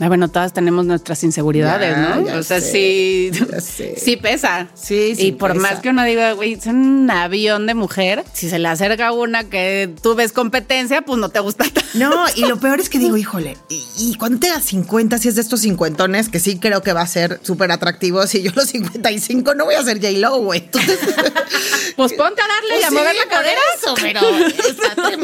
Ah, 0.00 0.08
bueno, 0.08 0.28
todas 0.30 0.52
tenemos 0.54 0.86
nuestras 0.86 1.22
inseguridades, 1.24 1.94
Ya, 1.94 2.16
¿no? 2.16 2.26
ya 2.26 2.38
o 2.38 2.42
sea, 2.42 2.60
sé, 2.60 3.30
sí, 3.30 3.94
sí 3.96 4.16
pesa. 4.16 4.68
Sí, 4.74 5.14
sí 5.14 5.26
Y 5.26 5.32
por 5.32 5.52
pesa. 5.52 5.60
más 5.62 5.80
que 5.80 5.90
uno 5.90 6.02
diga, 6.04 6.32
güey, 6.32 6.54
es 6.54 6.66
un 6.66 7.10
avión 7.10 7.66
de 7.66 7.74
mujer, 7.74 8.24
si 8.32 8.48
se 8.48 8.58
le 8.58 8.68
acerca 8.68 9.12
una 9.12 9.44
que 9.44 9.90
tú 10.02 10.14
ves 10.14 10.32
competencia, 10.32 11.02
pues 11.02 11.18
no 11.18 11.28
te 11.28 11.40
gusta 11.40 11.64
tanto. 11.64 11.82
No, 11.94 12.24
y 12.34 12.46
lo 12.46 12.58
peor 12.58 12.80
es 12.80 12.88
que 12.88 12.98
digo, 12.98 13.16
híjole, 13.16 13.56
y, 13.68 13.84
y 13.98 14.14
cuando 14.14 14.38
tengas 14.40 14.64
50, 14.64 15.18
si 15.18 15.28
es 15.28 15.34
de 15.34 15.42
estos 15.42 15.60
cincuentones, 15.60 16.28
que 16.30 16.40
sí 16.40 16.58
creo 16.58 16.82
que 16.82 16.92
va 16.94 17.02
a 17.02 17.06
ser 17.06 17.38
súper 17.42 17.70
atractivo, 17.70 18.26
si 18.26 18.42
yo 18.42 18.52
los 18.54 18.68
55 18.68 19.54
no 19.54 19.66
voy 19.66 19.74
a 19.74 19.82
ser 19.84 19.98
J-Lo, 20.00 20.38
güey. 20.38 20.60
Entonces, 20.60 20.98
Pues 21.96 22.12
ponte 22.14 22.40
a 22.40 22.46
darle 22.48 22.80
y 22.80 22.82
a 22.82 22.88
Pues 22.88 22.92
mover 22.92 23.14
la 23.16 23.26
cadera. 23.28 23.60
eso, 23.76 23.94
pero 24.00 24.20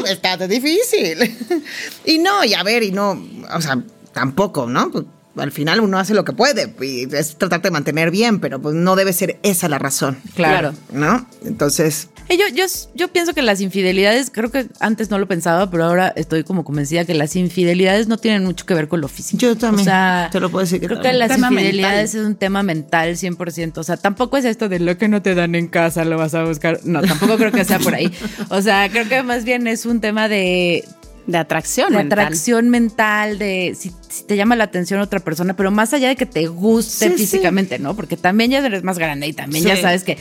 está, 0.05 0.33
está 0.33 0.47
difícil. 0.47 1.35
Y 2.05 2.19
no, 2.19 2.43
y 2.43 2.53
a 2.53 2.61
ver, 2.63 2.83
y 2.83 2.91
no, 2.91 3.19
o 3.53 3.61
sea, 3.61 3.81
tampoco, 4.17 4.65
¿no? 4.65 4.89
Pues, 4.89 5.05
al 5.37 5.51
final 5.51 5.79
uno 5.79 5.99
hace 5.99 6.15
lo 6.15 6.25
que 6.25 6.33
puede 6.33 6.73
y 6.81 7.07
es 7.15 7.37
tratar 7.37 7.61
de 7.61 7.69
mantener 7.69 8.09
bien, 8.09 8.39
pero 8.39 8.59
pues 8.59 8.73
no 8.73 8.95
debe 8.95 9.13
ser 9.13 9.37
esa 9.43 9.69
la 9.69 9.77
razón. 9.77 10.17
Claro. 10.33 10.73
¿No? 10.91 11.27
Entonces, 11.45 12.09
Yo, 12.27 12.47
yo, 12.55 12.65
yo 12.95 13.07
pienso 13.09 13.35
que 13.35 13.43
las 13.43 13.61
infidelidades, 13.61 14.31
creo 14.31 14.49
que 14.49 14.65
antes 14.79 15.11
no 15.11 15.19
lo 15.19 15.27
pensaba, 15.27 15.69
pero 15.69 15.83
ahora 15.85 16.11
estoy 16.15 16.43
como 16.43 16.63
convencida 16.63 17.05
que 17.05 17.13
las 17.13 17.35
infidelidades 17.35 18.07
no 18.07 18.17
tienen 18.17 18.45
mucho 18.45 18.65
que 18.65 18.73
ver 18.73 18.87
con 18.87 18.99
lo 18.99 19.07
físico. 19.07 19.39
Yo 19.39 19.55
también, 19.55 19.87
O 19.87 19.91
sea, 19.91 20.29
te 20.31 20.39
lo 20.39 20.49
puedo 20.49 20.65
decir 20.65 20.79
que 20.79 20.87
creo 20.87 20.97
que 20.97 21.03
también. 21.03 21.19
las 21.19 21.29
Tema 21.29 21.51
infidelidades 21.51 22.15
es 22.15 22.25
un 22.25 22.35
tema 22.35 22.63
mental 22.63 23.15
100%. 23.15 23.77
O 23.77 23.83
sea, 23.83 23.97
tampoco 23.97 24.37
es 24.37 24.45
esto 24.45 24.67
de 24.69 24.79
lo 24.79 24.97
que 24.97 25.07
no 25.07 25.21
te 25.21 25.35
dan 25.35 25.53
en 25.53 25.67
casa, 25.67 26.03
lo 26.03 26.17
vas 26.17 26.33
a 26.33 26.43
buscar. 26.43 26.79
No, 26.83 27.03
tampoco 27.03 27.37
creo 27.37 27.51
que 27.51 27.63
sea 27.63 27.77
por 27.77 27.93
ahí. 27.93 28.11
O 28.49 28.61
sea, 28.63 28.89
creo 28.89 29.07
que 29.07 29.21
más 29.21 29.45
bien 29.45 29.67
es 29.67 29.85
un 29.85 30.01
tema 30.01 30.27
de, 30.27 30.83
De 31.27 31.37
atracción. 31.37 31.91
de 31.91 31.97
mental. 31.97 32.19
atracción 32.19 32.69
mental, 32.69 33.37
de 33.37 33.75
si, 33.77 33.91
si 34.09 34.23
te 34.23 34.35
llama 34.37 34.55
la 34.55 34.63
atención 34.63 34.99
otra 35.01 35.19
persona, 35.19 35.55
pero 35.55 35.69
más 35.71 35.93
allá 35.93 36.07
de 36.07 36.15
que 36.15 36.25
te 36.25 36.47
guste 36.47 37.05
Sí, 37.09 37.11
sí. 37.11 37.17
físicamente, 37.17 37.77
¿no? 37.79 37.95
Porque 37.95 38.17
también 38.17 38.49
ya 38.51 38.65
eres 38.65 38.83
más 38.83 38.97
grande 38.97 39.27
y 39.27 39.33
también 39.33 39.65
ya 39.65 39.75
sabes 39.75 40.03
que 40.03 40.17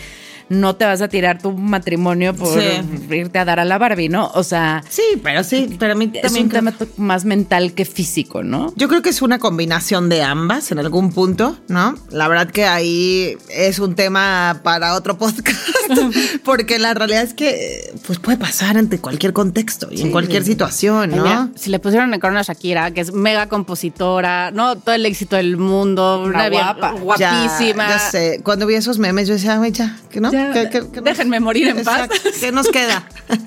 no 0.48 0.76
te 0.76 0.84
vas 0.84 1.02
a 1.02 1.08
tirar 1.08 1.40
tu 1.40 1.52
matrimonio 1.52 2.34
por 2.34 2.60
Sí. 2.60 2.66
irte 3.10 3.38
a 3.38 3.44
dar 3.44 3.58
a 3.60 3.64
la 3.64 3.78
Barbie, 3.78 4.08
¿no? 4.08 4.30
O 4.34 4.42
sea, 4.44 4.82
sí, 4.88 5.02
pero 5.22 5.42
sí, 5.44 5.76
pero 5.78 5.92
a 5.92 5.96
mí 5.96 6.10
es 6.14 6.32
un 6.32 6.48
creo- 6.48 6.62
tema 6.62 6.72
más 6.96 7.24
mental 7.24 7.72
que 7.72 7.84
físico, 7.84 8.42
¿no? 8.42 8.72
Yo 8.76 8.88
creo 8.88 9.02
que 9.02 9.10
es 9.10 9.22
una 9.22 9.38
combinación 9.38 10.08
de 10.08 10.22
ambas 10.22 10.70
en 10.72 10.78
algún 10.78 11.12
punto, 11.12 11.56
¿no? 11.68 11.96
La 12.10 12.28
verdad 12.28 12.48
que 12.50 12.64
ahí 12.66 13.36
es 13.50 13.78
un 13.78 13.94
tema 13.94 14.60
para 14.62 14.94
otro 14.94 15.18
podcast, 15.18 15.46
porque 16.44 16.78
la 16.78 16.94
realidad 16.94 17.22
es 17.22 17.34
que 17.34 17.92
pues 18.06 18.18
puede 18.18 18.38
pasar 18.38 18.76
ante 18.76 18.98
cualquier 19.00 19.32
contexto 19.32 19.88
y 19.90 20.00
en 20.02 20.10
cualquier 20.12 20.44
situación, 20.44 21.10
Ay, 21.12 21.16
¿no? 21.18 21.22
mira, 21.24 21.48
si 21.56 21.70
le 21.70 21.78
pusieron 21.78 22.12
el 22.14 22.20
corona 22.20 22.40
a 22.40 22.42
Shakira, 22.44 22.90
que 22.92 23.00
es 23.00 23.12
mega 23.12 23.48
compositora, 23.48 24.50
no 24.52 24.76
todo 24.76 24.94
el 24.94 25.04
éxito 25.06 25.36
del 25.36 25.56
mundo, 25.56 26.22
Una 26.24 26.48
guapa. 26.48 26.92
guapísima. 26.92 27.88
Ya, 27.88 27.96
ya 27.96 27.98
sé. 27.98 28.40
Cuando 28.42 28.66
vi 28.66 28.74
esos 28.74 28.98
memes, 28.98 29.28
yo 29.28 29.34
decía, 29.34 29.56
güey, 29.56 29.72
ya, 29.72 29.98
que 30.10 30.20
no. 30.20 30.30
Ya, 30.36 30.52
¿Qué- 30.52 30.68
qué- 30.70 30.86
qué 30.90 30.96
nos- 30.96 31.04
déjenme 31.04 31.40
morir 31.40 31.68
en 31.68 31.82
paz. 31.84 32.08
¿Qué 32.40 32.52
nos 32.52 32.68
queda? 32.68 33.08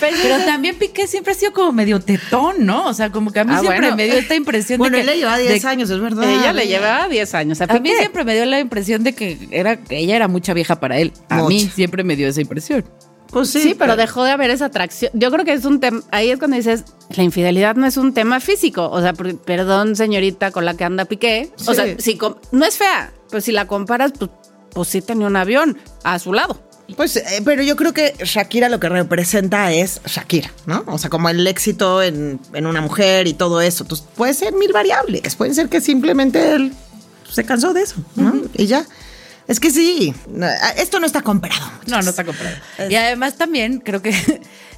Pero 0.00 0.44
también 0.44 0.76
Piqué 0.76 1.06
siempre 1.06 1.32
ha 1.32 1.34
sido 1.34 1.52
como 1.52 1.72
medio 1.72 2.00
tetón, 2.00 2.66
¿no? 2.66 2.86
O 2.86 2.92
sea, 2.94 3.10
como 3.10 3.32
que 3.32 3.40
a 3.40 3.44
mí 3.44 3.52
Ah, 3.54 3.60
siempre 3.60 3.80
bueno. 3.80 3.96
me 3.96 4.04
dio 4.04 4.14
esta 4.14 4.34
impresión 4.34 4.78
bueno, 4.78 4.96
de 4.96 5.02
él 5.02 5.06
que... 5.08 5.12
le 5.14 5.18
lleva 5.20 5.38
10 5.38 5.62
de- 5.62 5.68
años, 5.68 5.88
es 5.90 6.00
verdad. 6.00 6.24
Ella 6.30 6.52
le 6.52 6.66
llevaba 6.66 7.08
10 7.08 7.34
años. 7.34 7.60
A, 7.62 7.64
A 7.64 7.78
mí 7.80 7.90
siempre 7.98 8.24
me 8.24 8.34
dio 8.34 8.44
la 8.44 8.60
impresión 8.60 9.02
de 9.04 9.14
que 9.14 9.48
era 9.50 9.78
ella 9.88 10.16
era 10.16 10.28
mucha 10.28 10.52
vieja 10.52 10.78
para 10.80 10.98
él. 10.98 11.12
A 11.30 11.42
mí 11.44 11.60
siempre 11.74 12.04
me 12.04 12.14
dio 12.14 12.28
esa 12.28 12.40
impresión. 12.42 12.84
Pues 13.30 13.50
Sí, 13.50 13.74
pero 13.76 13.96
dejó 13.96 14.22
de 14.22 14.30
haber 14.30 14.50
esa 14.50 14.66
atracción. 14.66 15.10
Yo 15.14 15.30
creo 15.32 15.44
que 15.44 15.52
es 15.52 15.64
un 15.64 15.80
tema, 15.80 16.00
ahí 16.12 16.30
es 16.30 16.38
cuando 16.38 16.56
dices, 16.56 16.84
la 17.16 17.22
infidelidad 17.24 17.74
no 17.74 17.86
es 17.86 17.96
un 17.96 18.14
tema 18.14 18.38
físico. 18.40 18.88
O 18.90 19.00
sea, 19.00 19.14
perdón, 19.14 19.96
señorita 19.96 20.50
con 20.52 20.64
la 20.64 20.76
que 20.76 20.84
anda 20.84 21.06
Piqué. 21.06 21.50
O 21.66 21.70
Sí. 21.70 21.74
sea, 21.74 21.96
si 21.98 22.18
no 22.52 22.64
es 22.64 22.76
fea, 22.76 23.12
pues 23.30 23.44
si 23.44 23.52
la 23.52 23.66
comparas, 23.66 24.12
pues, 24.16 24.30
pues 24.76 24.90
sí 24.90 25.00
tenía 25.00 25.26
un 25.26 25.36
avión 25.36 25.78
a 26.04 26.18
su 26.18 26.34
lado. 26.34 26.60
Pues, 26.96 27.16
eh, 27.16 27.40
pero 27.42 27.62
yo 27.62 27.76
creo 27.76 27.94
que 27.94 28.12
Shakira 28.22 28.68
lo 28.68 28.78
que 28.78 28.90
representa 28.90 29.72
es 29.72 30.02
Shakira, 30.04 30.52
¿no? 30.66 30.84
O 30.86 30.98
sea, 30.98 31.08
como 31.08 31.30
el 31.30 31.46
éxito 31.46 32.02
en, 32.02 32.38
en 32.52 32.66
una 32.66 32.82
mujer 32.82 33.26
y 33.26 33.32
todo 33.32 33.62
eso. 33.62 33.84
Entonces, 33.84 34.06
puede 34.14 34.34
ser 34.34 34.52
mil 34.52 34.74
variables. 34.74 35.34
Puede 35.34 35.54
ser 35.54 35.70
que 35.70 35.80
simplemente 35.80 36.52
él 36.52 36.74
se 37.26 37.44
cansó 37.44 37.72
de 37.72 37.84
eso, 37.84 37.96
¿no? 38.16 38.34
Y 38.52 38.66
ya. 38.66 38.84
Es 39.48 39.60
que 39.60 39.70
sí, 39.70 40.14
esto 40.76 41.00
no 41.00 41.06
está 41.06 41.22
comprado. 41.22 41.64
No, 41.86 42.02
no 42.02 42.10
está 42.10 42.24
comprado. 42.24 42.56
Y 42.90 42.96
además 42.96 43.36
también 43.36 43.78
creo 43.78 44.02
que 44.02 44.12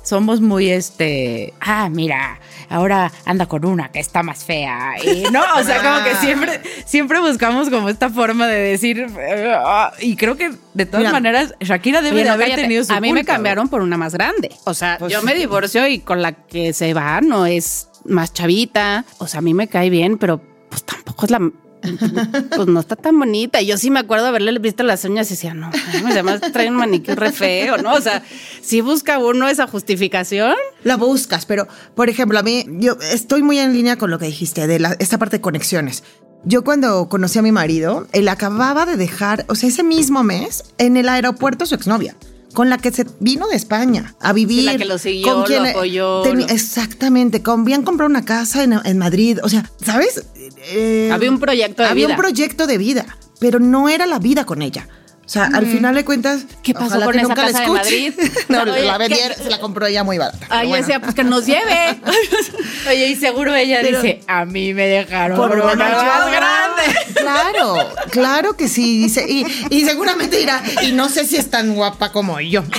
somos 0.09 0.41
muy 0.41 0.71
este, 0.71 1.53
ah, 1.61 1.89
mira, 1.91 2.41
ahora 2.71 3.13
anda 3.25 3.47
con 3.47 3.65
una 3.67 3.91
que 3.91 4.01
está 4.01 4.23
más 4.23 4.43
fea. 4.45 4.95
Y 5.05 5.25
no, 5.31 5.43
o 5.57 5.63
sea, 5.63 5.83
como 5.83 6.05
que 6.05 6.15
siempre, 6.21 6.61
siempre 6.87 7.21
buscamos 7.21 7.69
como 7.69 7.89
esta 7.89 8.09
forma 8.09 8.47
de 8.47 8.59
decir, 8.59 9.07
ah, 9.55 9.93
y 10.01 10.17
creo 10.17 10.37
que 10.37 10.53
de 10.75 10.87
todas 10.87 11.01
Mira. 11.01 11.13
maneras, 11.13 11.55
Shakira 11.61 12.01
debe 12.03 12.25
de 12.25 12.31
haber 12.31 12.47
cállate. 12.47 12.63
tenido 12.63 12.85
su 12.85 12.93
a 12.93 13.01
mí 13.01 13.13
me 13.13 13.25
cambiaron 13.25 13.69
por 13.69 13.83
una 13.83 13.97
más 13.97 14.15
grande. 14.15 14.51
O 14.65 14.75
sea, 14.75 14.97
Pues 14.99 15.13
yo 15.13 15.23
me 15.23 15.35
divorcio 15.35 15.87
y 15.87 15.99
con 16.01 16.23
la 16.23 16.33
que 16.33 16.73
se 16.73 16.95
va 16.95 17.21
no 17.21 17.47
es 17.47 17.89
más 18.05 18.33
chavita. 18.33 19.05
O 19.19 19.27
sea, 19.27 19.39
a 19.39 19.43
mí 19.43 19.53
me 19.55 19.69
cae 19.69 19.91
bien, 19.91 20.17
pero 20.19 20.41
pues 20.71 20.85
tampoco 20.85 21.27
es 21.27 21.31
la... 21.31 21.41
Pues 22.57 22.67
no 22.69 22.81
está 22.81 22.97
tan 22.97 23.19
bonita. 23.19 23.61
Yo 23.63 23.79
sí 23.79 23.91
me 23.91 24.01
acuerdo 24.01 24.27
haberle 24.27 24.57
visto 24.59 24.83
las 24.83 25.05
uñas 25.05 25.29
y 25.29 25.35
decía, 25.35 25.55
no, 25.55 25.71
además 26.07 26.41
trae 26.53 26.69
un 26.69 26.77
manicure 26.77 27.15
re 27.15 27.33
feo, 27.33 27.77
¿no? 27.79 27.95
O 27.95 28.01
sea, 28.01 28.23
si 28.63 28.81
busca 28.81 29.19
uno 29.19 29.49
esa 29.49 29.67
justificación. 29.67 30.55
La 30.85 30.97
buscas, 30.97 31.47
pero 31.47 31.69
por 31.95 32.09
ejemplo, 32.09 32.39
a 32.39 32.43
mí, 32.43 32.65
yo 32.79 32.97
estoy 33.13 33.43
muy 33.43 33.59
en 33.59 33.73
línea 33.73 33.97
con 33.97 34.11
lo 34.11 34.19
que 34.19 34.27
dijiste 34.27 34.67
de 34.67 34.79
la- 34.79 34.97
esta 34.99 35.19
parte 35.19 35.37
de 35.37 35.41
conexiones. 35.41 36.03
Yo 36.45 36.63
cuando 36.65 37.09
conocí 37.09 37.39
a 37.39 37.43
mi 37.43 37.53
marido, 37.53 38.07
él 38.13 38.29
acababa 38.29 38.87
de 38.87 38.97
dejar, 38.97 39.45
o 39.49 39.55
sea, 39.55 39.69
ese 39.69 39.83
mismo 39.83 40.23
mes, 40.23 40.65
en 40.79 40.97
el 40.97 41.09
aeropuerto 41.09 41.67
su 41.67 41.75
exnovia, 41.75 42.15
con 42.55 42.71
la 42.71 42.79
que 42.79 42.93
se 42.93 43.07
vino 43.21 43.47
de 43.49 43.57
España 43.57 44.15
a 44.21 44.33
vivir. 44.33 44.61
Sí, 44.61 44.67
la 44.67 44.77
que 44.79 44.85
lo 44.85 44.99
siguió, 44.99 45.45
lo 45.47 45.65
apoyó, 45.69 46.23
teni- 46.25 46.47
lo- 46.47 46.55
Exactamente, 46.55 47.43
con, 47.43 47.63
habían 47.63 47.83
comprado 47.83 48.09
una 48.09 48.25
casa 48.25 48.63
en, 48.63 48.73
en 48.85 48.99
Madrid, 48.99 49.39
o 49.43 49.49
sea, 49.49 49.69
¿sabes? 49.85 50.25
Eh, 50.57 51.11
Había 51.13 51.31
un 51.31 51.39
proyecto 51.41 51.83
de 51.83 51.89
había 51.89 52.07
vida. 52.07 52.15
un 52.17 52.21
proyecto 52.21 52.67
de 52.67 52.79
vida, 52.79 53.19
pero 53.41 53.59
no 53.59 53.89
era 53.89 54.07
la 54.07 54.19
vida 54.19 54.45
con 54.45 54.63
ella. 54.63 54.89
O 55.29 55.31
sea, 55.31 55.51
al 55.53 55.67
final 55.67 55.95
de 55.95 56.07
cuentas, 56.07 56.45
¿Qué 56.63 56.73
pasó 56.73 56.87
ojalá 56.87 57.05
con 57.05 57.13
que 57.13 57.19
esa 57.19 57.29
nunca 57.29 57.43
la 57.43 57.53
casa 57.53 57.59
de 57.59 57.65
escuche. 57.67 58.11
Madrid? 58.17 58.31
no, 58.49 58.63
Oye, 58.63 58.83
la 58.87 58.93
¿qué- 58.93 58.99
vendieron, 58.99 59.37
se 59.37 59.51
la 59.51 59.61
compró 59.61 59.85
ella 59.85 60.03
muy 60.03 60.17
barata. 60.17 60.47
Ay, 60.49 60.69
bueno. 60.69 60.87
decía, 60.87 61.01
pues 61.03 61.15
que 61.15 61.23
nos 61.23 61.45
lleve. 61.45 62.01
Oye, 62.89 63.09
y 63.09 63.15
seguro 63.15 63.55
ella 63.55 63.81
Pero- 63.83 64.01
dice, 64.01 64.23
a 64.27 64.47
mí 64.47 64.73
me 64.73 64.87
dejaron 64.87 65.37
Por 65.37 65.51
una 65.59 65.75
más 65.75 66.33
grande. 66.33 66.83
Claro, 67.15 67.91
claro 68.11 68.57
que 68.57 68.69
sí. 68.69 69.03
dice, 69.03 69.27
y, 69.29 69.45
y 69.69 69.85
seguramente 69.85 70.39
dirá, 70.39 70.63
y 70.81 70.93
no 70.93 71.11
sé 71.11 71.27
si 71.27 71.37
es 71.37 71.51
tan 71.51 71.75
guapa 71.75 72.11
como 72.11 72.41
yo. 72.41 72.65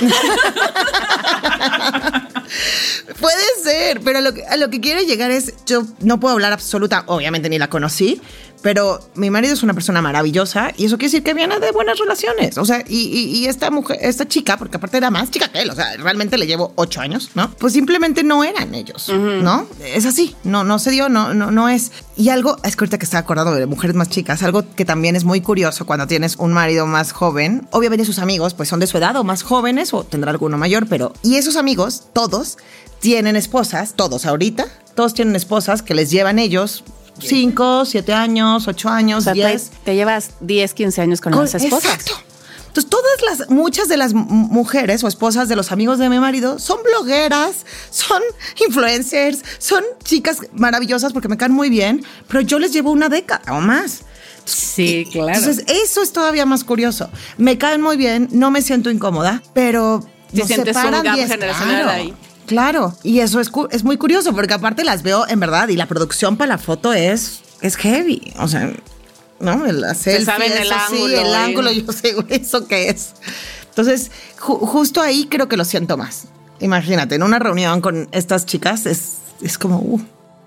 Puede 3.20 3.44
ser, 3.62 4.00
pero 4.00 4.18
a 4.18 4.22
lo, 4.22 4.34
que, 4.34 4.44
a 4.44 4.56
lo 4.56 4.70
que 4.70 4.80
quiero 4.80 5.00
llegar 5.02 5.30
es, 5.30 5.54
yo 5.66 5.84
no 6.00 6.18
puedo 6.18 6.32
hablar 6.34 6.52
absoluta, 6.52 7.04
obviamente 7.06 7.48
ni 7.48 7.58
la 7.58 7.68
conocí, 7.68 8.20
pero 8.62 9.00
mi 9.14 9.30
marido 9.30 9.54
es 9.54 9.62
una 9.62 9.74
persona 9.74 10.02
maravillosa 10.02 10.72
y 10.76 10.84
eso 10.86 10.96
quiere 10.98 11.08
decir 11.12 11.22
que 11.22 11.34
viene 11.34 11.58
de 11.60 11.72
buenas 11.72 11.98
relaciones. 11.98 12.58
O 12.58 12.64
sea, 12.64 12.84
y, 12.88 12.96
y- 12.98 13.36
y 13.38 13.46
esta 13.46 13.70
mujer, 13.70 13.98
esta 14.02 14.26
chica, 14.28 14.56
porque 14.58 14.76
aparte 14.76 14.96
era 14.98 15.10
más 15.10 15.30
chica 15.30 15.48
que 15.48 15.60
él, 15.62 15.70
o 15.70 15.74
sea, 15.74 15.96
realmente 15.96 16.36
le 16.38 16.46
llevo 16.46 16.72
ocho 16.76 17.00
años, 17.00 17.30
¿no? 17.34 17.50
Pues 17.58 17.72
simplemente 17.72 18.22
no 18.22 18.44
eran 18.44 18.74
ellos, 18.74 19.08
¿no? 19.08 19.66
Es 19.84 20.06
así, 20.06 20.34
no, 20.44 20.64
no 20.64 20.78
se 20.78 20.90
dio, 20.90 21.08
no, 21.08 21.32
no, 21.34 21.50
no 21.50 21.68
es. 21.68 21.92
Y 22.16 22.28
algo, 22.28 22.56
es 22.64 22.76
que 22.76 22.84
ahorita 22.84 22.98
que 22.98 23.04
estaba 23.04 23.20
acordado 23.20 23.54
de 23.54 23.66
mujeres 23.66 23.96
más 23.96 24.08
chicas, 24.10 24.42
algo 24.42 24.64
que 24.76 24.84
también 24.84 25.16
es 25.16 25.24
muy 25.24 25.40
curioso 25.40 25.86
cuando 25.86 26.06
tienes 26.06 26.36
un 26.36 26.52
marido 26.52 26.86
más 26.86 27.12
joven, 27.12 27.66
obviamente 27.70 28.04
sus 28.04 28.18
amigos 28.18 28.54
pues 28.54 28.68
son 28.68 28.80
de 28.80 28.86
su 28.86 28.98
edad 28.98 29.16
o 29.16 29.24
más 29.24 29.42
jóvenes 29.42 29.94
o 29.94 30.04
tendrá 30.04 30.30
alguno 30.30 30.58
mayor, 30.58 30.86
pero, 30.88 31.12
y 31.22 31.36
esos 31.36 31.56
amigos, 31.56 32.04
todos, 32.12 32.58
tienen 33.00 33.36
esposas, 33.36 33.94
todos 33.96 34.26
ahorita, 34.26 34.66
todos 34.94 35.14
tienen 35.14 35.34
esposas 35.34 35.80
que 35.82 35.94
les 35.94 36.10
llevan 36.10 36.38
ellos. 36.38 36.84
Cinco, 37.28 37.84
siete 37.84 38.12
años, 38.12 38.66
ocho 38.68 38.88
O 38.88 38.90
años, 38.90 39.24
sea, 39.24 39.32
te, 39.32 39.38
diez. 39.46 39.70
te 39.84 39.94
llevas 39.94 40.30
10, 40.40 40.74
15 40.74 41.00
años 41.00 41.20
con, 41.20 41.32
Con- 41.32 41.42
las 41.42 41.54
esposas. 41.54 41.92
Exacto. 41.94 42.12
Entonces, 42.68 42.88
todas 42.88 43.38
las, 43.38 43.50
muchas 43.50 43.88
de 43.88 43.96
las 43.96 44.14
mujeres 44.14 45.02
o 45.02 45.08
esposas 45.08 45.48
de 45.48 45.56
los 45.56 45.72
amigos 45.72 45.98
de 45.98 46.08
mi 46.08 46.20
marido 46.20 46.60
son 46.60 46.78
blogueras, 46.84 47.66
son 47.90 48.22
influencers, 48.66 49.42
son 49.58 49.82
chicas 50.04 50.38
maravillosas 50.52 51.12
porque 51.12 51.26
me 51.28 51.36
caen 51.36 51.50
muy 51.52 51.68
bien, 51.68 52.04
pero 52.28 52.40
yo 52.42 52.60
les 52.60 52.72
llevo 52.72 52.92
una 52.92 53.08
década 53.08 53.42
o 53.52 53.60
más. 53.60 54.02
Sí, 54.44 55.06
claro. 55.10 55.36
Entonces, 55.38 55.64
eso 55.68 56.02
es 56.02 56.12
todavía 56.12 56.46
más 56.46 56.62
curioso. 56.62 57.10
Me 57.38 57.58
caen 57.58 57.80
muy 57.82 57.96
bien, 57.96 58.28
no 58.30 58.50
me 58.52 58.62
siento 58.62 58.88
incómoda, 58.90 59.42
pero 59.52 60.04
nos 60.32 60.46
sientes 60.46 60.76
un 60.76 60.90
gap 61.02 61.16
10, 61.16 61.28
generacional 61.28 61.82
claro. 61.82 61.90
ahí. 61.90 62.14
Claro, 62.50 62.96
y 63.04 63.20
eso 63.20 63.38
es, 63.38 63.84
muy 63.84 63.96
curioso 63.96 64.34
porque 64.34 64.54
aparte 64.54 64.82
las 64.82 65.04
veo 65.04 65.24
en 65.28 65.38
verdad 65.38 65.68
y 65.68 65.76
la 65.76 65.86
producción 65.86 66.36
para 66.36 66.48
la 66.48 66.58
foto 66.58 66.92
es, 66.92 67.42
es 67.60 67.76
heavy. 67.76 68.32
O 68.40 68.48
sea, 68.48 68.72
¿no? 69.38 69.66
El 69.66 69.80
la 69.82 69.94
selfie, 69.94 70.24
saben 70.24 70.50
el 70.50 70.62
eso 70.62 70.74
sí, 70.90 71.04
el 71.04 71.26
¿eh? 71.26 71.36
ángulo, 71.36 71.70
yo 71.70 71.92
sé 71.92 72.16
eso 72.28 72.66
qué 72.66 72.88
es. 72.88 73.12
Entonces, 73.68 74.10
ju- 74.40 74.58
justo 74.66 75.00
ahí 75.00 75.28
creo 75.30 75.46
que 75.46 75.56
lo 75.56 75.64
siento 75.64 75.96
más. 75.96 76.24
Imagínate, 76.58 77.14
en 77.14 77.22
una 77.22 77.38
reunión 77.38 77.80
con 77.80 78.08
estas 78.10 78.46
chicas 78.46 78.84
es, 78.84 79.18
es 79.40 79.56
como, 79.56 79.78
uh, 79.78 80.00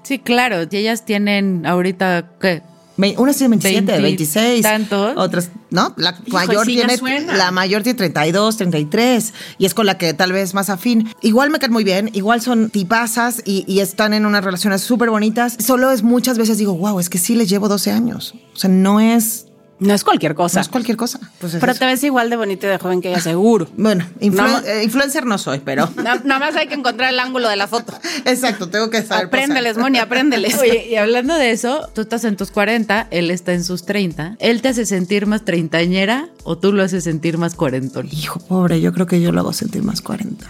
Sí, 0.03 0.19
claro. 0.19 0.57
Y 0.69 0.75
ellas 0.75 1.05
tienen 1.05 1.65
ahorita, 1.65 2.31
¿qué? 2.41 2.63
Unas 2.97 3.37
tienen 3.37 3.59
27, 3.59 3.91
20 3.91 4.01
26. 4.01 4.61
tantos. 4.61 5.13
Otras, 5.17 5.49
¿no? 5.71 5.93
La 5.97 6.15
Hijo, 6.25 6.35
mayor 6.37 6.65
sí, 6.65 6.75
tiene 6.75 6.97
suena. 6.97 7.35
la 7.35 7.51
mayor 7.51 7.81
tiene 7.81 7.97
32, 7.97 8.57
33 8.57 9.33
y 9.57 9.65
es 9.65 9.73
con 9.73 9.85
la 9.85 9.97
que 9.97 10.13
tal 10.13 10.31
vez 10.31 10.53
más 10.53 10.69
afín. 10.69 11.09
Igual 11.21 11.49
me 11.49 11.59
caen 11.59 11.71
muy 11.71 11.83
bien, 11.83 12.09
igual 12.13 12.41
son 12.41 12.69
tipazas 12.69 13.41
y, 13.45 13.65
y 13.67 13.79
están 13.79 14.13
en 14.13 14.25
unas 14.25 14.43
relaciones 14.43 14.81
súper 14.81 15.09
bonitas. 15.09 15.55
Solo 15.59 15.91
es 15.91 16.03
muchas 16.03 16.37
veces 16.37 16.57
digo, 16.57 16.75
wow, 16.75 16.99
es 16.99 17.09
que 17.09 17.17
sí 17.17 17.35
les 17.35 17.49
llevo 17.49 17.67
12 17.67 17.91
años. 17.91 18.35
O 18.53 18.57
sea, 18.57 18.69
no 18.69 18.99
es, 18.99 19.47
No 19.83 19.93
es 19.93 20.03
cualquier 20.03 20.31
no 20.31 20.37
cosa. 20.37 20.61
es 20.61 20.69
cualquier 20.69 20.97
cosa. 20.97 21.19
Pues 21.39 21.53
es 21.55 21.59
pero 21.59 21.71
eso. 21.73 21.79
te 21.79 21.85
ves 21.85 22.03
igual 22.03 22.29
de 22.29 22.35
bonito 22.37 22.65
y 22.67 22.69
de 22.69 22.77
joven 22.77 23.01
que 23.01 23.09
ella, 23.09 23.19
seguro. 23.21 23.67
Bueno, 23.77 24.05
influ- 24.21 24.63
eh, 24.65 24.83
influencer 24.83 25.25
no 25.25 25.37
soy, 25.37 25.59
pero... 25.59 25.89
Na- 26.03 26.15
Nada 26.23 26.39
más 26.39 26.55
hay 26.55 26.67
que 26.67 26.73
encontrar 26.75 27.11
el 27.13 27.19
ángulo 27.19 27.49
de 27.49 27.55
la 27.55 27.67
foto. 27.67 27.93
Exacto, 28.25 28.69
tengo 28.69 28.89
que 28.89 29.01
saber. 29.03 29.25
Apréndeles, 29.27 29.77
Moni, 29.77 29.99
apréndeles. 29.99 30.57
Oye, 30.59 30.87
y 30.89 30.95
hablando 30.95 31.35
de 31.35 31.51
eso, 31.51 31.89
tú 31.93 32.01
estás 32.01 32.23
en 32.23 32.37
tus 32.37 32.51
40, 32.51 33.07
él 33.11 33.29
está 33.31 33.53
en 33.53 33.63
sus 33.63 33.85
30. 33.85 34.37
¿Él 34.39 34.61
te 34.61 34.69
hace 34.69 34.85
sentir 34.85 35.25
más 35.27 35.43
treintañera 35.45 36.29
o 36.43 36.57
tú 36.57 36.71
lo 36.71 36.81
haces 36.83 37.03
sentir 37.03 37.37
más 37.37 37.55
cuarentón? 37.55 38.07
Hijo 38.11 38.39
pobre, 38.39 38.79
yo 38.81 38.93
creo 38.93 39.05
que 39.07 39.21
yo 39.21 39.31
lo 39.31 39.41
hago 39.41 39.53
sentir 39.53 39.83
más 39.83 40.01
40. 40.01 40.45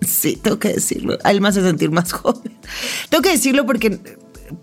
Sí, 0.00 0.36
tengo 0.36 0.58
que 0.58 0.68
decirlo. 0.74 1.16
A 1.24 1.30
él 1.30 1.40
me 1.40 1.48
hace 1.48 1.62
sentir 1.62 1.90
más 1.90 2.12
joven. 2.12 2.52
Tengo 3.08 3.22
que 3.22 3.30
decirlo 3.30 3.64
porque, 3.66 3.98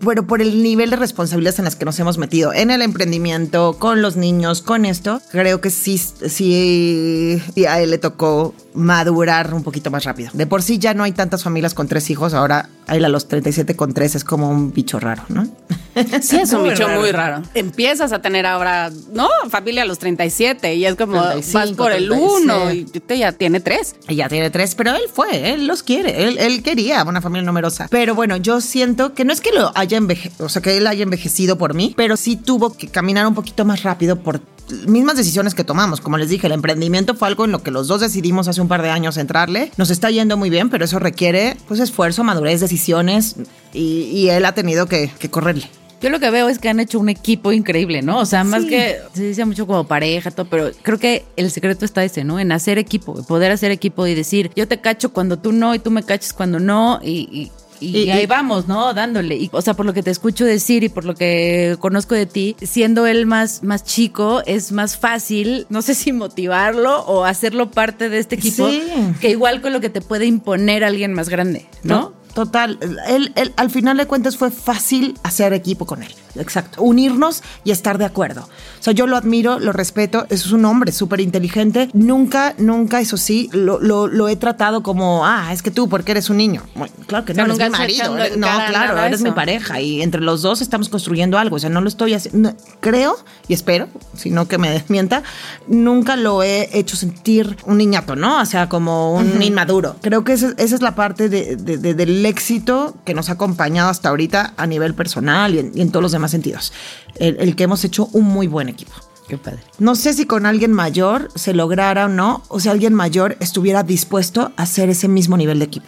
pero 0.04 0.26
por 0.26 0.40
el 0.40 0.62
nivel 0.62 0.90
de 0.90 0.96
responsabilidades 0.96 1.58
en 1.58 1.64
las 1.64 1.76
que 1.76 1.84
nos 1.84 1.98
hemos 1.98 2.18
metido, 2.18 2.52
en 2.52 2.70
el 2.70 2.82
emprendimiento, 2.82 3.76
con 3.78 4.02
los 4.02 4.16
niños, 4.16 4.62
con 4.62 4.84
esto, 4.84 5.20
creo 5.30 5.60
que 5.60 5.70
sí, 5.70 5.98
sí, 5.98 7.42
sí 7.54 7.66
a 7.66 7.80
él 7.80 7.90
le 7.90 7.98
tocó 7.98 8.54
madurar 8.74 9.54
un 9.54 9.62
poquito 9.62 9.90
más 9.90 10.04
rápido. 10.04 10.30
De 10.32 10.46
por 10.46 10.62
sí 10.62 10.78
ya 10.78 10.94
no 10.94 11.04
hay 11.04 11.12
tantas 11.12 11.42
familias 11.42 11.74
con 11.74 11.88
tres 11.88 12.10
hijos, 12.10 12.34
ahora 12.34 12.68
a 12.86 12.96
él 12.96 13.04
a 13.04 13.08
los 13.08 13.28
37 13.28 13.76
con 13.76 13.94
tres 13.94 14.14
es 14.14 14.24
como 14.24 14.48
un 14.48 14.72
bicho 14.72 14.98
raro, 15.00 15.22
¿no? 15.28 15.48
Sí, 16.22 16.36
es 16.36 16.52
un 16.52 16.64
bicho 16.64 16.88
muy 16.88 17.10
raro. 17.10 17.42
Empiezas 17.54 18.12
a 18.12 18.20
tener 18.20 18.46
ahora, 18.46 18.90
¿no? 19.12 19.28
Familia 19.50 19.82
a 19.82 19.84
los 19.84 19.98
37 19.98 20.74
y 20.74 20.86
es 20.86 20.94
como 20.96 21.20
35, 21.20 21.58
vas 21.58 21.72
por 21.72 21.92
el 21.92 22.08
36. 22.08 22.40
uno 22.42 22.72
y 22.72 22.84
te 22.84 23.18
ya 23.18 23.32
tiene 23.32 23.60
tres. 23.60 23.96
Ella 24.08 24.28
tiene 24.28 24.50
tres, 24.50 24.74
pero 24.74 24.94
él 24.94 25.02
fue, 25.12 25.52
él 25.52 25.66
los 25.66 25.82
quiere, 25.82 26.24
él, 26.24 26.38
él 26.38 26.62
quería 26.62 27.02
una 27.04 27.20
familia 27.20 27.44
numerosa. 27.44 27.88
Pero 27.90 28.14
bueno, 28.14 28.36
yo 28.36 28.60
siento 28.60 29.14
que 29.14 29.24
no 29.24 29.32
es 29.32 29.40
que 29.40 29.52
lo 29.52 29.72
haya 29.74 29.96
envejecido, 29.98 30.46
o 30.46 30.48
sea, 30.48 30.62
que 30.62 30.76
él 30.76 30.86
haya 30.86 31.02
envejecido 31.02 31.58
por 31.58 31.74
mí, 31.74 31.94
pero 31.96 32.16
sí 32.16 32.36
tuvo 32.36 32.74
que 32.76 32.88
caminar 32.88 33.26
un 33.26 33.34
poquito 33.34 33.64
más 33.64 33.82
rápido 33.82 34.20
por 34.20 34.40
mismas 34.86 35.16
decisiones 35.16 35.54
que 35.54 35.64
tomamos. 35.64 36.00
Como 36.00 36.18
les 36.18 36.28
dije, 36.28 36.46
el 36.46 36.52
emprendimiento 36.52 37.14
fue 37.14 37.28
algo 37.28 37.44
en 37.44 37.52
lo 37.52 37.62
que 37.62 37.70
los 37.70 37.88
dos 37.88 38.00
decidimos 38.00 38.48
hace 38.48 38.60
un 38.60 38.68
par 38.68 38.82
de 38.82 38.90
años 38.90 39.16
entrarle. 39.16 39.70
Nos 39.76 39.90
está 39.90 40.10
yendo 40.10 40.36
muy 40.36 40.50
bien, 40.50 40.70
pero 40.70 40.84
eso 40.84 40.98
requiere 40.98 41.56
pues 41.68 41.80
esfuerzo, 41.80 42.24
madurez, 42.24 42.60
decisiones 42.60 43.36
y, 43.72 44.04
y 44.04 44.30
él 44.30 44.44
ha 44.44 44.52
tenido 44.52 44.86
que, 44.86 45.10
que 45.18 45.30
correrle. 45.30 45.68
Yo 46.02 46.10
lo 46.10 46.18
que 46.20 46.30
veo 46.30 46.48
es 46.48 46.58
que 46.58 46.68
han 46.68 46.80
hecho 46.80 46.98
un 46.98 47.08
equipo 47.08 47.52
increíble, 47.52 48.02
¿no? 48.02 48.18
O 48.18 48.26
sea, 48.26 48.42
más 48.44 48.64
que 48.64 48.98
se 49.14 49.22
dice 49.22 49.44
mucho 49.44 49.66
como 49.66 49.84
pareja, 49.86 50.30
todo, 50.30 50.46
pero 50.46 50.70
creo 50.82 50.98
que 50.98 51.24
el 51.36 51.50
secreto 51.50 51.84
está 51.84 52.02
ese, 52.04 52.24
¿no? 52.24 52.40
En 52.40 52.50
hacer 52.52 52.78
equipo, 52.78 53.22
poder 53.24 53.52
hacer 53.52 53.70
equipo 53.70 54.06
y 54.06 54.14
decir, 54.14 54.50
yo 54.56 54.66
te 54.66 54.80
cacho 54.80 55.12
cuando 55.12 55.38
tú 55.38 55.52
no 55.52 55.74
y 55.74 55.78
tú 55.78 55.90
me 55.90 56.02
cachas 56.02 56.32
cuando 56.32 56.58
no 56.58 56.98
y, 57.02 57.50
y, 57.80 57.86
y 57.86 57.98
Y- 58.04 58.10
ahí 58.10 58.22
y- 58.24 58.26
vamos, 58.26 58.68
¿no? 58.68 58.94
Dándole. 58.94 59.36
Y, 59.36 59.48
o 59.52 59.60
sea, 59.62 59.74
por 59.74 59.86
lo 59.86 59.92
que 59.92 60.02
te 60.02 60.10
escucho 60.10 60.44
decir 60.44 60.82
y 60.84 60.88
por 60.88 61.04
lo 61.04 61.14
que 61.14 61.76
conozco 61.80 62.14
de 62.14 62.26
ti, 62.26 62.56
siendo 62.62 63.06
él 63.06 63.26
más, 63.26 63.62
más 63.62 63.84
chico, 63.84 64.42
es 64.46 64.72
más 64.72 64.96
fácil, 64.96 65.66
no 65.68 65.82
sé 65.82 65.94
si 65.94 66.12
motivarlo 66.12 67.00
o 67.06 67.24
hacerlo 67.24 67.70
parte 67.70 68.08
de 68.08 68.18
este 68.18 68.34
equipo, 68.36 68.68
Sí. 68.68 68.82
que 69.20 69.30
igual 69.30 69.60
con 69.60 69.72
lo 69.72 69.80
que 69.80 69.88
te 69.90 70.00
puede 70.00 70.26
imponer 70.26 70.82
alguien 70.84 71.12
más 71.12 71.28
grande, 71.28 71.66
¿no? 71.84 72.12
Total, 72.34 72.78
él, 73.08 73.32
él, 73.36 73.52
al 73.56 73.70
final 73.70 73.96
de 73.98 74.06
cuentas 74.06 74.36
fue 74.38 74.50
fácil 74.50 75.18
hacer 75.22 75.52
equipo 75.52 75.84
con 75.86 76.02
él. 76.02 76.14
Exacto. 76.34 76.82
Unirnos 76.82 77.42
y 77.62 77.72
estar 77.72 77.98
de 77.98 78.06
acuerdo. 78.06 78.40
O 78.80 78.82
sea, 78.82 78.94
yo 78.94 79.06
lo 79.06 79.18
admiro, 79.18 79.58
lo 79.58 79.70
respeto. 79.72 80.24
Es 80.30 80.50
un 80.50 80.64
hombre 80.64 80.90
súper 80.92 81.20
inteligente. 81.20 81.90
Nunca, 81.92 82.54
nunca, 82.56 83.00
eso 83.00 83.18
sí, 83.18 83.50
lo, 83.52 83.78
lo, 83.80 84.06
lo 84.06 84.28
he 84.28 84.36
tratado 84.36 84.82
como, 84.82 85.26
ah, 85.26 85.50
es 85.52 85.62
que 85.62 85.70
tú, 85.70 85.90
porque 85.90 86.12
eres 86.12 86.30
un 86.30 86.38
niño. 86.38 86.62
Bueno, 86.74 86.94
claro 87.06 87.26
que 87.26 87.34
no, 87.34 87.42
Pero 87.42 87.54
eres 87.56 87.70
mi 87.70 87.78
marido. 87.78 88.16
eres- 88.16 88.36
no, 88.38 88.46
claro, 88.46 88.98
eres 88.98 89.16
eso. 89.20 89.24
mi 89.24 89.32
pareja 89.32 89.80
y 89.82 90.00
entre 90.00 90.22
los 90.22 90.40
dos 90.40 90.62
estamos 90.62 90.88
construyendo 90.88 91.36
algo. 91.36 91.56
O 91.56 91.58
sea, 91.58 91.68
no 91.68 91.82
lo 91.82 91.88
estoy 91.88 92.14
haciendo. 92.14 92.54
Creo 92.80 93.14
y 93.46 93.52
espero, 93.52 93.88
sino 94.16 94.48
que 94.48 94.56
me 94.56 94.70
desmienta, 94.72 95.22
nunca 95.68 96.16
lo 96.16 96.42
he 96.42 96.70
hecho 96.78 96.96
sentir 96.96 97.58
un 97.66 97.76
niñato, 97.76 98.16
¿no? 98.16 98.40
O 98.40 98.46
sea, 98.46 98.70
como 98.70 99.14
un 99.16 99.42
inmaduro. 99.42 99.96
Creo 100.00 100.24
que 100.24 100.32
esa, 100.32 100.54
esa 100.56 100.74
es 100.76 100.80
la 100.80 100.94
parte 100.94 101.28
de- 101.28 101.56
de- 101.56 101.76
de- 101.76 101.92
del 101.92 102.21
éxito 102.26 102.96
que 103.04 103.14
nos 103.14 103.28
ha 103.28 103.34
acompañado 103.34 103.90
hasta 103.90 104.08
ahorita 104.08 104.54
a 104.56 104.66
nivel 104.66 104.94
personal 104.94 105.54
y 105.54 105.58
en, 105.58 105.72
y 105.74 105.80
en 105.80 105.90
todos 105.90 106.02
los 106.02 106.12
demás 106.12 106.30
sentidos. 106.30 106.72
El, 107.16 107.36
el 107.40 107.56
que 107.56 107.64
hemos 107.64 107.84
hecho 107.84 108.08
un 108.12 108.24
muy 108.24 108.46
buen 108.46 108.68
equipo. 108.68 108.92
Qué 109.28 109.38
padre. 109.38 109.60
No 109.78 109.94
sé 109.94 110.12
si 110.12 110.26
con 110.26 110.46
alguien 110.46 110.72
mayor 110.72 111.30
se 111.34 111.54
lograra 111.54 112.06
o 112.06 112.08
no, 112.08 112.42
o 112.48 112.60
si 112.60 112.68
alguien 112.68 112.92
mayor 112.92 113.36
estuviera 113.40 113.82
dispuesto 113.82 114.52
a 114.56 114.62
hacer 114.62 114.90
ese 114.90 115.08
mismo 115.08 115.36
nivel 115.36 115.58
de 115.60 115.64
equipo. 115.64 115.86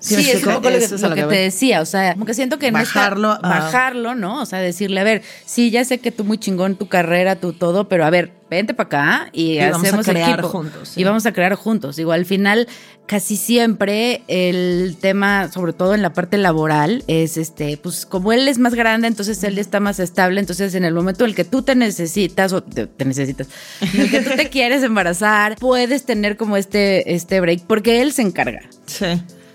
Sí, 0.00 0.30
es 0.30 0.44
un 0.44 0.54
poco 0.54 0.70
lo 0.70 0.78
que, 0.78 0.88
lo 1.20 1.28
te 1.28 1.36
decía, 1.36 1.80
o 1.80 1.86
sea, 1.86 2.12
como 2.14 2.24
que 2.24 2.34
siento 2.34 2.58
que 2.58 2.68
en 2.68 2.76
esta- 2.76 3.00
Bajarlo 3.00 3.30
a- 3.32 3.38
bajarlo, 3.40 4.14
¿no? 4.14 4.40
O 4.42 4.46
sea, 4.46 4.58
decirle, 4.60 5.00
a 5.00 5.04
ver, 5.04 5.22
sí, 5.44 5.70
ya 5.70 5.84
sé 5.84 5.98
que 5.98 6.12
tú 6.12 6.24
muy 6.24 6.38
chingón 6.38 6.76
tu 6.76 6.88
carrera, 6.88 7.36
tu 7.36 7.52
todo, 7.52 7.88
pero 7.88 8.04
a 8.04 8.10
ver, 8.10 8.32
vente 8.50 8.74
para 8.74 8.86
acá 8.86 9.30
y, 9.32 9.52
Y 9.52 9.58
vamos 9.58 9.76
a 9.84 9.86
hacemos 9.88 10.06
crear 10.06 10.30
equipo. 10.32 10.48
juntos, 10.48 10.88
sí. 10.90 11.00
Y 11.00 11.04
vamos 11.04 11.26
a 11.26 11.32
crear 11.32 11.54
juntos. 11.54 11.96
Digo, 11.96 12.12
al 12.12 12.24
final, 12.24 12.66
casi 13.06 13.36
siempre 13.36 14.22
el 14.28 14.96
tema, 15.00 15.50
sobre 15.52 15.72
todo 15.72 15.94
en 15.94 16.00
la 16.02 16.12
parte 16.12 16.38
laboral, 16.38 17.02
es 17.08 17.36
este, 17.36 17.76
pues 17.76 18.06
como 18.06 18.32
él 18.32 18.48
es 18.48 18.58
más 18.58 18.74
grande, 18.74 19.06
entonces 19.08 19.42
él 19.44 19.58
está 19.58 19.80
más 19.80 19.98
estable, 20.00 20.40
entonces 20.40 20.74
en 20.74 20.84
el 20.84 20.94
momento 20.94 21.24
en 21.24 21.30
el 21.30 21.36
que 21.36 21.44
tú 21.44 21.62
te 21.62 21.74
necesitas 21.74 22.52
o 22.52 22.62
te, 22.62 22.86
te 22.86 23.04
necesitas, 23.04 23.48
en 23.80 24.00
el 24.02 24.10
que 24.10 24.20
tú 24.20 24.30
te 24.36 24.48
quieres 24.50 24.82
embarazar, 24.82 25.56
puedes 25.56 26.04
tener 26.04 26.36
como 26.36 26.56
este, 26.56 27.14
este 27.14 27.40
break, 27.40 27.62
porque 27.66 28.00
él 28.00 28.12
se 28.12 28.22
encarga. 28.22 28.60
Sí. 28.86 29.04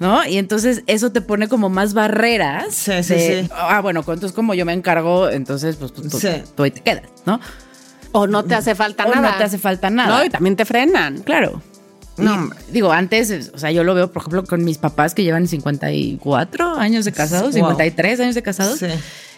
¿No? 0.04 0.24
Y 0.28 0.38
entonces 0.38 0.84
eso 0.86 1.12
te 1.12 1.22
pone 1.22 1.48
como 1.48 1.70
más 1.70 1.94
barreras. 1.96 2.76
Sí, 2.76 2.92
sí, 3.02 3.14
de, 3.16 3.44
sí. 3.44 3.50
Ah, 3.56 3.80
bueno, 3.82 4.02
entonces 4.02 4.34
como 4.34 4.54
yo 4.54 4.66
me 4.66 4.74
encargo, 4.74 5.30
entonces 5.30 5.78
pues 5.78 5.94
tú, 5.94 6.02
tú- 6.04 6.20
Sí. 6.20 6.28
tú 6.56 6.64
ahí 6.64 6.72
te 6.72 6.82
quedas, 6.82 7.04
¿no? 7.26 7.40
O 8.12 8.28
no 8.28 8.44
te 8.44 8.54
hace 8.54 8.76
falta 8.76 9.06
O 9.06 9.16
no 9.16 9.22
nada. 9.22 9.38
te 9.38 9.44
hace 9.46 9.58
falta 9.58 9.90
nada. 9.90 10.18
No, 10.20 10.24
y 10.26 10.30
también 10.30 10.56
te 10.56 10.66
frenan. 10.66 11.20
Claro. 11.22 11.62
No, 12.18 12.32
Y, 12.32 12.38
hombre. 12.38 12.60
digo, 12.72 12.92
antes, 12.92 13.32
es- 13.32 13.52
o 13.56 13.58
sea, 13.58 13.72
yo 13.72 13.84
lo 13.84 13.96
veo, 13.96 14.12
por 14.12 14.22
ejemplo, 14.22 14.44
con 14.44 14.64
mis 14.64 14.78
papás 14.78 15.16
que 15.16 15.24
llevan 15.24 15.48
54 15.48 16.76
años 16.78 17.06
de 17.06 17.12
casados, 17.12 17.46
Wow. 17.46 17.54
53 17.54 18.20
años 18.20 18.36
de 18.36 18.44
casados. 18.44 18.80
Sí. 18.80 18.88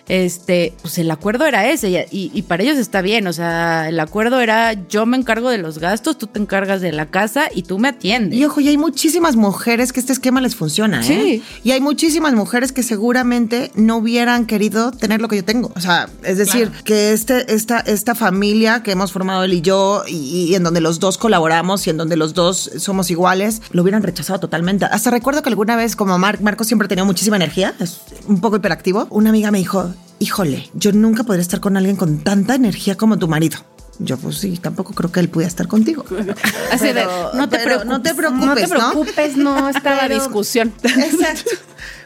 Este, 0.07 0.73
pues 0.81 0.97
el 0.99 1.09
acuerdo 1.09 1.45
era 1.45 1.69
ese 1.69 1.89
y, 1.89 1.97
y- 2.11 2.31
y 2.33 2.41
para 2.43 2.61
ellos 2.63 2.77
está 2.77 3.01
bien, 3.01 3.25
o 3.27 3.33
sea, 3.33 3.89
el 3.89 3.99
acuerdo 3.99 4.39
era 4.39 4.73
yo 4.87 5.05
me 5.05 5.17
encargo 5.17 5.49
de 5.49 5.57
los 5.57 5.79
gastos, 5.79 6.17
tú 6.17 6.27
te 6.27 6.39
encargas 6.39 6.81
de 6.81 6.91
la 6.91 7.07
casa 7.07 7.45
y 7.53 7.63
tú 7.63 7.79
me 7.79 7.87
atiendes. 7.87 8.37
Y 8.37 8.45
ojo, 8.45 8.59
y 8.61 8.67
hay 8.67 8.77
muchísimas 8.77 9.35
mujeres 9.35 9.91
que 9.93 9.99
este 9.99 10.13
esquema 10.13 10.41
les 10.41 10.55
funciona, 10.55 11.01
¿eh? 11.01 11.03
Sí. 11.03 11.43
Y 11.63 11.71
hay 11.71 11.81
muchísimas 11.81 12.33
mujeres 12.33 12.71
que 12.71 12.83
seguramente 12.83 13.71
no 13.75 13.97
hubieran 13.97 14.45
querido 14.45 14.91
tener 14.91 15.21
lo 15.21 15.27
que 15.27 15.37
yo 15.37 15.43
tengo. 15.43 15.71
O 15.75 15.81
sea, 15.81 16.07
es 16.23 16.37
decir, 16.37 16.71
que 16.83 17.11
este, 17.11 17.51
esta, 17.53 17.79
esta 17.79 18.13
familia 18.13 18.83
que 18.83 18.91
hemos 18.91 19.11
formado 19.11 19.43
él 19.43 19.53
y 19.53 19.61
yo, 19.61 20.03
y, 20.07 20.49
y 20.51 20.55
en 20.55 20.63
donde 20.63 20.81
los 20.81 20.99
dos 20.99 21.17
colaboramos 21.17 21.87
y 21.87 21.89
en 21.89 21.97
donde 21.97 22.15
los 22.15 22.35
dos 22.35 22.69
somos 22.77 23.09
iguales, 23.09 23.61
lo 23.71 23.81
hubieran 23.81 24.03
rechazado 24.03 24.39
totalmente. 24.39 24.85
Hasta 24.85 25.09
recuerdo 25.09 25.41
que 25.41 25.49
alguna 25.49 25.75
vez, 25.75 25.95
como 25.95 26.17
Mar- 26.19 26.41
Marco 26.41 26.63
siempre 26.63 26.87
tenía 26.87 27.03
muchísima 27.05 27.37
energía, 27.37 27.73
es 27.79 28.01
un 28.27 28.39
poco 28.39 28.57
hiperactivo, 28.57 29.07
una 29.09 29.29
amiga 29.31 29.49
me 29.49 29.57
dijo, 29.57 29.93
híjole, 30.19 30.69
yo 30.73 30.91
nunca 30.91 31.23
podría 31.23 31.41
estar 31.41 31.59
con 31.59 31.77
alguien 31.77 31.95
con 31.95 32.19
tanta 32.19 32.55
energía 32.55 32.95
como 32.95 33.17
tu 33.17 33.27
marido. 33.27 33.57
Yo, 33.99 34.17
pues 34.17 34.37
sí, 34.39 34.57
tampoco 34.57 34.93
creo 34.93 35.11
que 35.11 35.21
él 35.21 35.29
pudiera 35.29 35.47
estar 35.47 35.67
contigo. 35.67 36.03
Así 36.71 36.87
de, 36.87 37.05
no 37.33 37.47
te 37.47 37.59
preocupes, 37.59 37.87
no 37.87 38.01
te 38.01 38.09
No 38.11 38.15
preocupes, 38.17 38.63
te 38.63 38.67
preocupes, 38.75 39.37
no, 39.37 39.69
está 39.69 39.95
la 39.95 40.01
Pero- 40.01 40.15
discusión. 40.15 40.73
Exacto. 40.83 41.51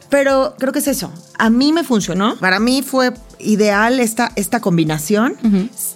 Pero 0.10 0.56
creo 0.60 0.72
que 0.74 0.80
es 0.80 0.88
eso. 0.88 1.12
A 1.40 1.50
mí 1.50 1.74
me 1.74 1.84
funcionó. 1.84 2.36
Para 2.38 2.60
mí 2.60 2.82
fue 2.84 3.12
ideal 3.40 4.00
esta, 4.02 4.32
esta 4.36 4.60
combinación. 4.60 5.36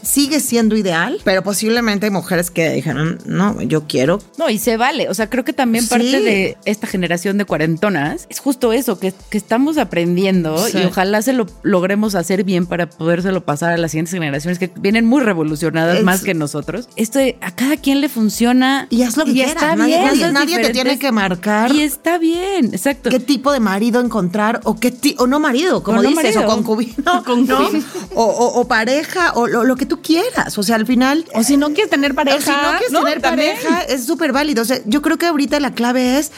Sigue 0.01 0.39
siendo 0.39 0.75
ideal, 0.77 1.19
pero 1.25 1.43
posiblemente 1.43 2.05
hay 2.05 2.11
mujeres 2.11 2.49
que 2.51 2.69
dijeron, 2.69 3.19
no, 3.25 3.61
yo 3.61 3.85
quiero. 3.87 4.19
No, 4.37 4.49
y 4.49 4.57
se 4.57 4.77
vale. 4.77 5.09
O 5.09 5.13
sea, 5.13 5.29
creo 5.29 5.43
que 5.43 5.51
también 5.53 5.83
Sí. 5.83 5.89
parte 5.89 6.21
de 6.21 6.57
esta 6.65 6.87
generación 6.87 7.37
de 7.37 7.43
cuarentonas 7.45 8.25
es 8.29 8.39
justo 8.39 8.71
eso, 8.73 8.97
que, 8.99 9.13
que 9.29 9.37
estamos 9.37 9.77
aprendiendo 9.77 10.57
Sí. 10.67 10.77
y 10.79 10.85
ojalá 10.85 11.21
se 11.21 11.33
lo 11.33 11.45
logremos 11.63 12.15
hacer 12.15 12.43
bien 12.45 12.65
para 12.65 12.89
podérselo 12.89 13.43
pasar 13.43 13.73
a 13.73 13.77
las 13.77 13.91
siguientes 13.91 14.13
generaciones 14.13 14.57
que 14.59 14.71
vienen 14.79 15.05
muy 15.05 15.21
revolucionadas 15.21 15.97
Es- 15.97 16.03
más 16.03 16.23
que 16.23 16.33
nosotros. 16.33 16.87
Esto 16.95 17.19
de, 17.19 17.37
a 17.41 17.51
cada 17.53 17.75
quien 17.77 17.99
le 17.99 18.07
funciona. 18.07 18.87
Y 18.89 19.01
haz 19.03 19.17
lo 19.17 19.25
que 19.25 19.31
y 19.31 19.33
quieras. 19.35 19.53
está 19.55 19.75
Nadie- 19.75 19.97
bien. 20.13 20.33
nadie- 20.33 20.61
te 20.61 20.69
tiene 20.69 20.97
que 20.97 21.11
marcar 21.11 21.73
Y 21.75 21.81
está 21.81 22.17
bien, 22.17 22.67
exacto. 22.73 23.09
qué 23.09 23.19
tipo 23.19 23.51
de 23.51 23.59
marido 23.59 23.99
encontrar 23.99 24.61
o 24.63 24.79
qué 24.79 24.91
ti- 24.91 25.15
o 25.19 25.27
no 25.27 25.32
marido, 25.39 25.83
como 25.83 26.01
no 26.01 26.09
dices, 26.09 26.35
marido. 26.35 26.43
o 26.43 26.45
concubino, 26.55 27.23
Concubino. 27.25 27.69
¿no? 27.71 27.79
o, 28.15 28.23
o- 28.25 28.59
o 28.61 28.67
pareja, 28.67 29.33
o 29.35 29.47
lo, 29.47 29.63
lo 29.63 29.75
que 29.75 29.85
tú 29.85 30.01
quieras. 30.01 30.57
O 30.57 30.63
sea, 30.63 30.75
al 30.75 30.85
final. 30.85 31.25
O 31.33 31.43
si 31.43 31.57
no 31.57 31.67
quieres 31.73 31.89
tener 31.89 32.13
pareja. 32.15 32.37
O 32.37 32.41
si 32.41 32.49
no 32.51 32.69
quieres 32.77 32.89
tener 32.91 33.21
También. 33.21 33.55
pareja, 33.61 33.81
es 33.83 34.05
súper 34.05 34.31
válido. 34.31 34.61
O 34.61 34.65
sea, 34.65 34.79
yo 34.85 35.01
creo 35.01 35.17
que 35.17 35.25
ahorita 35.27 35.59
la 35.59 35.73
clave 35.73 36.17
es 36.19 36.31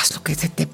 haz 0.00 0.14
lo 0.14 0.22
que 0.22 0.34
se 0.34 0.48
te 0.48 0.68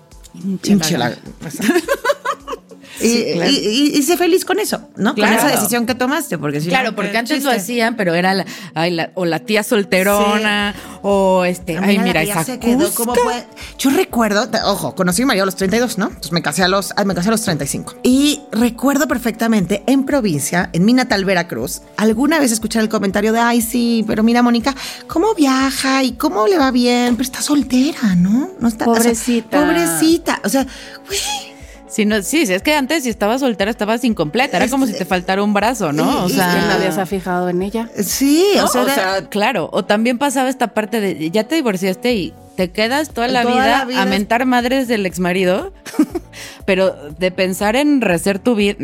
hinche 0.64 0.96
la 0.98 1.16
y, 3.00 3.32
claro. 3.34 3.50
y- 3.50 3.54
y- 3.56 3.98
y 3.98 4.02
sé 4.02 4.16
feliz 4.16 4.44
con 4.44 4.58
eso, 4.58 4.80
¿no? 4.96 5.14
Claro. 5.14 5.36
Con 5.36 5.46
esa 5.46 5.56
decisión 5.56 5.86
que 5.86 5.94
tomaste, 5.94 6.38
porque 6.38 6.60
si 6.60 6.68
Claro, 6.68 6.90
no, 6.90 6.96
porque 6.96 7.16
antes 7.16 7.44
lo 7.44 7.50
hacían, 7.50 7.96
pero 7.96 8.14
era 8.14 8.34
la, 8.34 8.44
ay, 8.74 8.90
la- 8.92 9.10
o 9.14 9.24
la 9.24 9.38
tía 9.40 9.62
solterona, 9.62 10.74
o 11.02 11.44
este, 11.44 11.76
Ah, 11.78 11.82
ay, 11.84 11.98
mira, 11.98 12.22
esa 12.22 12.44
se 12.44 12.58
quedó, 12.58 12.90
¿cómo 12.94 13.14
fue? 13.14 13.44
Yo 13.78 13.90
recuerdo, 13.90 14.48
ojo, 14.64 14.94
conocí 14.94 15.22
a 15.22 15.26
marido 15.26 15.42
a 15.44 15.46
los 15.46 15.56
32, 15.56 15.98
¿no? 15.98 16.06
Entonces 16.08 16.32
me 16.32 16.42
casé 16.42 16.62
a 16.64 16.68
los, 16.68 16.92
me 17.04 17.14
casé 17.14 17.28
a 17.28 17.32
los 17.32 17.42
35. 17.42 17.94
Y 18.02 18.40
recuerdo 18.52 19.06
perfectamente 19.08 19.82
en 19.86 20.04
provincia, 20.04 20.70
en 20.72 20.84
mi 20.84 20.92
natal 20.92 21.24
Veracruz, 21.24 21.82
alguna 21.96 22.38
vez 22.38 22.52
escuchar 22.52 22.82
el 22.82 22.88
comentario 22.88 23.32
de, 23.32 23.40
ay, 23.40 23.60
sí, 23.62 24.04
pero 24.06 24.22
mira, 24.22 24.42
Mónica, 24.42 24.74
¿cómo 25.06 25.34
viaja 25.34 26.02
y 26.02 26.12
cómo 26.12 26.46
le 26.46 26.58
va 26.58 26.70
bien? 26.70 27.16
Pero 27.16 27.22
está 27.24 27.42
soltera, 27.42 28.14
¿no? 28.16 28.50
No 28.60 28.68
está. 28.68 28.84
o 28.88 28.94
sea, 28.94 29.02
Pobrecita. 29.04 29.60
pobrecita. 29.60 30.40
O 30.44 30.48
sea, 30.48 30.66
güey. 31.06 31.57
Sí, 31.88 32.04
no, 32.04 32.22
sí, 32.22 32.42
es 32.42 32.62
que 32.62 32.74
antes 32.74 33.04
si 33.04 33.08
estabas 33.10 33.40
soltera 33.40 33.70
estabas 33.70 34.04
incompleta, 34.04 34.56
era 34.58 34.68
como 34.68 34.86
si 34.86 34.92
te 34.92 35.04
faltara 35.04 35.42
un 35.42 35.54
brazo, 35.54 35.92
¿no? 35.92 36.24
O 36.24 36.28
sea, 36.28 36.52
¿Quién 36.52 36.68
nadie 36.68 36.92
se 36.92 37.00
ha 37.00 37.06
fijado 37.06 37.48
en 37.48 37.62
ella? 37.62 37.88
Sí, 38.02 38.44
¿no? 38.56 38.64
o 38.64 38.68
sea, 38.68 38.82
O 38.82 38.84
era- 38.84 38.94
sea, 38.94 39.28
claro, 39.28 39.70
o 39.72 39.84
también 39.84 40.18
pasaba 40.18 40.48
esta 40.48 40.68
parte 40.68 41.00
de 41.00 41.30
ya 41.30 41.44
te 41.44 41.54
divorciaste 41.54 42.12
y 42.14 42.34
te 42.56 42.70
quedas 42.70 43.10
toda 43.10 43.28
la, 43.28 43.42
Toda 43.42 43.54
vida, 43.54 43.78
la 43.78 43.84
vida 43.84 44.00
a 44.00 44.04
es- 44.04 44.10
mentar 44.10 44.44
madres 44.44 44.86
del 44.88 45.06
exmarido, 45.06 45.72
pero 46.64 46.94
de 47.18 47.30
pensar 47.30 47.76
en 47.76 48.00
rehacer 48.00 48.38
tu 48.38 48.54
vida, 48.54 48.74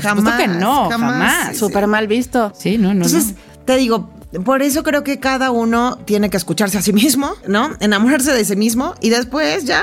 Jamás, 0.00 0.24
justo 0.24 0.38
que 0.38 0.48
no, 0.48 0.88
jamás. 0.90 1.56
Súper 1.56 1.86
mal 1.86 2.06
visto. 2.08 2.52
Sí, 2.56 2.78
no, 2.78 2.88
no, 2.94 3.04
Entonces, 3.04 3.32
no. 3.34 3.64
te 3.64 3.76
digo, 3.76 4.10
por 4.44 4.62
eso 4.62 4.82
creo 4.82 5.02
que 5.02 5.18
cada 5.18 5.50
uno 5.50 5.98
tiene 6.04 6.30
que 6.30 6.36
escucharse 6.36 6.78
a 6.78 6.82
sí 6.82 6.92
mismo, 6.92 7.32
¿no? 7.46 7.70
Enamorarse 7.80 8.32
de 8.32 8.44
sí 8.44 8.54
mismo 8.54 8.94
y 9.00 9.10
después 9.10 9.64
ya, 9.64 9.82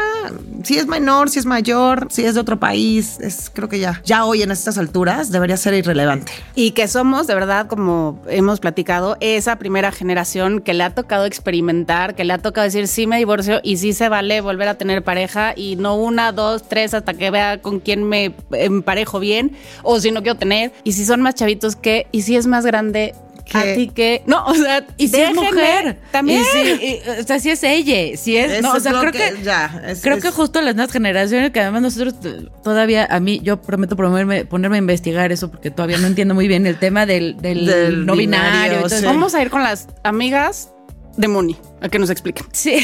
si 0.63 0.77
es 0.77 0.87
menor, 0.87 1.29
si 1.29 1.39
es 1.39 1.45
mayor, 1.45 2.07
si 2.09 2.23
es 2.23 2.35
de 2.35 2.41
otro 2.41 2.57
país, 2.57 3.17
es 3.19 3.51
creo 3.53 3.67
que 3.67 3.79
ya, 3.79 4.01
ya 4.05 4.25
hoy 4.25 4.43
en 4.43 4.51
estas 4.51 4.77
alturas 4.77 5.31
debería 5.31 5.57
ser 5.57 5.73
irrelevante. 5.73 6.31
Y 6.55 6.71
que 6.71 6.87
somos, 6.87 7.27
de 7.27 7.35
verdad, 7.35 7.67
como 7.67 8.21
hemos 8.29 8.59
platicado, 8.59 9.17
esa 9.19 9.57
primera 9.57 9.91
generación 9.91 10.61
que 10.61 10.73
le 10.73 10.83
ha 10.83 10.95
tocado 10.95 11.25
experimentar, 11.25 12.15
que 12.15 12.23
le 12.23 12.33
ha 12.33 12.37
tocado 12.37 12.65
decir 12.65 12.87
sí 12.87 13.05
me 13.05 13.17
divorcio 13.17 13.59
y 13.63 13.77
sí 13.77 13.91
se 13.91 14.07
vale 14.07 14.39
volver 14.41 14.69
a 14.69 14.75
tener 14.75 15.03
pareja 15.03 15.53
y 15.55 15.75
no 15.75 15.95
una, 15.95 16.31
dos, 16.31 16.63
tres 16.67 16.93
hasta 16.93 17.13
que 17.13 17.31
vea 17.31 17.61
con 17.61 17.79
quién 17.79 18.03
me 18.03 18.33
emparejo 18.51 19.19
bien 19.19 19.57
o 19.83 19.99
si 19.99 20.11
no 20.11 20.21
quiero 20.21 20.37
tener. 20.37 20.71
Y 20.83 20.93
si 20.93 21.05
son 21.05 21.21
más 21.21 21.35
chavitos 21.35 21.75
que, 21.75 22.07
y 22.11 22.21
si 22.21 22.37
es 22.37 22.47
más 22.47 22.65
grande, 22.65 23.13
a 23.53 23.63
ti 23.75 23.87
que. 23.93 24.23
No, 24.25 24.45
o 24.45 24.53
sea, 24.53 24.85
y 24.97 25.07
si 25.07 25.21
es 25.21 25.33
mujer 25.33 25.99
también. 26.11 26.41
Y 26.41 26.43
si- 26.43 26.85
y- 26.85 27.01
o 27.19 27.23
sea, 27.23 27.39
si 27.39 27.49
es 27.49 27.63
ella, 27.63 28.17
si 28.17 28.37
es. 28.37 28.51
Eso 28.51 28.61
no, 28.61 28.73
o 28.73 28.79
sea, 28.79 28.91
lo 28.93 28.99
creo 29.01 29.11
que. 29.11 29.43
ya, 29.43 29.81
es- 29.87 30.01
creo 30.01 30.17
es- 30.17 30.23
que 30.23 30.31
justo 30.31 30.61
las 30.61 30.75
nuevas 30.75 30.91
generaciones, 30.91 31.51
que 31.51 31.59
además 31.61 31.81
nosotros 31.81 32.15
todavía, 32.63 33.05
a 33.09 33.19
mí, 33.19 33.39
yo 33.43 33.61
prometo 33.61 33.95
ponerme, 33.95 34.45
ponerme 34.45 34.77
a 34.77 34.79
investigar 34.79 35.31
eso 35.31 35.49
porque 35.51 35.71
todavía 35.71 35.97
no 35.97 36.07
entiendo 36.07 36.33
muy 36.33 36.47
bien 36.47 36.65
el 36.67 36.77
tema 36.77 37.05
del, 37.05 37.37
del, 37.37 37.65
Del 37.65 38.05
no 38.05 38.15
binario. 38.15 38.87
sí. 38.89 38.95
eso. 38.95 39.05
Vamos 39.05 39.35
a 39.35 39.41
ir 39.41 39.49
con 39.49 39.63
las 39.63 39.87
amigas 40.03 40.71
de 41.17 41.27
Moni 41.27 41.55
a 41.81 41.89
que 41.89 41.99
nos 41.99 42.09
expliquen. 42.09 42.45
Sí. 42.51 42.77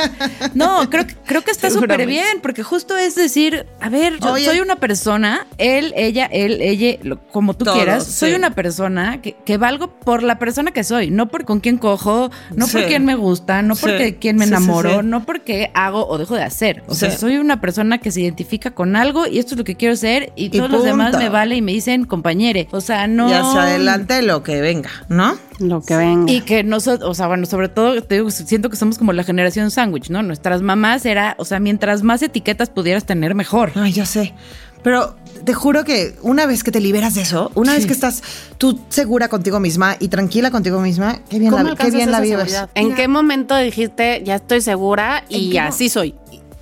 no, 0.54 0.88
creo, 0.90 1.06
que- 1.06 1.14
creo 1.26 1.42
que 1.42 1.50
está 1.50 1.70
súper 1.70 2.06
bien, 2.06 2.40
porque 2.42 2.62
justo 2.62 2.96
es 2.96 3.14
decir, 3.14 3.66
a 3.80 3.88
ver, 3.88 4.18
yo 4.20 4.32
Oye. 4.32 4.44
soy 4.44 4.60
una 4.60 4.76
persona, 4.76 5.46
él, 5.58 5.92
ella, 5.96 6.26
él, 6.26 6.60
ella, 6.60 6.98
lo- 7.02 7.20
como 7.28 7.54
tú 7.54 7.64
Todos, 7.64 7.76
quieras, 7.76 8.06
soy 8.06 8.34
una 8.34 8.54
persona 8.54 9.20
que, 9.22 9.36
que 9.44 9.56
valgo 9.56 9.88
por 10.00 10.22
la 10.22 10.38
persona 10.38 10.70
que 10.72 10.84
soy, 10.84 11.10
no 11.10 11.28
por 11.28 11.44
con 11.44 11.60
quién 11.60 11.78
cojo, 11.78 12.30
no 12.54 12.66
por 12.66 12.84
quién 12.86 13.04
me 13.04 13.14
gusta, 13.14 13.62
no 13.62 13.74
Sí. 13.74 13.82
porque 13.82 14.16
quién 14.16 14.36
me 14.36 14.44
Sí, 14.44 14.50
sí, 14.50 14.56
enamoro, 14.56 15.00
sí. 15.00 15.06
no 15.06 15.24
porque 15.24 15.70
hago 15.74 16.06
o 16.08 16.18
dejo 16.18 16.34
de 16.34 16.42
hacer. 16.42 16.82
O 16.86 16.94
sea, 16.94 17.10
soy 17.16 17.36
una 17.38 17.60
persona 17.60 17.98
que 17.98 18.10
se 18.10 18.20
identifica 18.22 18.70
con 18.72 18.96
algo 18.96 19.26
y 19.26 19.38
esto 19.38 19.54
es 19.54 19.58
lo 19.58 19.64
que 19.64 19.76
quiero 19.76 19.96
ser 19.96 20.32
y 20.36 20.46
Y 20.46 20.50
todos 20.50 20.70
los 20.70 20.84
demás 20.84 21.16
me 21.16 21.28
vale 21.28 21.56
y 21.56 21.62
me 21.62 21.72
dicen 21.72 22.04
compañere. 22.04 22.68
O 22.70 22.80
sea, 22.80 23.06
no. 23.06 23.28
Y 23.28 23.32
hacia 23.32 23.62
adelante 23.62 24.22
lo 24.22 24.42
que 24.42 24.60
venga, 24.60 24.90
¿no? 25.08 25.36
Lo 25.58 25.82
que 25.82 25.94
venga. 25.96 26.32
Y 26.32 26.40
que 26.40 26.64
nosotros, 26.64 27.08
o 27.08 27.14
sea, 27.14 27.26
bueno, 27.26 27.44
sobre 27.46 27.68
todo, 27.68 28.02
te 28.02 28.14
digo, 28.16 28.29
siento 28.30 28.70
que 28.70 28.76
somos 28.76 28.98
como 28.98 29.12
la 29.12 29.24
generación 29.24 29.70
sándwich, 29.70 30.10
¿no? 30.10 30.22
Nuestras 30.22 30.62
mamás 30.62 31.04
era, 31.06 31.34
o 31.38 31.44
sea, 31.44 31.60
mientras 31.60 32.02
más 32.02 32.22
etiquetas 32.22 32.70
pudieras 32.70 33.04
tener, 33.04 33.34
mejor. 33.34 33.72
Ay, 33.74 33.92
ya 33.92 34.06
sé. 34.06 34.34
Pero 34.82 35.16
te 35.44 35.54
juro 35.54 35.84
que 35.84 36.16
una 36.22 36.46
vez 36.46 36.64
que 36.64 36.70
te 36.70 36.80
liberas 36.80 37.14
de 37.14 37.22
eso, 37.22 37.50
una 37.54 37.74
vez 37.74 37.86
que 37.86 37.92
estás 37.92 38.22
tú 38.58 38.80
segura 38.88 39.28
contigo 39.28 39.60
misma 39.60 39.96
y 39.98 40.08
tranquila 40.08 40.50
contigo 40.50 40.80
misma, 40.80 41.18
qué 41.28 41.38
bien 41.38 41.50
¿Cómo 41.50 41.64
la, 41.64 41.76
qué 41.76 41.82
alcanzas 41.82 41.94
bien 41.94 42.10
la 42.10 42.16
esa 42.18 42.22
vives. 42.24 42.38
seguridad? 42.52 42.70
¿En 42.74 42.94
qué 42.94 43.08
momento 43.08 43.56
dijiste, 43.56 44.22
ya 44.24 44.36
estoy 44.36 44.60
segura 44.60 45.24
¿En 45.28 45.40
y 45.40 45.58
así 45.58 45.88
soy? 45.88 46.14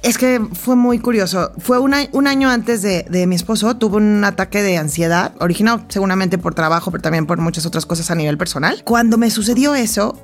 Es 0.02 0.16
que 0.16 0.40
fue 0.52 0.76
muy 0.76 1.00
curioso. 1.00 1.50
Fue 1.58 1.78
un 1.78 1.92
año, 1.92 2.08
un 2.12 2.28
año 2.28 2.48
antes 2.50 2.82
de, 2.82 3.04
de 3.10 3.26
mi 3.26 3.34
esposo, 3.34 3.76
tuvo 3.76 3.96
un 3.96 4.24
ataque 4.24 4.62
de 4.62 4.76
ansiedad, 4.78 5.34
originado 5.40 5.82
seguramente 5.88 6.38
por 6.38 6.54
trabajo, 6.54 6.92
pero 6.92 7.02
también 7.02 7.26
por 7.26 7.38
muchas 7.38 7.66
otras 7.66 7.84
cosas 7.84 8.10
a 8.10 8.14
nivel 8.14 8.38
personal. 8.38 8.82
Cuando 8.84 9.18
me 9.18 9.28
sucedió 9.30 9.74
eso, 9.74 10.16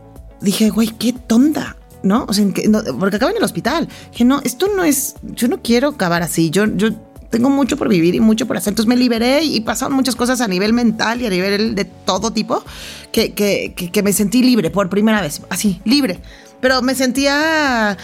dije, 0.44 0.70
güey, 0.70 0.88
qué 0.88 1.12
tonta. 1.12 1.76
¿No? 2.02 2.26
O 2.28 2.34
sea, 2.34 2.44
¿en 2.44 2.52
qué- 2.52 2.68
no, 2.68 2.82
porque 3.00 3.16
acabo 3.16 3.30
en 3.30 3.38
el 3.38 3.42
hospital. 3.44 3.88
Dije, 4.12 4.24
no, 4.26 4.40
esto 4.44 4.68
no 4.76 4.84
es, 4.84 5.14
yo 5.22 5.48
no 5.48 5.62
quiero 5.62 5.88
acabar 5.88 6.22
así. 6.22 6.50
Yo, 6.50 6.66
yo 6.66 6.90
tengo 7.30 7.48
mucho 7.48 7.78
por 7.78 7.88
vivir 7.88 8.14
y 8.14 8.20
mucho 8.20 8.46
por 8.46 8.58
hacer. 8.58 8.72
Entonces 8.72 8.88
me 8.88 8.96
liberé 8.96 9.42
y 9.42 9.60
pasaron 9.62 9.96
muchas 9.96 10.14
cosas 10.14 10.42
a 10.42 10.46
nivel 10.46 10.74
mental 10.74 11.22
y 11.22 11.26
a 11.26 11.30
nivel 11.30 11.74
de 11.74 11.86
todo 11.86 12.30
tipo 12.30 12.62
que, 13.10 13.32
que, 13.32 13.72
que, 13.74 13.90
que 13.90 14.02
me 14.02 14.12
sentí 14.12 14.42
libre 14.42 14.70
por 14.70 14.90
primera 14.90 15.22
vez. 15.22 15.40
Así, 15.48 15.80
libre. 15.84 16.20
Pero 16.60 16.82
me 16.82 16.94
sentía 16.94 17.96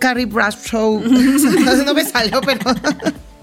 Carrie 0.00 0.26
Bradshaw. 0.26 1.00
no 1.86 1.94
me 1.94 2.04
salió, 2.04 2.40
pero. 2.40 2.60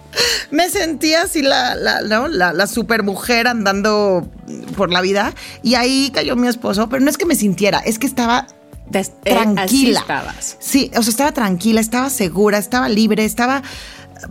Me 0.52 0.70
sentía 0.70 1.24
así 1.24 1.42
la, 1.42 1.76
la, 1.76 2.02
¿no? 2.02 2.28
la, 2.28 2.52
la 2.54 2.68
super 2.68 3.04
mujer 3.04 3.48
andando 3.48 4.30
por 4.76 4.92
la 4.92 5.02
vida 5.02 5.34
y 5.64 5.76
ahí 5.76 6.12
cayó 6.14 6.36
mi 6.36 6.48
esposo, 6.48 6.90
pero 6.90 7.04
no 7.04 7.10
es 7.10 7.18
que 7.18 7.26
me 7.26 7.36
sintiera, 7.36 7.80
es 7.80 7.98
que 8.00 8.06
estaba 8.08 8.48
Des- 8.90 9.14
eh, 9.24 9.34
así 9.34 9.94
tranquila. 9.94 10.34
Sí, 10.60 10.92
o 10.98 11.02
sea, 11.02 11.10
estaba 11.12 11.32
tranquila, 11.32 11.80
estaba 11.80 12.10
segura, 12.10 12.58
estaba 12.58 12.90
libre, 12.90 13.24
estaba... 13.26 13.62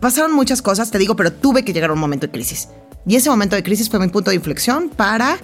Pasaron 0.01 0.33
muchas 0.35 0.63
cosas, 0.63 0.91
te 0.91 0.99
digo, 0.99 1.17
pero 1.17 1.33
tuve 1.33 1.65
que 1.65 1.73
llegar 1.73 1.91
a 1.91 1.95
un 1.95 1.99
momento 1.99 2.27
de 2.27 2.31
crisis. 2.33 2.69
Y 3.07 3.17
ese 3.17 3.31
momento 3.31 3.57
de 3.57 3.63
crisis 3.63 3.89
fue 3.89 3.99
mi 3.99 4.09
punto 4.09 4.31
de 4.31 4.37
inflexión 4.37 4.91
para 4.91 5.39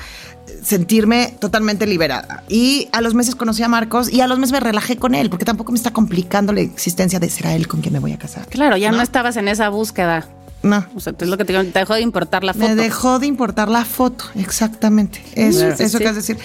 sentirme 0.63 1.35
totalmente 1.41 1.87
liberada. 1.87 2.45
Y 2.49 2.89
a 2.93 3.01
los 3.01 3.15
meses 3.15 3.35
conocí 3.35 3.63
a 3.63 3.69
Marcos 3.69 4.13
y 4.13 4.21
a 4.21 4.27
los 4.27 4.39
meses 4.39 4.53
me 4.53 4.61
relajé 4.61 4.97
con 4.97 5.15
él, 5.15 5.31
porque 5.31 5.45
tampoco 5.45 5.73
me 5.73 5.79
está 5.79 5.93
complicando 5.93 6.53
la 6.53 6.61
existencia 6.61 7.19
de 7.19 7.31
ser 7.31 7.47
a 7.47 7.55
él 7.55 7.67
con 7.67 7.81
quien 7.81 7.93
me 7.95 7.99
voy 7.99 8.13
a 8.13 8.19
casar. 8.19 8.47
Claro, 8.47 8.77
ya 8.77 8.93
no, 8.93 9.01
estabas 9.03 9.37
en 9.37 9.49
esa 9.49 9.69
búsqueda. 9.71 10.29
No. 10.67 10.85
O 10.95 11.01
sea, 11.01 11.15
es 11.19 11.29
lo 11.29 11.37
que 11.37 11.45
te, 11.45 11.53
digo, 11.53 11.65
te 11.73 11.79
dejó 11.79 11.95
de 11.95 12.01
importar 12.03 12.45
la 12.45 12.53
foto. 12.55 12.67
Me 12.69 12.75
dejó 12.75 13.19
de 13.19 13.27
importar 13.27 13.69
la 13.69 13.85
foto, 13.85 14.25
exactamente. 14.35 15.23
Eso, 15.35 15.61
Claro. 15.61 15.75
eso 15.79 15.99
Sí. 15.99 16.05
que 16.05 16.11
es 16.11 16.15
decir. 16.17 16.39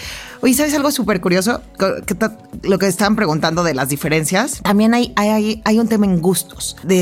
Oye, 0.43 0.55
¿sabes 0.55 0.73
algo 0.73 0.89
súper 0.91 1.21
curioso? 1.21 1.61
Que 1.77 2.15
lo 2.63 2.79
que 2.79 2.87
estaban 2.87 3.15
preguntando 3.15 3.63
de 3.63 3.75
las 3.75 3.89
diferencias. 3.89 4.61
También 4.63 4.95
hay, 4.95 5.13
hay, 5.15 5.61
hay, 5.63 5.79
un 5.79 5.87
tema 5.87 6.07
en 6.07 6.19
gustos. 6.19 6.75
De, 6.81 6.95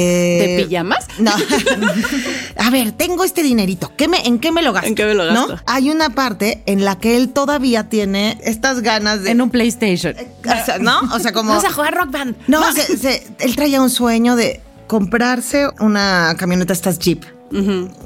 ¿De 0.58 0.64
pijamas? 0.66 1.06
No. 1.20 1.32
A 2.58 2.70
ver, 2.70 2.92
tengo 2.92 3.24
este 3.24 3.42
dinerito. 3.42 3.92
¿Qué 3.96 4.08
me, 4.10 4.26
¿En 4.28 4.40
qué 4.40 4.52
me 4.52 4.62
lo 4.62 4.74
gasto? 4.74 4.90
¿En 4.90 4.96
qué 4.96 5.06
me 5.06 5.14
lo 5.14 5.26
gasto? 5.26 5.56
¿No? 5.56 5.62
Hay 5.68 5.90
una 5.90 6.10
parte 6.10 6.62
en 6.66 6.84
la 6.84 6.98
que 7.00 7.16
él 7.16 7.30
todavía 7.30 7.88
tiene 7.90 8.38
estas 8.44 8.82
ganas 8.82 9.24
de. 9.24 9.32
En 9.32 9.42
un 9.42 9.50
PlayStation. 9.50 10.16
o 10.46 10.66
sea, 10.66 10.78
¿No? 10.80 11.00
O 11.14 11.20
sea, 11.20 11.32
como. 11.32 11.50
Vamos 11.56 11.64
a 11.66 11.72
jugar 11.72 11.94
rock 11.96 12.12
band. 12.12 12.36
No, 12.48 12.72
se- 12.74 12.98
se- 12.98 13.26
él 13.40 13.56
traía 13.56 13.82
un 13.82 13.90
sueño 13.90 14.36
de 14.36 14.62
comprarse 14.90 15.70
una 15.80 16.36
camioneta, 16.38 16.74
estas 16.74 16.98
Jeep. 16.98 17.24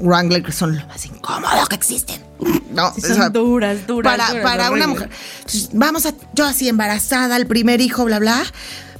Wrangler, 0.00 0.42
que 0.42 0.52
son 0.52 0.76
lo 0.78 0.86
más 0.86 1.04
incómodo 1.06 1.66
que 1.68 1.74
existen. 1.74 2.22
No, 2.74 2.92
Sí, 2.92 3.02
o 3.04 3.06
son 3.06 3.16
sea, 3.16 3.28
duras, 3.28 3.86
duras, 3.86 4.12
Para, 4.16 4.28
duras, 4.30 4.42
para 4.42 4.70
una 4.72 4.88
mujer. 4.88 5.08
Vamos 5.72 6.06
a, 6.06 6.14
yo 6.34 6.44
así 6.44 6.68
embarazada, 6.68 7.36
el 7.36 7.46
primer 7.46 7.80
hijo, 7.80 8.04
bla, 8.04 8.18
bla. 8.18 8.42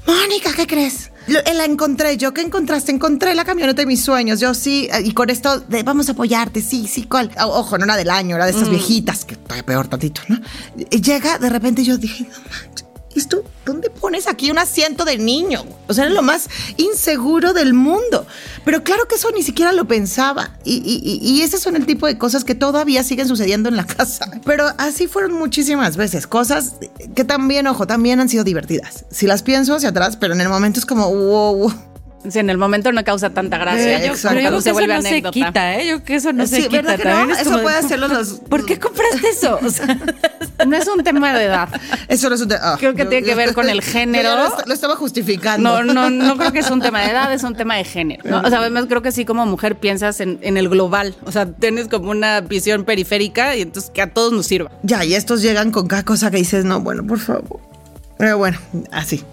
Mónica, 0.07 0.53
¿qué 0.55 0.67
crees? 0.67 1.11
Eh, 1.27 1.55
La 1.55 1.65
encontré, 1.65 2.17
¿yo 2.17 2.33
qué 2.33 2.43
encontraste? 2.43 2.93
Encontré 2.93 3.35
la 3.35 3.45
camioneta 3.45 3.83
de 3.83 3.87
mis 3.87 4.03
sueños, 4.05 4.39
yo 4.39 4.55
sí, 4.55 4.89
eh, 4.93 5.03
y 5.05 5.13
con 5.13 5.29
esto 5.29 5.59
de 5.61 5.83
vamos 5.83 6.09
a 6.09 6.13
apoyarte, 6.13 6.61
sí, 6.63 6.87
sí, 6.87 7.05
¿cuál? 7.05 7.33
Ojo, 7.41 7.77
no 7.77 7.85
era 7.85 7.97
del 7.97 8.11
año, 8.11 8.37
era 8.37 8.45
de 8.45 8.53
estas 8.53 8.71
viejitas, 8.71 9.25
que 9.25 9.35
todavía 9.37 9.67
peor 9.67 9.89
tantito, 9.89 10.21
¿no? 10.29 10.39
Y 10.91 11.01
llega, 11.01 11.39
de 11.39 11.51
repente 11.51 11.83
yo 11.83 11.99
dije, 11.99 12.25
no 12.31 12.37
manches, 12.51 12.87
¿y 13.15 13.23
tú 13.25 13.43
dónde 13.65 13.91
pones 13.91 14.27
aquí 14.27 14.51
un 14.51 14.59
asiento 14.59 15.05
de 15.05 15.17
niño? 15.19 15.65
O 15.89 15.95
sea, 15.95 16.05
era 16.05 16.13
lo 16.15 16.23
más 16.23 16.49
inseguro 16.77 17.53
del 17.53 17.75
mundo. 17.75 18.27
Pero 18.65 18.83
claro 18.83 19.07
que 19.09 19.15
eso 19.17 19.31
ni 19.33 19.43
siquiera 19.43 19.73
lo 19.73 19.87
pensaba. 19.87 20.57
Y, 20.65 20.77
y, 20.77 21.01
y- 21.03 21.21
y 21.39 21.43
ese 21.43 21.59
son 21.59 21.77
el 21.77 21.87
tipo 21.87 22.07
de 22.07 22.19
cosas 22.19 22.45
que 22.45 22.55
todavía 22.55 23.03
siguen 23.05 23.29
sucediendo 23.29 23.69
en 23.69 23.77
la 23.77 23.87
casa. 23.87 24.31
Pero 24.45 24.67
así 24.79 25.07
fueron 25.07 25.33
muchísimas 25.35 25.97
veces. 25.97 26.27
Cosas 26.27 26.75
que 27.15 27.25
también, 27.25 27.67
ojo, 27.67 27.87
también 27.87 28.21
han 28.21 28.29
sido 28.29 28.45
divertidas. 28.45 29.05
Si 29.11 29.27
las 29.27 29.43
pienso 29.43 29.75
hacia 29.75 29.91
atrás, 29.91 30.17
pero 30.17 30.35
en 30.35 30.41
el 30.41 30.49
momento 30.49 30.81
es 30.81 30.87
como, 30.87 31.09
wow, 31.09 31.57
wow. 31.57 31.73
Sí, 32.29 32.39
en 32.39 32.49
el 32.51 32.57
momento 32.59 32.91
no 32.93 33.05
causa 33.05 33.31
tanta 33.31 33.59
gracia. 33.59 33.99
Eh, 34.05 34.07
Yo-. 34.09 34.15
Pero 34.15 34.15
yo 34.15 34.23
cuando 34.23 34.41
creo 34.41 34.53
que 34.57 34.63
se 34.63 34.69
eso 34.71 34.73
vuelve 34.75 34.95
no 34.95 35.03
se 35.03 35.09
anécdota. 35.09 35.33
quita, 35.33 35.75
¿eh? 35.75 35.87
Yo 35.87 35.95
creo 35.97 36.05
que 36.05 36.15
eso 36.17 36.33
no 36.33 36.47
Sí, 36.47 36.55
se 36.57 36.69
quita. 36.69 36.83
¿verdad 36.83 36.97
que 36.97 37.05
no? 37.05 37.11
También 37.11 37.31
es 37.31 37.41
Eso 37.43 37.51
como 37.51 37.63
puede 37.63 37.77
hacerlo 37.79 38.09
los- 38.09 38.29
¿Por 38.49 38.65
qué 38.65 38.79
compraste 38.79 39.29
eso? 39.29 39.59
O 39.63 39.71
sea, 39.71 39.87
No 40.67 40.77
es 40.77 40.87
un 40.89 41.03
tema 41.05 41.37
de 41.37 41.45
edad. 41.45 41.69
Eso 42.09 42.29
no 42.29 42.37
es 42.37 42.41
un 42.41 42.49
te- 42.49 42.55
ah, 42.55 42.77
Creo 42.79 42.95
que 42.95 43.05
tiene 43.05 43.27
que 43.27 43.35
ver 43.35 43.53
con 43.55 43.69
el 43.69 43.81
yo 43.83 43.93
género. 43.93 44.37
Lo, 44.37 44.47
est- 44.47 44.67
lo 44.67 44.73
estaba 44.75 44.97
justificando. 44.97 45.83
No, 45.83 45.93
no, 45.93 46.09
no 46.11 46.37
creo 46.39 46.53
que 46.53 46.61
es 46.61 46.71
un 46.71 46.81
tema 46.81 47.01
de 47.03 47.11
edad, 47.11 47.33
es 47.33 47.43
un 47.43 47.55
tema 47.55 47.77
de 47.77 47.85
género. 47.85 48.23
¿no? 48.29 48.41
O 48.41 48.49
sea, 48.49 48.61
además 48.61 48.87
creo 48.89 49.03
que 49.03 49.13
sí 49.13 49.25
como 49.25 49.45
mujer 49.47 49.77
piensas 49.77 50.21
en, 50.21 50.39
en 50.43 50.57
el 50.57 50.69
global. 50.69 51.15
O 51.27 51.33
sea, 51.33 51.47
tienes 51.51 51.89
como 51.89 52.11
una 52.11 52.41
visión 52.41 52.85
periférica 52.85 53.55
y 53.57 53.63
entonces 53.63 53.91
que 53.91 54.01
a 54.01 54.11
todos 54.11 54.33
nos 54.33 54.47
sirva. 54.47 54.71
Ya, 54.83 55.05
y 55.05 55.15
estos 55.15 55.43
llegan 55.43 55.71
con 55.73 55.89
cada 55.89 56.05
cosa 56.05 56.31
que 56.31 56.39
dices, 56.39 56.65
no, 56.65 56.81
bueno, 56.81 57.05
por 57.07 57.19
favor. 57.19 57.61
Pero 58.17 58.39
bueno, 58.39 58.59
así. 58.93 59.25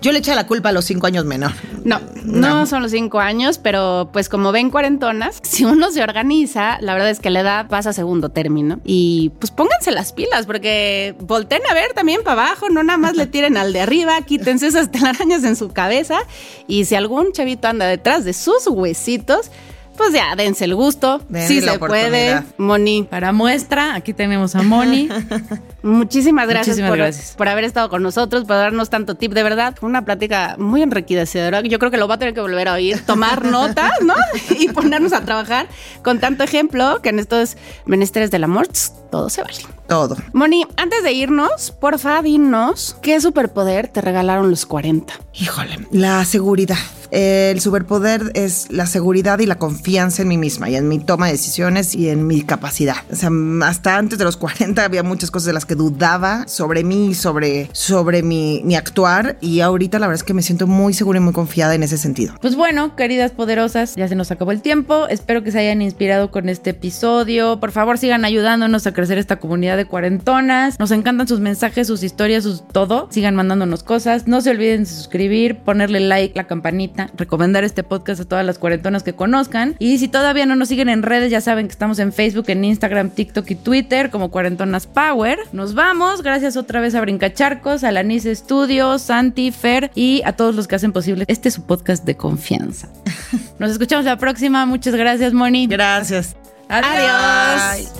Yo 0.00 0.12
le 0.12 0.20
eché 0.20 0.34
la 0.34 0.46
culpa 0.46 0.68
a 0.68 0.72
los 0.72 0.84
cinco 0.84 1.06
años 1.06 1.24
menor. 1.24 1.52
No, 1.84 2.00
no, 2.24 2.66
son 2.66 2.82
los 2.82 2.92
cinco 2.92 3.20
años, 3.20 3.58
pero 3.58 4.10
pues 4.12 4.28
como 4.28 4.52
ven 4.52 4.70
cuarentonas, 4.70 5.38
si 5.42 5.64
uno 5.64 5.90
se 5.90 6.02
organiza, 6.02 6.78
la 6.80 6.94
verdad 6.94 7.10
es 7.10 7.20
que 7.20 7.30
la 7.30 7.40
edad 7.40 7.68
pasa 7.68 7.90
a 7.90 7.92
segundo 7.92 8.28
término. 8.28 8.80
Y 8.84 9.32
pues 9.38 9.50
pónganse 9.50 9.90
las 9.90 10.12
pilas, 10.12 10.46
porque 10.46 11.14
volteen 11.20 11.62
a 11.70 11.74
ver 11.74 11.92
también 11.94 12.22
para 12.22 12.42
abajo, 12.42 12.68
no 12.68 12.82
nada 12.82 12.98
más 12.98 13.16
le 13.16 13.26
tiren 13.38 13.56
al 13.56 13.72
de 13.72 13.80
arriba, 13.80 14.20
quítense 14.22 14.66
esas 14.66 14.90
telarañas 14.90 15.44
en 15.44 15.56
su 15.56 15.70
cabeza. 15.70 16.18
Y 16.66 16.84
si 16.84 16.94
algún 16.94 17.32
chavito 17.32 17.68
anda 17.68 17.86
detrás 17.86 18.24
de 18.24 18.32
sus 18.32 18.66
huesitos, 18.66 19.50
pues 19.98 20.14
ya, 20.14 20.34
dense 20.36 20.64
el 20.64 20.74
gusto. 20.74 21.20
Denle 21.28 21.48
sí 21.48 21.60
la 21.60 21.72
se 21.72 21.78
puede. 21.78 22.42
Moni, 22.56 23.02
para 23.02 23.32
muestra, 23.32 23.94
aquí 23.94 24.14
tenemos 24.14 24.54
a 24.54 24.62
Moni. 24.62 25.08
Muchísimas 25.82 26.48
gracias, 26.48 26.76
Muchísimas 26.76 26.90
por, 26.90 26.98
gracias. 26.98 27.34
por 27.36 27.48
haber 27.48 27.64
estado 27.64 27.90
con 27.90 28.02
nosotros, 28.02 28.44
por 28.44 28.56
darnos 28.56 28.88
tanto 28.88 29.16
tip. 29.16 29.32
De 29.32 29.42
verdad, 29.42 29.74
fue 29.78 29.88
una 29.88 30.04
plática 30.04 30.56
muy 30.58 30.82
enriquecedora. 30.82 31.60
Yo 31.62 31.78
creo 31.78 31.90
que 31.90 31.98
lo 31.98 32.08
va 32.08 32.14
a 32.14 32.18
tener 32.18 32.32
que 32.32 32.40
volver 32.40 32.68
a 32.68 32.74
oír, 32.74 33.04
tomar 33.04 33.44
notas, 33.50 33.92
¿no? 34.02 34.14
Y 34.58 34.68
ponernos 34.68 35.12
a 35.12 35.20
trabajar 35.20 35.68
con 36.02 36.20
tanto 36.20 36.44
ejemplo 36.44 37.00
que 37.02 37.10
en 37.10 37.18
estos 37.18 37.56
menesteres 37.84 38.30
del 38.30 38.44
amor 38.44 38.68
todo 39.10 39.28
se 39.28 39.42
vale. 39.42 39.58
Todo. 39.88 40.16
Moni, 40.32 40.64
antes 40.76 41.02
de 41.02 41.12
irnos, 41.12 41.70
porfa, 41.72 42.22
dinos 42.22 42.96
qué 43.02 43.20
superpoder 43.20 43.88
te 43.88 44.00
regalaron 44.00 44.50
los 44.50 44.66
40. 44.66 45.14
Híjole, 45.34 45.86
la 45.90 46.24
seguridad. 46.24 46.76
El 47.10 47.60
superpoder 47.60 48.32
es 48.34 48.66
la 48.70 48.86
seguridad 48.86 49.38
y 49.38 49.46
la 49.46 49.56
confianza 49.56 50.22
en 50.22 50.28
mí 50.28 50.38
misma 50.38 50.70
y 50.70 50.76
en 50.76 50.88
mi 50.88 50.98
toma 50.98 51.26
de 51.26 51.32
decisiones 51.32 51.94
y 51.94 52.08
en 52.08 52.26
mi 52.26 52.42
capacidad. 52.42 52.96
O 53.10 53.16
sea, 53.16 53.30
hasta 53.62 53.96
antes 53.96 54.18
de 54.18 54.24
los 54.24 54.36
40 54.38 54.84
había 54.84 55.02
muchas 55.02 55.30
cosas 55.30 55.46
de 55.46 55.52
las 55.52 55.64
que 55.64 55.74
dudaba 55.74 56.46
sobre 56.46 56.84
mí, 56.84 57.14
sobre, 57.14 57.68
sobre 57.72 58.22
mi, 58.22 58.62
mi 58.64 58.76
actuar 58.76 59.36
y 59.40 59.60
ahorita 59.60 59.98
la 59.98 60.06
verdad 60.06 60.20
es 60.20 60.24
que 60.24 60.34
me 60.34 60.42
siento 60.42 60.66
muy 60.66 60.94
segura 60.94 61.18
y 61.18 61.22
muy 61.22 61.32
confiada 61.32 61.74
en 61.74 61.82
ese 61.82 61.98
sentido. 61.98 62.34
Pues 62.40 62.56
bueno, 62.56 62.96
queridas 62.96 63.32
poderosas, 63.32 63.94
ya 63.96 64.08
se 64.08 64.14
nos 64.14 64.30
acabó 64.30 64.52
el 64.52 64.62
tiempo. 64.62 65.08
Espero 65.08 65.42
que 65.42 65.52
se 65.52 65.60
hayan 65.60 65.82
inspirado 65.82 66.30
con 66.30 66.48
este 66.48 66.70
episodio. 66.70 67.60
Por 67.60 67.72
favor, 67.72 67.98
sigan 67.98 68.24
ayudándonos 68.24 68.86
a 68.86 68.92
crecer 68.92 69.18
esta 69.18 69.36
comunidad 69.36 69.76
de 69.76 69.86
cuarentonas. 69.86 70.78
Nos 70.78 70.90
encantan 70.90 71.28
sus 71.28 71.40
mensajes, 71.40 71.86
sus 71.86 72.02
historias, 72.02 72.44
sus 72.44 72.66
todo. 72.68 73.08
Sigan 73.10 73.34
mandándonos 73.34 73.82
cosas. 73.82 74.26
No 74.26 74.40
se 74.40 74.50
olviden 74.50 74.84
de 74.84 74.90
suscribir, 74.90 75.58
ponerle 75.58 76.00
like, 76.00 76.34
la 76.36 76.46
campanita, 76.46 76.97
recomendar 77.16 77.64
este 77.64 77.82
podcast 77.82 78.20
a 78.20 78.24
todas 78.24 78.44
las 78.44 78.58
cuarentonas 78.58 79.02
que 79.02 79.12
conozcan. 79.12 79.76
Y 79.78 79.98
si 79.98 80.08
todavía 80.08 80.46
no 80.46 80.56
nos 80.56 80.68
siguen 80.68 80.88
en 80.88 81.02
redes, 81.02 81.30
ya 81.30 81.40
saben 81.40 81.66
que 81.66 81.72
estamos 81.72 81.98
en 81.98 82.12
Facebook, 82.12 82.46
en 82.48 82.64
Instagram, 82.64 83.10
TikTok 83.10 83.50
y 83.50 83.54
Twitter 83.54 84.10
como 84.10 84.30
Cuarentonas 84.30 84.86
Power. 84.86 85.38
Nos 85.52 85.74
vamos. 85.74 86.22
Gracias 86.22 86.56
otra 86.56 86.80
vez 86.80 86.94
a 86.94 87.00
Brincacharcos, 87.00 87.84
a 87.84 87.92
la 87.92 88.02
Nice 88.02 88.34
Studios, 88.34 89.02
Santi, 89.02 89.52
Fer 89.52 89.90
y 89.94 90.22
a 90.24 90.32
todos 90.32 90.54
los 90.54 90.68
que 90.68 90.76
hacen 90.76 90.92
posible 90.92 91.24
este 91.28 91.50
su 91.50 91.62
podcast 91.62 92.04
de 92.04 92.16
confianza. 92.16 92.88
Nos 93.58 93.70
escuchamos 93.70 94.04
la 94.04 94.16
próxima. 94.16 94.66
Muchas 94.66 94.94
gracias, 94.94 95.32
Moni. 95.32 95.66
Gracias. 95.66 96.36
Adiós. 96.68 97.90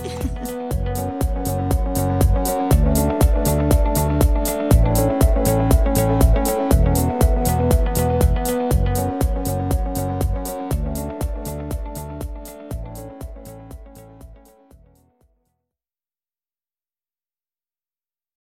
Bye. 0.43 0.58